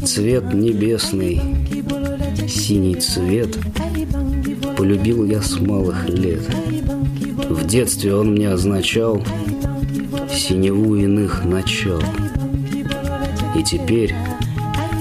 Цвет 0.02 0.54
небесный, 0.54 1.42
синий 2.48 2.94
цвет, 2.94 3.58
полюбил 4.74 5.26
я 5.26 5.42
с 5.42 5.60
малых 5.60 6.08
лет. 6.08 6.40
В 7.50 7.66
детстве 7.66 8.14
он 8.14 8.32
мне 8.32 8.48
означал 8.50 9.22
синеву 10.30 10.96
иных 10.96 11.44
начал. 11.44 12.02
И 13.54 13.62
теперь, 13.62 14.14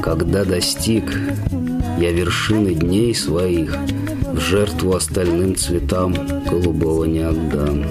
когда 0.02 0.44
достиг 0.44 1.18
я 1.98 2.12
вершины 2.12 2.74
дней 2.74 3.16
своих 3.16 3.76
В 4.32 4.40
жертву 4.40 4.94
остальным 4.94 5.56
цветам 5.56 6.14
Голубого 6.50 7.06
не 7.06 7.22
отдам. 7.22 7.86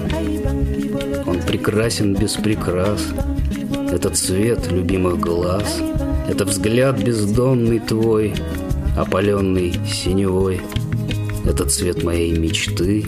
Он 1.25 1.39
прекрасен 1.41 2.15
без 2.15 2.33
прикрас, 2.33 3.05
Это 3.91 4.09
цвет 4.09 4.71
любимых 4.71 5.19
глаз, 5.19 5.81
Это 6.29 6.45
взгляд 6.45 7.03
бездонный 7.03 7.79
твой, 7.79 8.33
Опаленный 8.97 9.73
синевой, 9.85 10.61
Это 11.45 11.65
цвет 11.65 12.03
моей 12.03 12.31
мечты, 12.37 13.07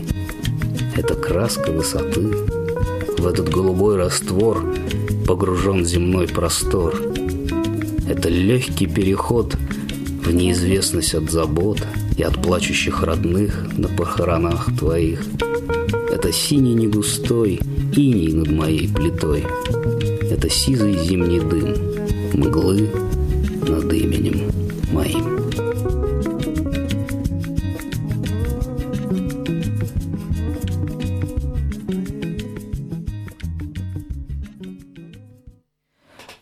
Это 0.98 1.16
краска 1.16 1.72
высоты. 1.72 2.28
В 3.18 3.26
этот 3.26 3.50
голубой 3.50 3.96
раствор 3.96 4.66
Погружен 5.26 5.86
земной 5.86 6.28
простор. 6.28 6.96
Это 8.10 8.28
легкий 8.28 8.88
переход— 8.88 9.56
в 10.24 10.32
неизвестность 10.32 11.16
от 11.16 11.30
забот 11.30 11.86
и 12.18 12.24
от 12.24 12.42
плачущих 12.42 13.04
родных 13.04 13.68
на 13.78 13.88
похоронах 13.88 14.70
твоих. 14.78 15.24
Это 16.12 16.32
синий 16.32 16.74
негустой 16.74 17.60
иней 17.96 18.34
над 18.34 18.52
моей 18.52 18.88
плитой. 18.88 19.46
Это 20.30 20.50
сизый 20.50 20.98
зимний 20.98 21.40
дым, 21.40 21.76
мглы 22.34 22.90
над 23.68 23.92
именем 23.94 24.52
моим. 24.92 25.40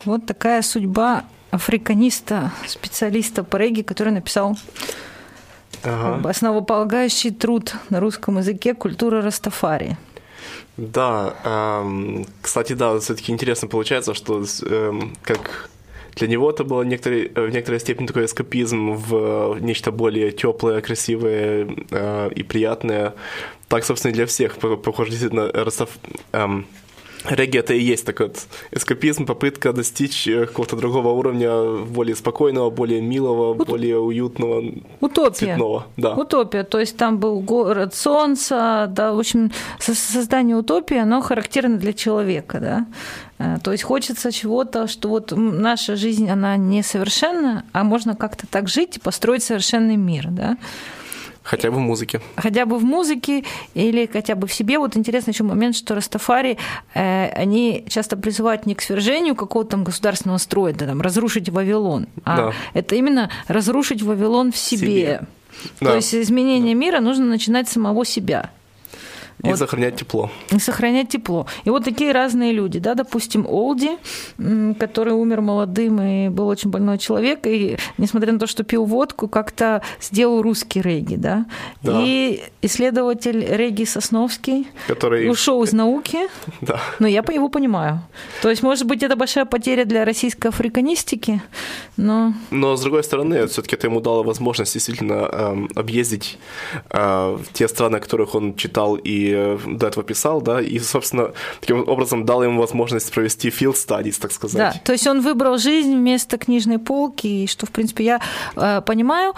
Вот 0.05 0.25
такая 0.25 0.61
судьба 0.61 1.25
африканиста, 1.51 2.51
специалиста 2.67 3.43
по 3.43 3.57
регги, 3.57 3.81
который 3.81 4.13
написал 4.13 4.57
ага. 5.83 6.29
основополагающий 6.29 7.31
труд 7.31 7.73
на 7.89 7.99
русском 7.99 8.37
языке 8.37 8.73
«Культура 8.73 9.21
Растафари». 9.21 9.97
Да, 10.77 11.33
эм, 11.43 12.25
кстати, 12.41 12.73
да, 12.73 12.99
все-таки 12.99 13.31
интересно 13.31 13.67
получается, 13.67 14.13
что 14.13 14.43
эм, 14.63 15.15
как 15.23 15.69
для 16.15 16.27
него 16.27 16.49
это 16.49 16.63
было 16.63 16.83
некоторый, 16.83 17.29
в 17.29 17.49
некоторой 17.49 17.79
степени 17.79 18.07
такой 18.07 18.25
эскапизм 18.25 18.93
в 18.93 19.57
нечто 19.59 19.91
более 19.91 20.31
теплое, 20.31 20.81
красивое 20.81 21.67
э, 21.91 22.29
и 22.35 22.43
приятное. 22.43 23.15
Так, 23.67 23.85
собственно, 23.85 24.11
и 24.11 24.15
для 24.15 24.25
всех, 24.25 24.57
похоже, 24.57 25.11
действительно, 25.11 25.51
Растаф... 25.51 25.89
Эм, 26.31 26.67
Регги 27.25 27.57
это 27.57 27.73
и 27.73 27.81
есть 27.81 28.05
такой 28.05 28.27
вот 28.27 28.47
эскапизм, 28.71 29.25
попытка 29.25 29.73
достичь 29.73 30.27
э, 30.27 30.45
какого-то 30.45 30.75
другого 30.75 31.09
уровня, 31.09 31.83
более 31.85 32.15
спокойного, 32.15 32.69
более 32.69 33.01
милого, 33.01 33.53
Ут... 33.53 33.67
более 33.67 33.99
уютного, 33.99 34.63
Утопия. 35.01 35.33
цветного. 35.35 35.87
Да. 35.97 36.13
Утопия, 36.13 36.63
то 36.63 36.79
есть 36.79 36.95
там 36.95 37.17
был 37.17 37.39
город 37.39 37.95
солнца, 37.95 38.87
да, 38.89 39.13
в 39.13 39.19
общем, 39.19 39.51
создание 39.79 40.55
утопии, 40.55 40.97
оно 40.97 41.21
характерно 41.21 41.77
для 41.77 41.93
человека, 41.93 42.59
да. 42.59 42.87
Э, 43.39 43.57
то 43.63 43.71
есть 43.71 43.83
хочется 43.83 44.31
чего-то, 44.31 44.87
что 44.87 45.09
вот 45.09 45.33
наша 45.35 45.95
жизнь, 45.95 46.29
она 46.29 46.55
несовершенна, 46.57 47.65
а 47.73 47.83
можно 47.83 48.15
как-то 48.15 48.47
так 48.47 48.67
жить 48.67 48.97
и 48.97 48.99
построить 48.99 49.43
совершенный 49.43 49.95
мир, 49.95 50.27
да. 50.29 50.57
Хотя 51.47 51.71
бы 51.71 51.77
в 51.77 51.79
музыке. 51.79 52.19
Хотя 52.35 52.65
бы 52.65 52.77
в 52.77 52.83
музыке 52.83 53.45
или 53.73 54.05
хотя 54.11 54.35
бы 54.35 54.47
в 54.47 54.53
себе. 54.53 54.77
Вот 54.79 54.97
интересный 54.97 55.31
еще 55.31 55.45
момент, 55.45 55.77
что 55.77 55.95
Растафари, 55.95 56.57
э, 56.93 57.29
они 57.29 57.85
часто 57.87 58.17
призывают 58.17 58.65
не 58.65 58.75
к 58.75 58.81
свержению 58.81 59.33
какого-то 59.33 59.71
там 59.71 59.85
государственного 59.85 60.39
строя, 60.39 60.73
да, 60.73 60.85
там, 60.85 61.01
разрушить 61.01 61.47
Вавилон, 61.47 62.07
а 62.25 62.37
да. 62.37 62.53
это 62.73 62.95
именно 62.95 63.31
разрушить 63.47 64.01
Вавилон 64.01 64.51
в 64.51 64.57
себе. 64.57 64.79
себе. 64.79 65.21
То 65.79 65.85
да. 65.85 65.95
есть 65.95 66.13
изменение 66.13 66.75
мира 66.75 66.99
нужно 66.99 67.25
начинать 67.25 67.69
с 67.69 67.71
самого 67.71 68.05
себя. 68.05 68.51
И 69.43 69.49
Вот. 69.49 69.59
сохранять 69.59 69.95
тепло. 69.97 70.31
и 70.51 70.59
сохранять 70.59 71.09
тепло. 71.09 71.45
И 71.63 71.69
вот 71.69 71.83
такие 71.83 72.11
разные 72.11 72.51
люди, 72.53 72.79
да, 72.79 72.95
допустим, 72.95 73.45
Олди, 73.47 73.91
который 74.79 75.13
умер 75.13 75.41
молодым 75.41 76.01
и 76.01 76.29
был 76.29 76.47
очень 76.47 76.71
больной 76.71 76.97
человек, 76.97 77.45
и 77.45 77.77
несмотря 77.99 78.31
на 78.33 78.39
то, 78.39 78.47
что 78.47 78.63
пил 78.63 78.85
водку, 78.85 79.27
как-то 79.27 79.81
сделал 80.01 80.41
русский 80.41 80.81
регги, 80.81 81.15
да. 81.15 81.45
Да. 81.83 82.01
И 82.03 82.41
исследователь 82.63 83.45
регги 83.45 83.83
Сосновский 83.85 84.67
Который... 84.87 85.29
ушел 85.29 85.63
из 85.63 85.71
науки, 85.73 86.17
Да. 86.61 86.79
но 86.99 87.07
я 87.07 87.23
его 87.27 87.49
понимаю. 87.49 88.01
То 88.41 88.49
есть, 88.49 88.63
может 88.63 88.87
быть, 88.87 89.03
это 89.03 89.15
большая 89.15 89.45
потеря 89.45 89.85
для 89.85 90.03
российской 90.05 90.47
африканистики, 90.47 91.41
но 91.95 92.33
Но, 92.49 92.75
с 92.75 92.81
другой 92.81 93.03
стороны, 93.03 93.45
все-таки 93.47 93.75
это 93.75 93.87
ему 93.87 93.99
дало 94.01 94.23
возможность 94.23 94.73
действительно 94.73 95.29
эм, 95.31 95.69
объездить 95.75 96.39
э, 96.89 97.37
те 97.53 97.67
страны, 97.67 97.97
о 97.97 97.99
которых 97.99 98.33
он 98.35 98.55
читал 98.55 98.95
и 98.95 99.26
э, 99.31 99.57
до 99.65 99.87
этого 99.87 100.03
писал, 100.03 100.41
да, 100.41 100.61
и, 100.61 100.79
собственно, 100.79 101.31
таким 101.59 101.87
образом 101.87 102.25
дало 102.25 102.43
ему 102.43 102.61
возможность 102.61 103.11
провести 103.13 103.49
field 103.49 103.75
studies, 103.75 104.19
так 104.19 104.31
сказать. 104.31 104.57
Да, 104.57 104.81
то 104.83 104.91
есть 104.91 105.07
он 105.07 105.21
выбрал 105.21 105.57
жизнь 105.57 105.95
вместо 105.95 106.37
книжной 106.37 106.79
полки, 106.79 107.27
и 107.27 107.47
что, 107.47 107.65
в 107.65 107.71
принципе, 107.71 108.03
я 108.03 108.21
э, 108.55 108.81
понимаю. 108.81 109.33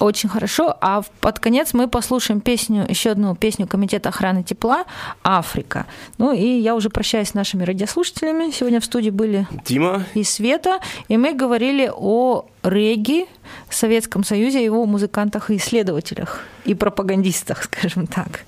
Очень 0.00 0.28
хорошо. 0.28 0.76
А 0.80 1.02
под 1.20 1.38
конец 1.38 1.72
мы 1.72 1.88
послушаем 1.88 2.40
песню, 2.40 2.84
еще 2.88 3.10
одну 3.10 3.36
песню 3.36 3.68
Комитета 3.68 4.08
охраны 4.08 4.42
тепла 4.42 4.86
«Африка». 5.22 5.86
Ну 6.18 6.32
и 6.32 6.44
я 6.44 6.74
уже 6.74 6.90
прощаюсь 6.90 7.28
с 7.28 7.34
нашими 7.34 7.62
радиослушателями. 7.62 8.50
Сегодня 8.50 8.80
в 8.80 8.84
студии 8.84 9.10
были 9.10 9.46
Дима, 9.64 10.04
и 10.14 10.24
Света, 10.24 10.80
и 11.06 11.16
мы 11.16 11.32
говорили 11.32 11.90
о 11.94 12.46
регги, 12.64 13.26
Советском 13.70 14.24
Союзе, 14.24 14.64
его 14.64 14.86
музыкантах 14.86 15.50
и 15.50 15.56
исследователях, 15.56 16.40
и 16.64 16.74
пропагандистах, 16.74 17.62
скажем 17.72 18.06
так. 18.06 18.40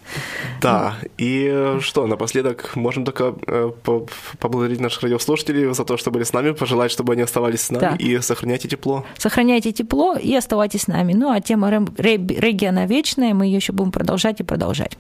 да, 0.63 0.95
и 1.19 1.49
э, 1.53 1.79
что, 1.83 2.07
напоследок 2.07 2.75
можем 2.77 3.05
только 3.05 3.35
э, 3.47 3.71
по- 3.85 4.07
поблагодарить 4.39 4.81
наших 4.81 5.03
радиослушателей 5.03 5.75
за 5.75 5.85
то, 5.85 5.97
что 5.97 6.11
были 6.11 6.25
с 6.25 6.33
нами, 6.33 6.53
пожелать, 6.53 6.91
чтобы 6.91 7.13
они 7.13 7.23
оставались 7.23 7.61
с 7.61 7.71
нами 7.71 7.81
Да. 7.83 7.97
и 7.99 8.19
сохраняйте 8.21 8.69
тепло. 8.69 9.05
Сохраняйте 9.19 9.73
тепло 9.73 10.17
и 10.17 10.35
оставайтесь 10.35 10.83
с 10.83 10.87
нами. 10.87 11.13
Ну 11.13 11.31
а 11.31 11.41
тема 11.41 11.71
регги, 11.99 12.65
она 12.65 12.87
вечная, 12.87 13.35
мы 13.35 13.47
ее 13.47 13.57
еще 13.57 13.73
будем 13.73 13.93
продолжать 13.93 14.41
и 14.41 14.45
продолжать. 14.45 14.97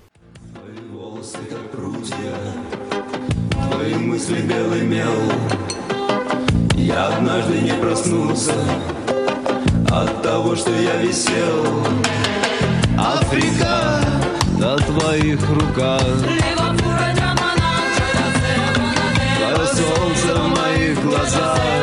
волосы 0.93 1.39
как 1.49 1.71
прутья, 1.71 2.17
твои 3.73 3.95
мысли 3.95 4.41
белый 4.43 4.83
мел. 4.83 5.12
Я 6.77 7.09
однажды 7.09 7.61
не 7.61 7.73
проснулся 7.73 8.53
от 9.91 10.22
того, 10.22 10.57
что 10.57 10.70
я 10.70 10.97
висел. 10.97 11.64
Африка 12.99 14.01
на 14.59 14.76
твоих 14.76 15.41
руках. 15.51 16.03
Твое 19.37 19.66
солнце 19.66 20.34
в 20.34 20.49
моих 20.49 21.03
глазах. 21.03 21.76